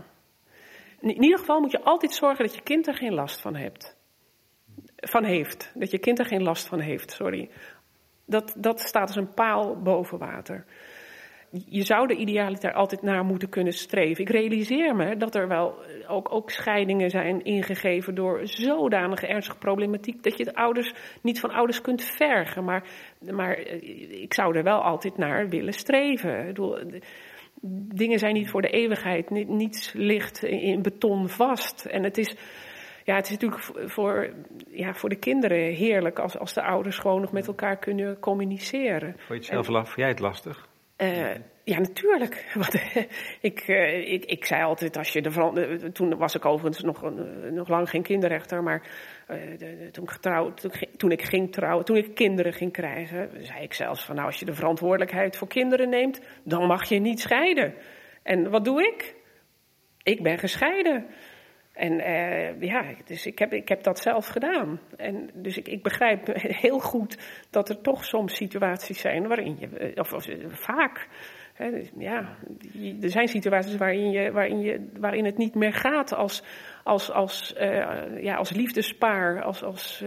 In 1.00 1.10
in 1.16 1.24
ieder 1.24 1.40
geval 1.40 1.60
moet 1.60 1.72
je 1.72 1.82
altijd 1.82 2.14
zorgen 2.14 2.46
dat 2.46 2.56
je 2.56 2.62
kind 2.62 2.88
er 2.88 2.96
geen 2.96 3.14
last 3.14 3.42
van 3.42 3.56
hebt. 3.56 3.98
Van 4.96 5.24
heeft. 5.24 5.72
Dat 5.76 5.92
je 5.92 6.00
kind 6.00 6.20
er 6.20 6.26
geen 6.26 6.44
last 6.44 6.68
van 6.68 6.80
heeft, 6.80 7.12
sorry. 7.12 7.50
Dat, 8.26 8.54
dat 8.58 8.80
staat 8.80 9.08
als 9.08 9.16
een 9.16 9.34
paal 9.34 9.82
boven 9.82 10.18
water. 10.18 10.66
Je 11.52 11.84
zou 11.84 12.08
de 12.08 12.16
idealiter 12.16 12.74
altijd 12.74 13.02
naar 13.02 13.24
moeten 13.24 13.50
kunnen 13.50 13.74
streven. 13.74 14.24
Ik 14.24 14.30
realiseer 14.30 14.96
me 14.96 15.18
dat 15.18 15.36
er 15.36 15.48
wel 15.48 15.84
eh, 15.84 16.12
ook, 16.12 16.34
ook 16.34 16.50
scheidingen 16.50 17.10
zijn 17.10 17.44
ingegeven 17.44 18.16
door 18.16 18.40
zodanige 18.44 19.28
ernstige 19.28 19.58
problematiek 19.58 20.24
dat 20.24 20.38
je 20.38 20.44
het 20.44 20.56
ouders 20.56 20.94
niet 21.22 21.40
van 21.40 21.50
ouders 21.52 21.82
kunt 21.82 22.04
vergen. 22.04 22.64
Maar, 22.64 22.84
maar 23.32 23.54
eh, 23.54 24.22
ik 24.22 24.34
zou 24.34 24.56
er 24.58 24.64
wel 24.64 24.82
altijd 24.84 25.18
naar 25.18 25.50
willen 25.50 25.74
streven. 25.74 26.40
Ik 26.40 26.46
bedoel, 26.48 26.78
eh, 26.80 27.02
dingen 27.94 28.20
zijn 28.20 28.34
niet 28.34 28.50
voor 28.50 28.62
de 28.62 28.70
eeuwigheid. 28.70 29.30
Ni- 29.30 29.46
Niets 29.46 29.94
ligt 29.94 30.44
in 30.44 30.82
beton 30.82 31.30
vast. 31.30 31.86
En 31.86 32.04
het 32.04 32.18
is, 32.18 32.36
ja, 33.04 33.16
het 33.16 33.26
is 33.26 33.32
natuurlijk 33.38 33.90
voor- 33.92 34.34
ja, 34.72 34.94
voor 34.94 35.10
de 35.10 35.20
kinderen 35.20 35.74
heerlijk 35.74 36.20
als, 36.20 36.38
als 36.38 36.54
de 36.54 36.64
ouders 36.64 36.98
gewoon 36.98 37.22
nog 37.22 37.32
met 37.32 37.48
elkaar 37.48 37.78
kunnen 37.78 38.20
communiceren. 38.20 39.12
Vond 39.18 39.46
je 39.46 39.56
het 39.56 39.66
zelf 39.66 39.96
jij 39.96 40.08
het 40.08 40.20
lastig? 40.20 40.67
Eh, 40.98 41.36
ja, 41.64 41.80
natuurlijk. 41.80 42.46
Want, 42.54 42.74
ik, 43.42 43.60
eh, 43.60 44.12
ik, 44.12 44.26
ik 44.26 44.46
zei 44.46 44.64
altijd, 44.64 44.98
als 44.98 45.14
je 45.14 45.22
de 45.22 45.30
eh, 45.30 45.90
toen 45.90 46.18
was 46.18 46.36
ik 46.36 46.46
overigens 46.46 46.84
nog, 46.84 47.04
eh, 47.04 47.12
nog 47.52 47.68
lang 47.68 47.90
geen 47.90 48.02
kinderrechter, 48.02 48.64
maar 48.64 48.88
eh, 49.28 49.38
de- 49.58 49.90
toen, 49.92 50.04
ik 50.04 50.10
getrouwd, 50.10 50.68
toen 50.98 51.12
ik 51.12 51.22
ging 51.22 51.52
trouwen, 51.52 51.86
toen 51.86 51.98
ik 51.98 52.16
kinderen 52.16 52.54
ging 52.54 52.72
krijgen, 52.72 53.30
zei 53.46 53.64
ik 53.64 53.74
zelfs 53.74 54.06
van, 54.06 54.16
nou, 54.16 54.28
als 54.28 54.40
je 54.40 54.46
de 54.46 54.54
verantwoordelijkheid 54.54 55.38
voor 55.38 55.48
kinderen 55.48 55.90
neemt, 55.90 56.22
dan 56.44 56.68
mag 56.68 56.90
je 56.90 57.00
niet 57.00 57.20
scheiden. 57.20 57.74
En 58.24 58.50
wat 58.50 58.66
doe 58.66 58.82
ik? 58.84 59.16
Ik 60.04 60.24
ben 60.24 60.38
gescheiden. 60.38 61.06
En 61.78 62.00
eh, 62.00 62.62
ja, 62.62 62.84
dus 63.06 63.26
ik 63.26 63.40
heb, 63.40 63.54
ik 63.54 63.70
heb 63.70 63.84
dat 63.84 64.00
zelf 64.00 64.28
gedaan. 64.28 64.80
En 64.96 65.30
dus 65.34 65.58
ik, 65.58 65.68
ik 65.68 65.84
begrijp 65.84 66.28
heel 66.66 66.80
goed 66.80 67.18
dat 67.50 67.70
er 67.70 67.82
toch 67.82 68.06
soms 68.06 68.36
situaties 68.36 69.00
zijn 69.00 69.28
waarin 69.28 69.58
je, 69.60 69.68
eh, 69.68 70.00
of, 70.00 70.14
of, 70.14 70.28
eh, 70.28 70.50
vaak, 70.50 71.08
hè, 71.54 71.72
dus, 71.72 71.90
ja, 71.98 72.38
er 73.02 73.10
zijn 73.10 73.28
situaties 73.28 73.76
waarin, 73.76 74.12
je, 74.12 74.32
waarin, 74.32 74.60
je, 74.60 74.90
waarin 75.00 75.26
het 75.26 75.38
niet 75.38 75.56
meer 75.56 75.74
gaat 75.74 76.14
als, 76.14 76.44
als, 76.84 77.12
als, 77.12 77.54
ja, 78.22 78.36
als 78.36 78.50
liefdespaar, 78.50 79.44
als, 79.44 79.64
als 79.64 80.04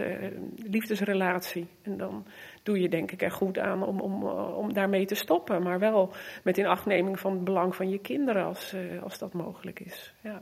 liefdesrelatie. 0.55 1.67
En 1.81 1.97
dan 1.97 2.25
doe 2.63 2.79
je 2.79 2.89
denk 2.89 3.11
ik 3.11 3.21
er 3.21 3.31
goed 3.31 3.59
aan 3.59 3.83
om, 3.83 3.99
om, 3.99 4.23
om 4.33 4.73
daarmee 4.73 5.05
te 5.05 5.15
stoppen. 5.15 5.63
Maar 5.63 5.79
wel 5.79 6.13
met 6.43 6.57
inachtneming 6.57 7.19
van 7.19 7.31
het 7.31 7.43
belang 7.43 7.75
van 7.75 7.89
je 7.89 7.99
kinderen 7.99 8.45
als, 8.45 8.75
als 9.03 9.17
dat 9.17 9.33
mogelijk 9.33 9.79
is. 9.79 10.13
Ja. 10.21 10.41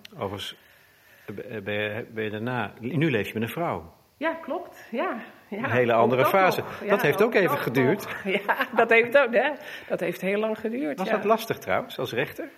Ben 1.63 1.73
je, 1.73 2.05
ben 2.13 2.23
je 2.23 2.29
daarna... 2.29 2.73
Nu 2.79 3.11
leef 3.11 3.27
je 3.27 3.33
met 3.33 3.41
een 3.41 3.49
vrouw. 3.49 3.93
Ja, 4.17 4.33
klopt. 4.33 4.87
Ja, 4.91 5.21
ja. 5.49 5.57
Een 5.57 5.71
hele 5.71 5.93
andere 5.93 6.21
dat 6.21 6.31
fase. 6.31 6.63
Dat 6.87 7.01
heeft 7.01 7.21
ook 7.21 7.33
even 7.33 7.57
geduurd. 7.57 8.07
Ja, 8.45 8.67
dat 8.75 8.89
heeft 8.89 9.17
ook, 9.17 9.33
hè. 9.33 9.51
Dat 9.87 9.99
heeft 9.99 10.21
heel 10.21 10.39
lang 10.39 10.59
geduurd. 10.59 10.97
Was 10.97 11.07
ja. 11.07 11.15
dat 11.15 11.23
lastig 11.23 11.57
trouwens, 11.57 11.99
als 11.99 12.11
rechter? 12.13 12.49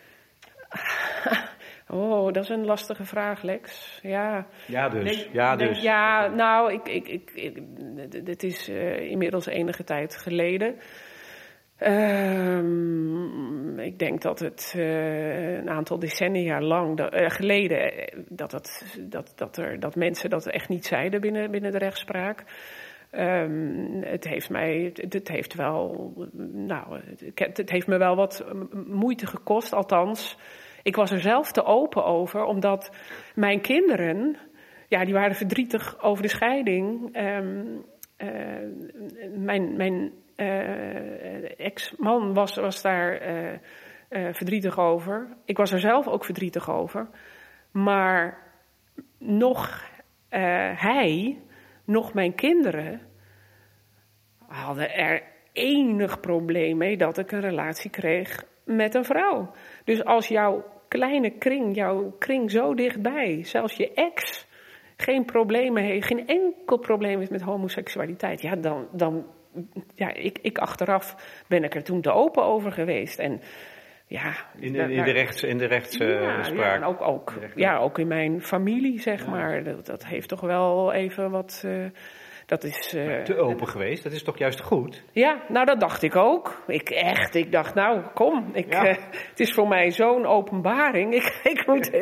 Oh, 1.94 2.32
dat 2.34 2.44
is 2.44 2.50
een 2.50 2.66
lastige 2.66 3.06
vraag, 3.06 3.42
Lex. 3.42 4.00
Ja, 4.02 4.48
Ja, 4.66 4.90
dus. 4.90 5.30
Ja, 5.32 5.56
dus. 5.56 5.82
ja, 5.82 6.28
nou, 6.28 6.74
ik, 6.74 6.88
ik, 6.88 7.08
ik, 7.08 7.32
ik- 7.34 8.26
dit 8.26 8.44
is 8.44 8.70
eh, 8.70 9.10
inmiddels 9.10 9.46
enige 9.46 9.84
tijd 9.84 10.18
geleden. 10.18 10.76
Ehm, 11.82 13.80
ik 13.80 14.00
denk 14.00 14.22
dat 14.22 14.40
het 14.40 14.74
eh, 14.78 15.54
een 15.54 15.70
aantal 15.70 16.00
decennia 16.00 16.62
lang 16.62 16.98
dat- 16.98 17.14
eh, 17.14 17.30
geleden 17.30 17.94
eh, 17.94 18.18
dat, 18.30 18.52
het, 18.52 18.98
dat, 19.10 19.34
dat, 19.36 19.58
er, 19.58 19.80
dat 19.80 19.96
mensen 19.96 20.30
dat 20.30 20.48
echt 20.48 20.70
niet 20.70 20.86
zeiden 20.86 21.22
binnen, 21.22 21.52
binnen 21.52 21.72
de 21.72 21.78
rechtspraak. 21.78 22.44
Ehm, 23.10 24.02
het 24.02 24.28
heeft 24.28 24.50
mij, 24.50 24.92
het, 24.94 25.28
heeft 25.28 25.54
wel, 25.54 26.14
nou, 26.52 27.00
het, 27.36 27.70
heeft 27.70 27.88
me 27.88 27.98
wel 27.98 28.16
wat 28.16 28.46
moeite 28.88 29.28
gekost, 29.28 29.74
althans. 29.74 30.38
Ik 30.84 30.96
was 30.96 31.12
er 31.12 31.22
zelf 31.22 31.52
te 31.52 31.64
open 31.64 32.06
over, 32.06 32.44
omdat 32.44 32.92
mijn 33.36 33.62
kinderen, 33.62 34.38
ja, 34.88 35.06
die 35.06 35.14
waren 35.14 35.36
verdrietig 35.36 36.02
over 36.04 36.24
de 36.24 36.30
scheiding. 36.30 37.10
Eh, 37.14 38.28
mijn 39.36 39.76
mijn 39.76 40.12
eh, 40.42 41.66
ex-man 41.66 42.34
was, 42.34 42.56
was 42.56 42.82
daar 42.82 43.18
eh, 43.18 43.54
eh, 44.10 44.34
verdrietig 44.34 44.80
over. 44.80 45.28
Ik 45.46 45.58
was 45.58 45.72
er 45.72 45.80
zelf 45.80 46.08
ook 46.08 46.26
verdrietig 46.26 46.70
over. 46.70 47.10
Maar 47.72 48.38
nog 49.18 49.90
hij, 50.76 51.42
nog 51.86 52.14
mijn 52.14 52.36
kinderen 52.36 53.02
hadden 54.48 54.94
er 54.94 55.24
enig 55.54 56.20
probleem 56.20 56.78
mee 56.78 56.98
dat 56.98 57.18
ik 57.18 57.32
een 57.32 57.42
relatie 57.42 57.90
kreeg 57.90 58.44
met 58.64 58.96
een 58.96 59.06
vrouw. 59.06 59.52
Dus 59.84 60.04
als 60.04 60.28
jouw 60.28 60.66
kleine 60.88 61.30
kring, 61.30 61.76
jouw 61.76 62.16
kring 62.20 62.52
zo 62.52 62.74
dichtbij, 62.74 63.44
zelfs 63.44 63.76
je 63.76 63.94
ex, 63.94 64.48
geen 64.98 65.26
problemen 65.26 65.84
heeft, 65.84 66.08
geen 66.08 66.28
enkel 66.28 66.78
probleem 66.78 67.20
heeft 67.20 67.32
met 67.32 67.42
homoseksualiteit, 67.42 68.42
ja, 68.42 68.56
dan, 68.56 68.88
dan 68.92 69.26
ja, 69.96 70.14
ik, 70.14 70.38
ik 70.42 70.58
achteraf 70.58 71.16
ben 71.48 71.64
ik 71.64 71.76
er 71.76 71.84
toen 71.84 72.02
te 72.02 72.12
open 72.12 72.44
over 72.44 72.72
geweest. 72.72 73.20
En 73.20 73.42
ja, 74.08 74.34
In, 74.60 74.76
in, 74.76 74.90
in 74.90 75.04
de 75.04 75.12
rechts, 75.12 75.44
in 75.44 75.58
de 75.58 75.66
rechtspraak. 75.66 76.46
ja, 76.46 76.54
ja, 76.54 76.74
en 76.74 76.84
ook, 76.84 77.02
ook, 77.02 77.34
ja, 77.56 77.78
ook 77.78 77.98
in 78.00 78.08
mijn 78.08 78.42
familie, 78.42 79.00
zeg 79.00 79.28
maar. 79.28 79.64
Dat, 79.64 79.86
dat 79.86 80.06
heeft 80.06 80.30
toch 80.30 80.42
wel 80.42 80.94
even 80.94 81.32
wat. 81.32 81.62
eh, 81.66 81.86
dat 82.46 82.64
is. 82.64 82.94
eh, 82.94 83.22
te 83.22 83.38
open 83.38 83.68
geweest. 83.68 84.04
Dat 84.04 84.12
is 84.12 84.24
toch 84.24 84.38
juist 84.38 84.62
goed? 84.62 85.04
ja, 85.12 85.42
nou 85.48 85.66
dat 85.66 85.80
dacht 85.80 86.02
ik 86.04 86.16
ook. 86.16 86.64
Ik 86.68 86.90
echt, 86.90 87.36
ik 87.36 87.52
dacht, 87.52 87.74
nou 87.76 88.02
kom, 88.14 88.50
ik, 88.54 88.74
Ja. 88.74 88.86
eh, 88.88 88.96
het 89.30 89.40
is 89.40 89.52
voor 89.54 89.68
mij 89.68 89.92
zo'n 89.92 90.26
openbaring. 90.26 91.14
Ik, 91.22 91.40
ik 91.44 91.68
moet, 91.68 91.94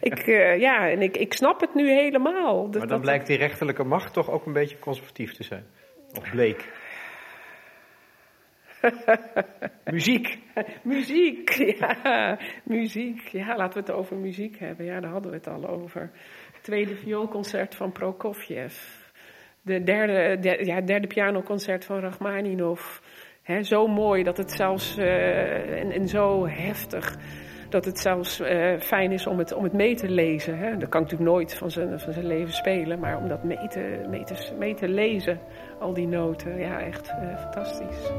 ik, 0.00 0.18
eh, 0.18 0.58
ja, 0.60 0.88
en 0.90 1.02
ik, 1.02 1.16
ik 1.16 1.32
snap 1.32 1.60
het 1.60 1.74
nu 1.74 1.90
helemaal. 1.90 2.62
Dat- 2.62 2.70
Maar 2.70 2.80
dan 2.80 2.88
dat- 2.88 3.00
blijkt 3.00 3.26
die 3.26 3.36
rechterlijke 3.36 3.84
macht 3.84 4.12
toch 4.12 4.30
ook 4.30 4.46
een 4.46 4.52
beetje 4.52 4.78
conservatief 4.78 5.32
te 5.32 5.42
zijn. 5.44 5.64
Of 6.18 6.30
bleek. 6.30 6.68
Muziek. 9.92 10.38
Muziek, 10.82 11.50
ja, 11.80 12.38
muziek. 12.64 13.20
Ja, 13.28 13.56
laten 13.56 13.84
we 13.84 13.90
het 13.90 13.98
over 13.98 14.16
muziek 14.16 14.58
hebben. 14.58 14.86
Ja, 14.86 15.00
daar 15.00 15.10
hadden 15.10 15.30
we 15.30 15.36
het 15.36 15.48
al 15.48 15.68
over. 15.68 16.10
Tweede 16.62 16.96
vioolconcert 16.96 17.74
van 17.74 17.92
Prokofjev. 17.92 18.74
De 19.62 19.82
derde, 19.82 20.38
de- 20.40 20.64
ja, 20.64 20.80
derde 20.80 21.06
pianoconcert 21.06 21.84
van 21.84 22.00
Rachmaninov. 22.00 22.98
Hè, 23.42 23.62
zo 23.62 23.86
mooi 23.86 24.22
dat 24.22 24.36
het 24.36 24.50
zelfs, 24.52 24.96
eh, 24.96 25.80
en, 25.80 25.90
en 25.92 26.08
zo 26.08 26.46
heftig, 26.46 27.16
dat 27.68 27.84
het 27.84 27.98
zelfs 27.98 28.40
eh, 28.40 28.78
fijn 28.78 29.12
is 29.12 29.26
om 29.26 29.38
het, 29.38 29.52
om 29.52 29.64
het 29.64 29.72
mee 29.72 29.94
te 29.94 30.08
lezen. 30.08 30.58
Hè. 30.58 30.76
Dat 30.76 30.88
kan 30.88 31.02
ik 31.02 31.10
natuurlijk 31.10 31.30
nooit 31.30 31.54
van 31.54 31.70
zijn, 31.70 32.00
van 32.00 32.12
zijn 32.12 32.26
leven 32.26 32.52
spelen, 32.52 32.98
maar 32.98 33.16
om 33.16 33.28
dat 33.28 33.44
mee 33.44 33.68
te, 33.68 34.04
mee 34.08 34.24
te, 34.24 34.54
mee 34.58 34.74
te 34.74 34.88
lezen, 34.88 35.40
al 35.78 35.94
die 35.94 36.06
noten, 36.06 36.58
ja, 36.58 36.80
echt 36.80 37.08
eh, 37.08 37.36
fantastisch. 37.36 38.10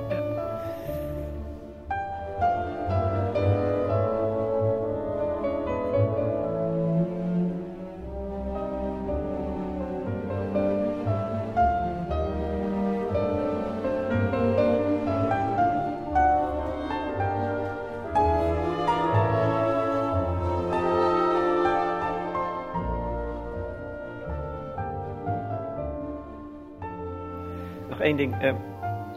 Ding. 28.15 28.41
eh, 28.41 28.55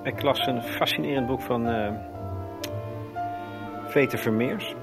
ik 0.02 0.22
las 0.22 0.46
een 0.46 0.62
fascinerend 0.62 1.26
boek 1.26 1.42
van 1.42 1.66
Veter 3.86 4.18
Vermeers. 4.18 4.74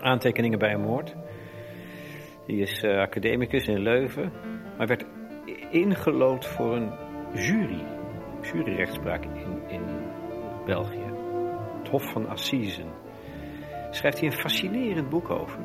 Aantekeningen 0.00 0.58
bij 0.58 0.72
een 0.72 0.80
moord. 0.80 1.14
Die 2.46 2.60
is 2.60 2.82
eh, 2.82 2.98
academicus 2.98 3.66
in 3.66 3.78
Leuven. 3.78 4.32
Maar 4.76 4.86
werd 4.86 5.04
ingelood 5.70 6.46
voor 6.46 6.76
een 6.76 6.92
jury. 7.32 7.84
Juryrechtspraak 8.42 9.24
in, 9.24 9.62
in 9.68 9.82
België. 10.64 11.12
Het 11.78 11.88
Hof 11.88 12.12
van 12.12 12.28
Assisen. 12.28 12.88
Schrijft 13.90 14.18
hij 14.20 14.28
een 14.28 14.38
fascinerend 14.38 15.08
boek 15.08 15.30
over. 15.30 15.58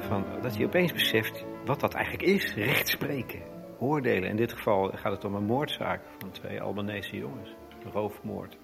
Van, 0.00 0.24
dat 0.42 0.56
hij 0.56 0.66
opeens 0.66 0.92
beseft 0.92 1.44
wat 1.64 1.80
dat 1.80 1.94
eigenlijk 1.94 2.24
is. 2.28 2.54
Rechtspreken 2.54 3.53
oordelen. 3.84 4.28
In 4.28 4.36
dit 4.36 4.52
geval 4.52 4.88
gaat 4.88 5.12
het 5.12 5.24
om 5.24 5.34
een 5.34 5.44
moordzaak 5.44 6.00
van 6.18 6.30
twee 6.30 6.62
Albanese 6.62 7.16
jongens. 7.16 7.54
Een 7.84 7.90
roofmoord. 7.90 8.58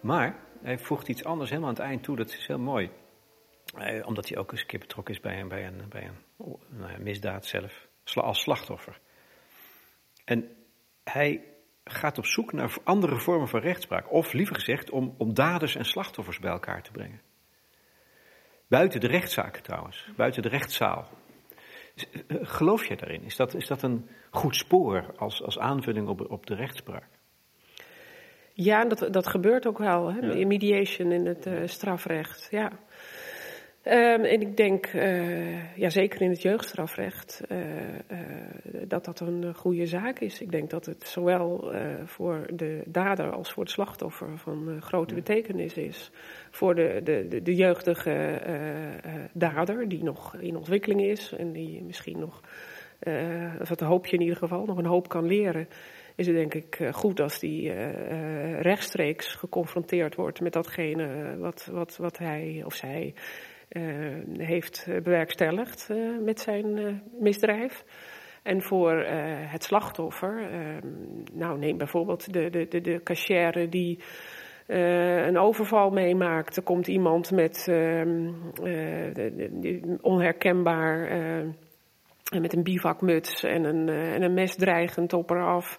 Maar 0.00 0.38
hij 0.62 0.78
voegt 0.78 1.08
iets 1.08 1.24
anders 1.24 1.50
helemaal 1.50 1.70
aan 1.70 1.76
het 1.76 1.84
eind 1.84 2.02
toe. 2.02 2.16
Dat 2.16 2.28
is 2.28 2.46
heel 2.46 2.58
mooi. 2.58 2.90
Eh, 3.76 4.06
omdat 4.06 4.28
hij 4.28 4.38
ook 4.38 4.52
eens 4.52 4.60
een 4.60 4.66
keer 4.66 4.78
betrokken 4.78 5.14
is 5.14 5.20
bij 5.20 5.40
een, 5.40 5.48
bij 5.48 5.72
bij 5.88 6.06
een, 6.06 6.56
nou 6.68 7.02
misdaad 7.02 7.46
zelf. 7.46 7.88
Als 8.14 8.40
slachtoffer. 8.40 9.00
En 10.24 10.48
hij 11.04 11.44
gaat 11.84 12.18
op 12.18 12.26
zoek 12.26 12.52
naar 12.52 12.76
andere 12.84 13.20
vormen 13.20 13.48
van 13.48 13.60
rechtspraak. 13.60 14.12
Of 14.12 14.32
liever 14.32 14.54
gezegd, 14.54 14.90
om, 14.90 15.14
om 15.18 15.34
daders 15.34 15.76
en 15.76 15.84
slachtoffers 15.84 16.38
bij 16.38 16.50
elkaar 16.50 16.82
te 16.82 16.90
brengen. 16.90 17.20
Buiten 18.68 19.00
de 19.00 19.06
rechtszaken 19.06 19.62
trouwens. 19.62 20.10
Buiten 20.16 20.42
de 20.42 20.48
rechtszaal. 20.48 21.08
Geloof 22.42 22.86
jij 22.86 22.96
daarin? 22.96 23.22
Is 23.22 23.36
dat, 23.36 23.54
is 23.54 23.66
dat 23.66 23.82
een 23.82 24.08
goed 24.30 24.56
spoor 24.56 25.04
als, 25.16 25.42
als 25.42 25.58
aanvulling 25.58 26.08
op, 26.08 26.30
op 26.30 26.46
de 26.46 26.54
rechtspraak? 26.54 27.08
Ja, 28.52 28.84
dat, 28.84 29.12
dat 29.12 29.26
gebeurt 29.26 29.66
ook 29.66 29.78
wel. 29.78 30.12
Hè? 30.12 30.18
Ja. 30.18 30.46
Mediation 30.46 31.12
in 31.12 31.26
het 31.26 31.46
eh, 31.46 31.54
strafrecht, 31.64 32.48
ja. 32.50 32.72
Ehm, 33.82 34.24
en 34.24 34.40
ik 34.40 34.56
denk, 34.56 34.86
eh, 34.86 35.76
ja, 35.76 35.88
zeker 35.88 36.20
in 36.20 36.30
het 36.30 36.42
jeugdstrafrecht, 36.42 37.42
eh, 37.48 37.58
eh, 37.88 38.18
dat 38.86 39.04
dat 39.04 39.20
een 39.20 39.54
goede 39.54 39.86
zaak 39.86 40.18
is. 40.18 40.40
Ik 40.40 40.50
denk 40.50 40.70
dat 40.70 40.86
het 40.86 41.06
zowel 41.06 41.72
voor 42.04 42.46
de 42.52 42.82
dader 42.86 43.32
als 43.32 43.52
voor 43.52 43.62
het 43.62 43.72
slachtoffer 43.72 44.38
van 44.38 44.82
grote 44.82 45.14
betekenis 45.14 45.74
is. 45.74 46.10
Voor 46.50 46.74
de, 46.74 47.00
de, 47.04 47.26
de, 47.28 47.42
de 47.42 47.54
jeugdige 47.54 48.40
dader, 49.32 49.88
die 49.88 50.04
nog 50.04 50.36
in 50.36 50.56
ontwikkeling 50.56 51.00
is 51.00 51.32
en 51.32 51.52
die 51.52 51.82
misschien 51.82 52.18
nog, 52.18 52.40
of 53.60 53.68
dat 53.68 53.80
hoop 53.80 54.06
je 54.06 54.16
in 54.16 54.22
ieder 54.22 54.36
geval, 54.36 54.64
nog 54.64 54.78
een 54.78 54.86
hoop 54.86 55.08
kan 55.08 55.26
leren 55.26 55.68
is 56.14 56.26
het 56.26 56.36
denk 56.36 56.54
ik 56.54 56.88
goed 56.92 57.20
als 57.20 57.38
die 57.38 57.72
rechtstreeks 58.60 59.34
geconfronteerd 59.34 60.14
wordt 60.14 60.40
met 60.40 60.52
datgene 60.52 61.36
wat, 61.38 61.68
wat, 61.72 61.96
wat 61.96 62.18
hij 62.18 62.62
of 62.64 62.74
zij 62.74 63.14
heeft 64.36 64.86
eh, 64.88 65.02
bewerkstelligd 65.02 65.90
eh, 65.90 66.18
met 66.24 66.40
zijn 66.40 66.78
eh, 66.78 66.94
misdrijf. 67.18 67.84
En 68.42 68.62
voor 68.62 68.92
eh, 68.92 69.52
het 69.52 69.64
slachtoffer, 69.64 70.50
eh, 70.50 70.82
nou 71.32 71.58
neem 71.58 71.76
bijvoorbeeld 71.76 72.32
de, 72.32 72.50
de, 72.50 72.68
de, 72.68 72.80
de 72.80 73.02
cachère 73.02 73.68
die 73.68 74.02
eh, 74.66 75.26
een 75.26 75.38
overval 75.38 75.90
meemaakt. 75.90 76.56
Er 76.56 76.62
komt 76.62 76.86
iemand 76.86 77.30
met 77.30 77.66
ehm, 77.68 78.28
eh, 78.62 79.82
onherkenbaar 80.00 81.06
eh, 81.06 81.38
en 82.30 82.40
met 82.40 82.52
een 82.52 82.62
bivakmuts 82.62 83.42
en 83.42 83.64
een, 83.64 83.88
eh, 83.88 84.14
en 84.14 84.22
een 84.22 84.34
mes 84.34 84.56
dreigend 84.56 85.12
op 85.12 85.28
haar 85.28 85.46
af. 85.46 85.78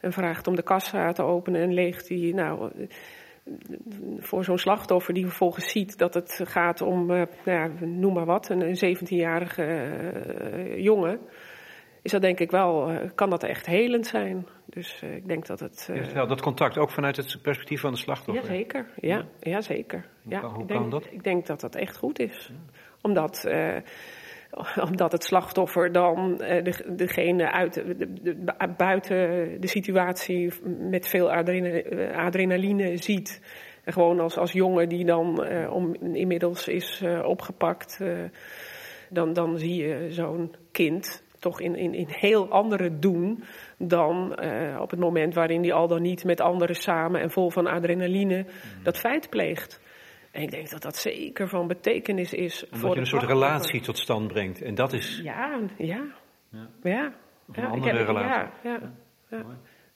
En 0.00 0.12
vraagt 0.12 0.46
om 0.46 0.56
de 0.56 0.62
kassa 0.62 1.12
te 1.12 1.22
openen 1.22 1.60
en 1.60 1.74
leegt 1.74 2.08
die. 2.08 2.34
Nou, 2.34 2.70
eh, 2.74 2.88
voor 4.18 4.44
zo'n 4.44 4.58
slachtoffer 4.58 5.14
die 5.14 5.26
vervolgens 5.26 5.70
ziet 5.70 5.98
dat 5.98 6.14
het 6.14 6.40
gaat 6.44 6.80
om, 6.80 7.10
eh, 7.10 7.22
nou 7.44 7.58
ja, 7.58 7.86
noem 7.86 8.12
maar 8.14 8.24
wat, 8.24 8.48
een, 8.48 8.60
een 8.60 8.96
17-jarige 8.96 9.62
eh, 9.62 10.78
jongen. 10.82 11.18
Is 12.02 12.10
dat 12.10 12.20
denk 12.22 12.38
ik 12.40 12.50
wel, 12.50 12.88
eh, 12.88 13.10
kan 13.14 13.30
dat 13.30 13.42
echt 13.42 13.66
helend 13.66 14.06
zijn. 14.06 14.46
Dus 14.66 15.02
ik 15.02 15.28
denk 15.28 15.46
dat 15.46 15.60
het. 15.60 15.88
eh, 15.92 16.12
Ja, 16.12 16.26
dat 16.26 16.40
contact 16.40 16.78
ook 16.78 16.90
vanuit 16.90 17.16
het 17.16 17.38
perspectief 17.42 17.80
van 17.80 17.92
de 17.92 17.98
slachtoffer. 17.98 18.44
Jazeker, 18.44 18.86
ja, 19.00 19.24
ja 19.40 19.60
zeker. 19.60 20.04
Hoe 20.22 20.32
Ja, 20.32 20.40
kan- 20.40 20.50
hoe 20.52 20.62
ik 20.62 20.68
denk, 20.68 20.80
kan 20.80 20.90
dat? 20.90 21.06
Ik 21.10 21.24
denk 21.24 21.46
dat 21.46 21.60
dat 21.60 21.74
echt 21.74 21.96
goed 21.96 22.18
is. 22.18 22.52
Omdat, 23.02 23.44
uh, 23.48 23.76
omdat 24.90 25.12
het 25.12 25.24
slachtoffer 25.24 25.92
dan 25.92 26.36
de, 26.36 26.84
degene 26.96 27.52
uit, 27.52 27.74
de, 27.74 28.12
de, 28.22 28.74
buiten 28.76 29.16
de 29.60 29.66
situatie 29.66 30.52
met 30.78 31.08
veel 31.08 31.32
adrenaline, 31.32 32.12
adrenaline 32.14 32.96
ziet. 32.96 33.40
En 33.84 33.92
gewoon 33.92 34.20
als, 34.20 34.36
als 34.36 34.52
jongen 34.52 34.88
die 34.88 35.04
dan 35.04 35.48
om, 35.70 35.94
inmiddels 35.94 36.68
is 36.68 37.04
opgepakt, 37.24 38.00
dan, 39.10 39.32
dan 39.32 39.58
zie 39.58 39.74
je 39.74 40.06
zo'n 40.10 40.54
kind 40.72 41.22
toch 41.38 41.60
in, 41.60 41.76
in, 41.76 41.94
in 41.94 42.06
heel 42.08 42.48
andere 42.48 42.98
doen 42.98 43.42
dan 43.78 44.32
op 44.80 44.90
het 44.90 45.00
moment 45.00 45.34
waarin 45.34 45.62
hij 45.62 45.72
al 45.72 45.88
dan 45.88 46.02
niet 46.02 46.24
met 46.24 46.40
anderen 46.40 46.76
samen 46.76 47.20
en 47.20 47.30
vol 47.30 47.50
van 47.50 47.66
adrenaline 47.66 48.38
mm. 48.38 48.82
dat 48.82 48.98
feit 48.98 49.30
pleegt. 49.30 49.80
En 50.30 50.42
ik 50.42 50.50
denk 50.50 50.70
dat 50.70 50.82
dat 50.82 50.96
zeker 50.96 51.48
van 51.48 51.66
betekenis 51.66 52.32
is. 52.32 52.64
Omdat 52.64 52.80
voor 52.80 52.94
je 52.94 53.00
een 53.00 53.06
soort 53.06 53.22
relatie 53.22 53.80
tot 53.80 53.98
stand 53.98 54.28
brengt. 54.28 54.62
En 54.62 54.74
dat 54.74 54.92
is. 54.92 55.20
Ja, 55.22 55.60
ja. 55.76 56.04
Ja. 56.50 56.68
ja. 56.82 57.12
een 57.52 57.64
andere 57.64 58.04
relatie. 58.04 58.28
Ja, 58.28 58.52
ja, 58.62 58.80
ja. 59.30 59.44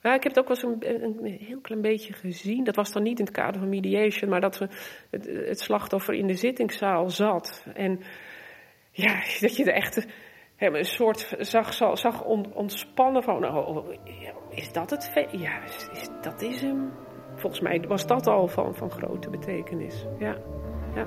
ja. 0.03 0.15
ik 0.15 0.23
heb 0.23 0.35
het 0.35 0.39
ook 0.39 0.49
wel 0.49 0.73
eens 0.73 0.85
een, 0.85 1.25
een, 1.25 1.39
heel 1.41 1.61
klein 1.61 1.83
beetje 1.83 2.13
gezien. 2.13 2.65
Dat 2.65 2.77
was 2.77 2.93
dan 2.93 3.03
niet 3.03 3.19
in 3.19 3.25
het 3.25 3.35
kader 3.35 3.61
van 3.61 3.69
mediation, 3.69 4.31
maar 4.31 4.41
dat 4.41 4.59
we 4.59 4.69
het, 5.11 5.27
het 5.27 5.61
slachtoffer 5.61 6.15
in 6.15 6.27
de 6.27 6.35
zittingszaal 6.35 7.11
zat. 7.11 7.67
En 7.75 8.01
ja, 8.91 9.23
dat 9.41 9.57
je 9.57 9.65
er 9.65 9.75
echt 9.75 10.07
een 10.59 10.85
soort 10.85 11.35
zag, 11.39 11.73
zag 11.75 12.25
ontspannen 12.55 13.23
van, 13.23 13.47
oh, 13.47 13.69
oh, 13.69 13.89
is 14.51 14.73
dat 14.73 14.91
het? 14.91 15.27
Ja, 15.31 15.63
is, 15.63 15.89
is, 15.93 16.09
dat 16.21 16.43
is 16.43 16.61
hem. 16.61 16.93
Volgens 17.43 17.63
mij 17.63 17.85
was 17.89 18.07
dat 18.07 18.27
al 18.27 18.49
van, 18.49 18.75
van 18.75 18.91
grote 18.91 19.31
betekenis. 19.31 20.07
Ja, 20.19 20.37
ja. 20.95 21.07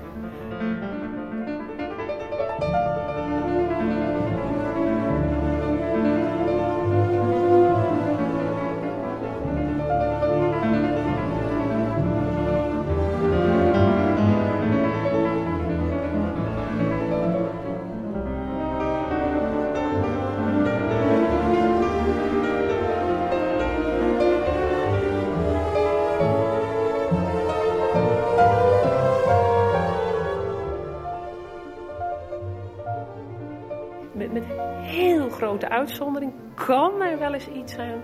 Iets 37.35 37.73
zijn 37.73 38.01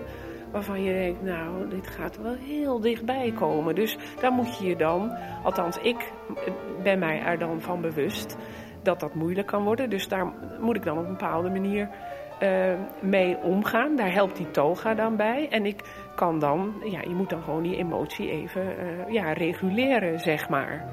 waarvan 0.52 0.82
je 0.82 0.92
denkt, 0.92 1.22
nou, 1.22 1.68
dit 1.68 1.86
gaat 1.86 2.22
wel 2.22 2.34
heel 2.34 2.80
dichtbij 2.80 3.32
komen. 3.32 3.74
Dus 3.74 3.98
daar 4.20 4.32
moet 4.32 4.58
je 4.58 4.66
je 4.66 4.76
dan, 4.76 5.12
althans 5.42 5.78
ik 5.78 6.12
ben 6.82 6.98
mij 6.98 7.22
er 7.22 7.38
dan 7.38 7.60
van 7.60 7.80
bewust 7.80 8.36
dat 8.82 9.00
dat 9.00 9.14
moeilijk 9.14 9.46
kan 9.46 9.64
worden. 9.64 9.90
Dus 9.90 10.08
daar 10.08 10.32
moet 10.60 10.76
ik 10.76 10.82
dan 10.82 10.98
op 10.98 11.04
een 11.04 11.10
bepaalde 11.10 11.50
manier 11.50 11.88
uh, 12.42 12.74
mee 13.00 13.36
omgaan. 13.36 13.96
Daar 13.96 14.12
helpt 14.12 14.36
die 14.36 14.50
toga 14.50 14.94
dan 14.94 15.16
bij. 15.16 15.48
En 15.50 15.66
ik 15.66 15.80
kan 16.14 16.38
dan, 16.38 16.74
ja, 16.84 17.00
je 17.00 17.14
moet 17.14 17.30
dan 17.30 17.42
gewoon 17.42 17.62
die 17.62 17.76
emotie 17.76 18.30
even 18.30 18.64
ja, 19.08 19.32
reguleren, 19.32 20.18
zeg 20.18 20.48
maar. 20.48 20.88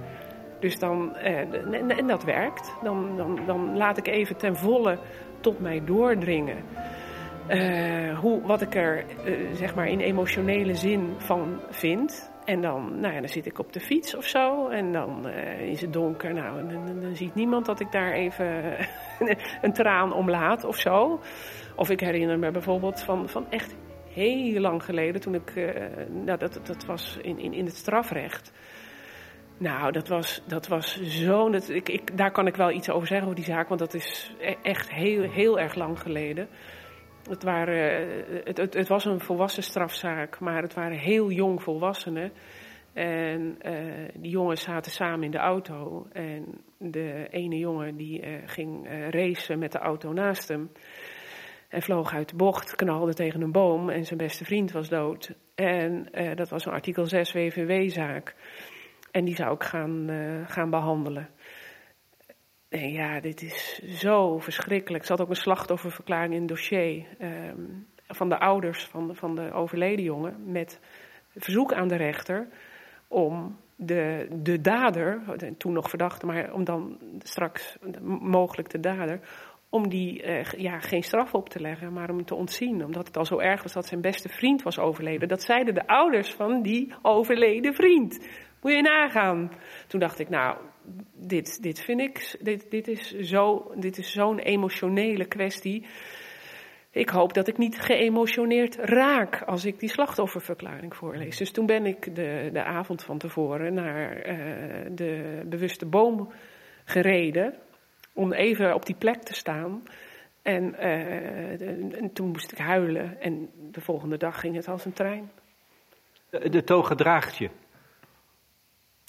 Dus 0.60 0.80
dan, 0.80 1.16
uh, 1.24 1.98
en, 1.98 2.08
dat 2.08 2.24
werkt. 2.24 2.78
Dan, 2.84 3.18
dan, 3.18 3.40
dan 3.46 3.78
laat 3.78 3.98
ik 3.98 4.08
even 4.08 4.38
ten 4.38 4.56
volle 4.56 5.00
tot 5.40 5.60
mij 5.60 5.82
doordringen. 5.86 6.58
Uh, 7.50 8.20
hoe, 8.20 8.42
wat 8.42 8.62
ik 8.62 8.76
er 8.76 9.06
uh, 9.26 9.54
zeg 9.54 9.76
maar 9.76 9.88
in 9.88 10.00
emotionele 10.00 10.76
zin 10.76 11.14
van 11.18 11.62
vind. 11.70 12.32
En 12.46 12.62
dan, 12.62 13.00
nou 13.00 13.14
ja, 13.14 13.20
dan 13.20 13.30
zit 13.30 13.46
ik 13.46 13.60
op 13.60 13.74
de 13.74 13.80
fiets 13.80 14.16
of 14.16 14.26
zo. 14.26 14.68
En 14.68 14.92
dan 14.92 15.28
uh, 15.28 15.62
is 15.62 15.82
het 15.82 15.94
donker. 15.94 16.34
Nou, 16.34 16.60
en 16.60 17.00
dan, 17.02 17.16
ziet 17.16 17.36
niemand 17.36 17.66
dat 17.66 17.80
ik 17.80 17.92
daar 17.92 18.12
even 18.12 18.78
een 19.62 19.74
traan 19.74 20.14
om 20.14 20.30
laat 20.30 20.64
of 20.64 20.76
zo. 20.76 21.20
Of 21.76 21.90
ik 21.90 22.00
herinner 22.00 22.40
me 22.40 22.52
bijvoorbeeld 22.52 23.02
van, 23.02 23.30
van 23.30 23.52
echt 23.52 23.76
heel 24.14 24.62
lang 24.62 24.84
geleden. 24.84 25.22
Toen 25.22 25.34
ik, 25.34 25.54
nou, 26.10 26.38
dat, 26.38 26.60
dat 26.64 26.86
was 26.86 27.18
in, 27.22 27.40
in, 27.40 27.54
in 27.54 27.66
het 27.66 27.76
strafrecht. 27.76 28.52
Nou, 29.60 29.92
dat 29.92 30.08
was, 30.08 30.42
dat 30.46 30.68
was 30.68 31.02
zo. 31.02 31.50
Dat, 31.50 31.70
ik, 31.70 31.90
ik, 31.90 32.18
daar 32.18 32.32
kan 32.32 32.48
ik 32.48 32.56
wel 32.56 32.72
iets 32.72 32.90
over 32.90 33.08
zeggen 33.08 33.28
over 33.28 33.44
die 33.44 33.54
zaak, 33.54 33.68
want 33.68 33.80
dat 33.80 33.94
is 33.94 34.36
e-, 34.40 34.56
echt 34.62 34.92
heel, 34.92 35.22
heel 35.22 35.60
erg 35.60 35.76
lang 35.76 36.00
geleden. 36.00 36.48
Het, 37.30 37.44
waren, 37.44 38.08
het, 38.44 38.58
het, 38.58 38.74
het 38.74 38.88
was 38.88 39.06
een 39.06 39.20
volwassen 39.20 39.64
strafzaak, 39.64 40.40
maar 40.40 40.62
het 40.62 40.74
waren 40.74 40.98
heel 40.98 41.32
jong 41.32 41.64
volwassenen. 41.64 42.32
En 42.94 43.58
uh, 43.62 44.08
die 44.14 44.32
jongens 44.32 44.62
zaten 44.62 44.92
samen 44.92 45.24
in 45.24 45.32
de 45.32 45.38
auto. 45.38 46.08
En 46.12 46.46
de 46.78 47.28
ene 47.30 47.58
jongen 47.58 47.96
die 47.96 48.22
uh, 48.22 48.34
ging 48.46 48.88
racen 49.10 49.60
met 49.60 49.72
de 49.72 49.78
auto 49.78 50.14
naast 50.14 50.48
hem. 50.48 50.72
En 51.68 51.82
vloog 51.82 52.14
uit 52.14 52.30
de 52.30 52.36
bocht, 52.36 52.76
knalde 52.76 53.14
tegen 53.14 53.42
een 53.42 53.52
boom 53.52 53.90
en 53.90 54.06
zijn 54.06 54.20
beste 54.20 54.46
vriend 54.46 54.72
was 54.72 54.90
dood. 54.90 55.36
En 55.56 56.10
dat 56.36 56.50
was 56.50 56.66
een 56.66 56.72
artikel 56.72 57.06
6 57.06 57.34
WVW-zaak. 57.34 58.36
En 59.12 59.26
die 59.26 59.36
zou 59.36 59.54
ik 59.54 59.64
gaan, 59.64 60.10
gaan 60.48 60.70
behandelen. 60.70 61.30
Ja, 62.70 63.20
dit 63.20 63.42
is 63.42 63.82
zo 63.84 64.40
verschrikkelijk. 64.40 65.04
Er 65.04 65.10
zat 65.10 65.22
ook 65.22 65.30
een 65.30 65.36
slachtofferverklaring 65.36 66.34
in 66.34 66.40
het 66.40 66.48
dossier 66.48 67.06
um, 67.22 67.88
van 68.08 68.30
de 68.30 68.40
ouders 68.40 68.86
van, 68.86 69.16
van 69.16 69.36
de 69.36 69.52
overleden 69.52 70.04
jongen. 70.06 70.52
Met 70.52 70.80
verzoek 71.38 71.74
aan 71.74 71.88
de 71.88 71.96
rechter 71.96 72.48
om 73.08 73.58
de, 73.76 74.28
de 74.42 74.62
dader, 74.62 75.22
toen 75.58 75.74
nog 75.74 75.90
verdachte, 75.90 76.26
maar 76.26 76.54
om 76.54 76.64
dan 76.64 76.98
straks 77.20 77.78
mogelijk 78.20 78.70
de 78.70 78.80
dader, 78.80 79.20
om 79.70 79.90
die 79.90 80.24
uh, 80.24 80.44
ja, 80.44 80.80
geen 80.80 81.04
straf 81.04 81.34
op 81.34 81.50
te 81.50 81.62
leggen, 81.62 81.94
maar 81.94 82.10
om 82.10 82.26
te 82.26 82.36
ontzien. 82.36 82.86
Omdat 82.86 83.08
het 83.08 83.18
al 83.18 83.26
zo 83.26 83.40
erg 83.40 83.64
was 83.64 83.74
dat 83.74 83.86
zijn 83.86 84.02
beste 84.02 84.30
vriend 84.30 84.64
was 84.64 84.80
overleden. 84.80 85.28
Dat 85.28 85.42
zeiden 85.42 85.74
de 85.74 85.88
ouders 85.88 86.34
van 86.34 86.62
die 86.62 86.94
overleden 87.02 87.74
vriend. 87.74 88.28
Moet 88.62 88.72
je 88.72 88.82
nagaan. 88.82 89.52
Toen 89.88 90.00
dacht 90.00 90.20
ik, 90.20 90.30
nou, 90.30 90.58
dit, 91.14 91.64
dit 91.64 91.80
vind 91.80 92.02
ik, 92.02 92.38
dit, 92.42 92.72
dit 92.72 93.98
is 93.98 94.10
zo'n 94.12 94.40
emotionele 94.40 95.26
kwestie. 95.26 95.86
Ik 96.92 97.10
hoop 97.10 97.34
dat 97.34 97.48
ik 97.48 97.58
niet 97.58 97.80
geëmotioneerd 97.80 98.76
raak 98.76 99.42
als 99.42 99.66
ik 99.66 99.80
die 99.80 99.90
slachtofferverklaring 99.90 100.96
voorlees. 100.96 101.38
Dus 101.38 101.52
toen 101.52 101.66
ben 101.66 101.86
ik 101.86 102.16
de, 102.16 102.50
de 102.54 102.64
avond 102.64 103.04
van 103.04 103.18
tevoren 103.18 103.74
naar 103.74 104.28
uh, 104.28 104.86
de 104.92 105.42
bewuste 105.46 105.86
boom 105.86 106.32
gereden. 106.86 107.56
Om 108.14 108.34
even 108.34 108.74
op 108.74 108.86
die 108.86 108.96
plek 108.96 109.24
te 109.24 109.34
staan. 109.34 109.84
En, 110.42 110.76
uh, 110.80 111.62
en 112.02 112.14
toen 112.14 112.28
moest 112.28 112.52
ik 112.52 112.58
huilen. 112.58 113.22
En 113.22 113.50
de 113.72 113.82
volgende 113.82 114.18
dag 114.18 114.40
ging 114.40 114.56
het 114.56 114.68
als 114.68 114.86
een 114.86 114.94
trein. 114.94 115.32
De, 116.30 116.50
de 116.50 116.96
draagt 116.96 117.38
je. 117.38 117.50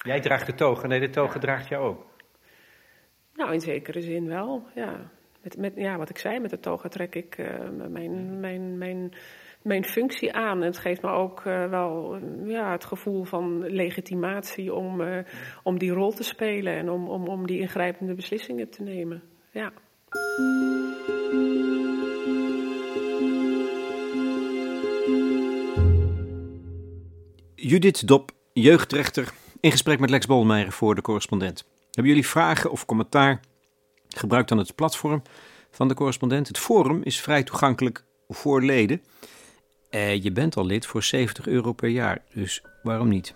Jij 0.03 0.19
draagt 0.19 0.45
de 0.45 0.53
toga, 0.53 0.87
nee, 0.87 0.99
de 0.99 1.09
toga 1.09 1.39
draagt 1.39 1.67
jou 1.67 1.83
ook. 1.83 2.05
Nou, 3.33 3.53
in 3.53 3.61
zekere 3.61 4.01
zin 4.01 4.27
wel, 4.27 4.63
ja. 4.75 5.11
Met, 5.41 5.57
met, 5.57 5.73
ja, 5.75 5.97
wat 5.97 6.09
ik 6.09 6.17
zei, 6.17 6.39
met 6.39 6.49
de 6.49 6.59
toga 6.59 6.89
trek 6.89 7.15
ik 7.15 7.37
uh, 7.37 7.47
mijn, 7.89 8.39
mijn, 8.39 8.77
mijn, 8.77 9.13
mijn 9.61 9.83
functie 9.83 10.33
aan. 10.33 10.61
Het 10.61 10.77
geeft 10.77 11.01
me 11.01 11.09
ook 11.09 11.43
uh, 11.45 11.69
wel 11.69 12.17
ja, 12.43 12.71
het 12.71 12.85
gevoel 12.85 13.23
van 13.23 13.65
legitimatie 13.65 14.73
om, 14.73 15.01
uh, 15.01 15.17
om 15.63 15.79
die 15.79 15.91
rol 15.91 16.11
te 16.11 16.23
spelen 16.23 16.73
en 16.73 16.89
om, 16.89 17.07
om, 17.09 17.27
om 17.27 17.47
die 17.47 17.59
ingrijpende 17.59 18.13
beslissingen 18.13 18.69
te 18.69 18.83
nemen. 18.83 19.23
Ja. 19.51 19.71
Judith 27.55 28.07
Dop, 28.07 28.31
jeugdrechter 28.53 29.33
in 29.61 29.71
gesprek 29.71 29.99
met 29.99 30.09
Lex 30.09 30.25
Bolmeijer 30.25 30.71
voor 30.71 30.95
de 30.95 31.01
correspondent. 31.01 31.65
Hebben 31.85 32.05
jullie 32.05 32.27
vragen 32.27 32.71
of 32.71 32.85
commentaar? 32.85 33.39
Gebruik 34.09 34.47
dan 34.47 34.57
het 34.57 34.75
platform 34.75 35.21
van 35.71 35.87
de 35.87 35.93
correspondent. 35.93 36.47
Het 36.47 36.57
forum 36.57 37.01
is 37.03 37.21
vrij 37.21 37.43
toegankelijk 37.43 38.03
voor 38.29 38.61
leden. 38.61 39.01
Eh, 39.89 40.23
je 40.23 40.31
bent 40.31 40.57
al 40.57 40.65
lid 40.65 40.85
voor 40.85 41.03
70 41.03 41.47
euro 41.47 41.73
per 41.73 41.89
jaar, 41.89 42.23
dus 42.33 42.63
waarom 42.83 43.07
niet? 43.07 43.33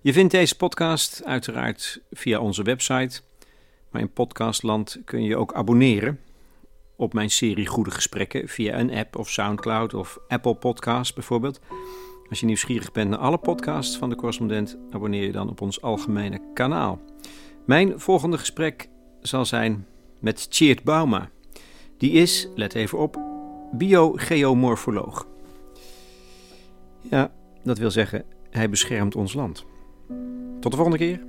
Je 0.00 0.12
vindt 0.12 0.32
deze 0.32 0.56
podcast 0.56 1.24
uiteraard 1.24 2.00
via 2.10 2.40
onze 2.40 2.62
website. 2.62 3.20
Maar 3.90 4.00
in 4.02 4.12
podcastland 4.12 4.98
kun 5.04 5.22
je 5.22 5.36
ook 5.36 5.54
abonneren 5.54 6.20
op 6.96 7.12
mijn 7.12 7.30
serie 7.30 7.66
Goede 7.66 7.90
Gesprekken 7.90 8.48
via 8.48 8.78
een 8.78 8.94
app 8.94 9.16
of 9.16 9.30
Soundcloud 9.30 9.94
of 9.94 10.18
Apple 10.28 10.54
Podcast 10.54 11.14
bijvoorbeeld. 11.14 11.60
Als 12.28 12.40
je 12.40 12.46
nieuwsgierig 12.46 12.92
bent 12.92 13.10
naar 13.10 13.18
alle 13.18 13.38
podcasts 13.38 13.96
van 13.96 14.08
de 14.08 14.16
correspondent, 14.16 14.78
abonneer 14.90 15.22
je 15.24 15.32
dan 15.32 15.48
op 15.48 15.60
ons 15.60 15.82
algemene 15.82 16.40
kanaal. 16.54 17.00
Mijn 17.64 18.00
volgende 18.00 18.38
gesprek 18.38 18.88
zal 19.20 19.44
zijn 19.44 19.86
met 20.20 20.50
Tjeerd 20.50 20.84
Bauma. 20.84 21.30
Die 21.96 22.12
is, 22.12 22.48
let 22.54 22.74
even 22.74 22.98
op, 22.98 23.20
biogeomorfoloog. 23.72 25.26
Ja, 27.00 27.32
dat 27.62 27.78
wil 27.78 27.90
zeggen, 27.90 28.24
hij 28.50 28.70
beschermt 28.70 29.16
ons 29.16 29.32
land. 29.32 29.64
Tot 30.60 30.70
de 30.70 30.76
volgende 30.76 30.98
keer. 30.98 31.26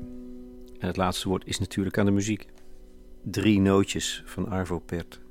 En 0.79 0.87
het 0.87 0.97
laatste 0.97 1.27
woord 1.27 1.47
is 1.47 1.59
natuurlijk 1.59 1.97
aan 1.97 2.05
de 2.05 2.11
muziek. 2.11 2.45
Drie 3.23 3.59
nootjes 3.59 4.23
van 4.25 4.49
Arvo 4.49 4.79
Pärt 4.79 5.21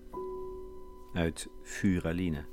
uit 1.13 1.49
Furaline. 1.63 2.45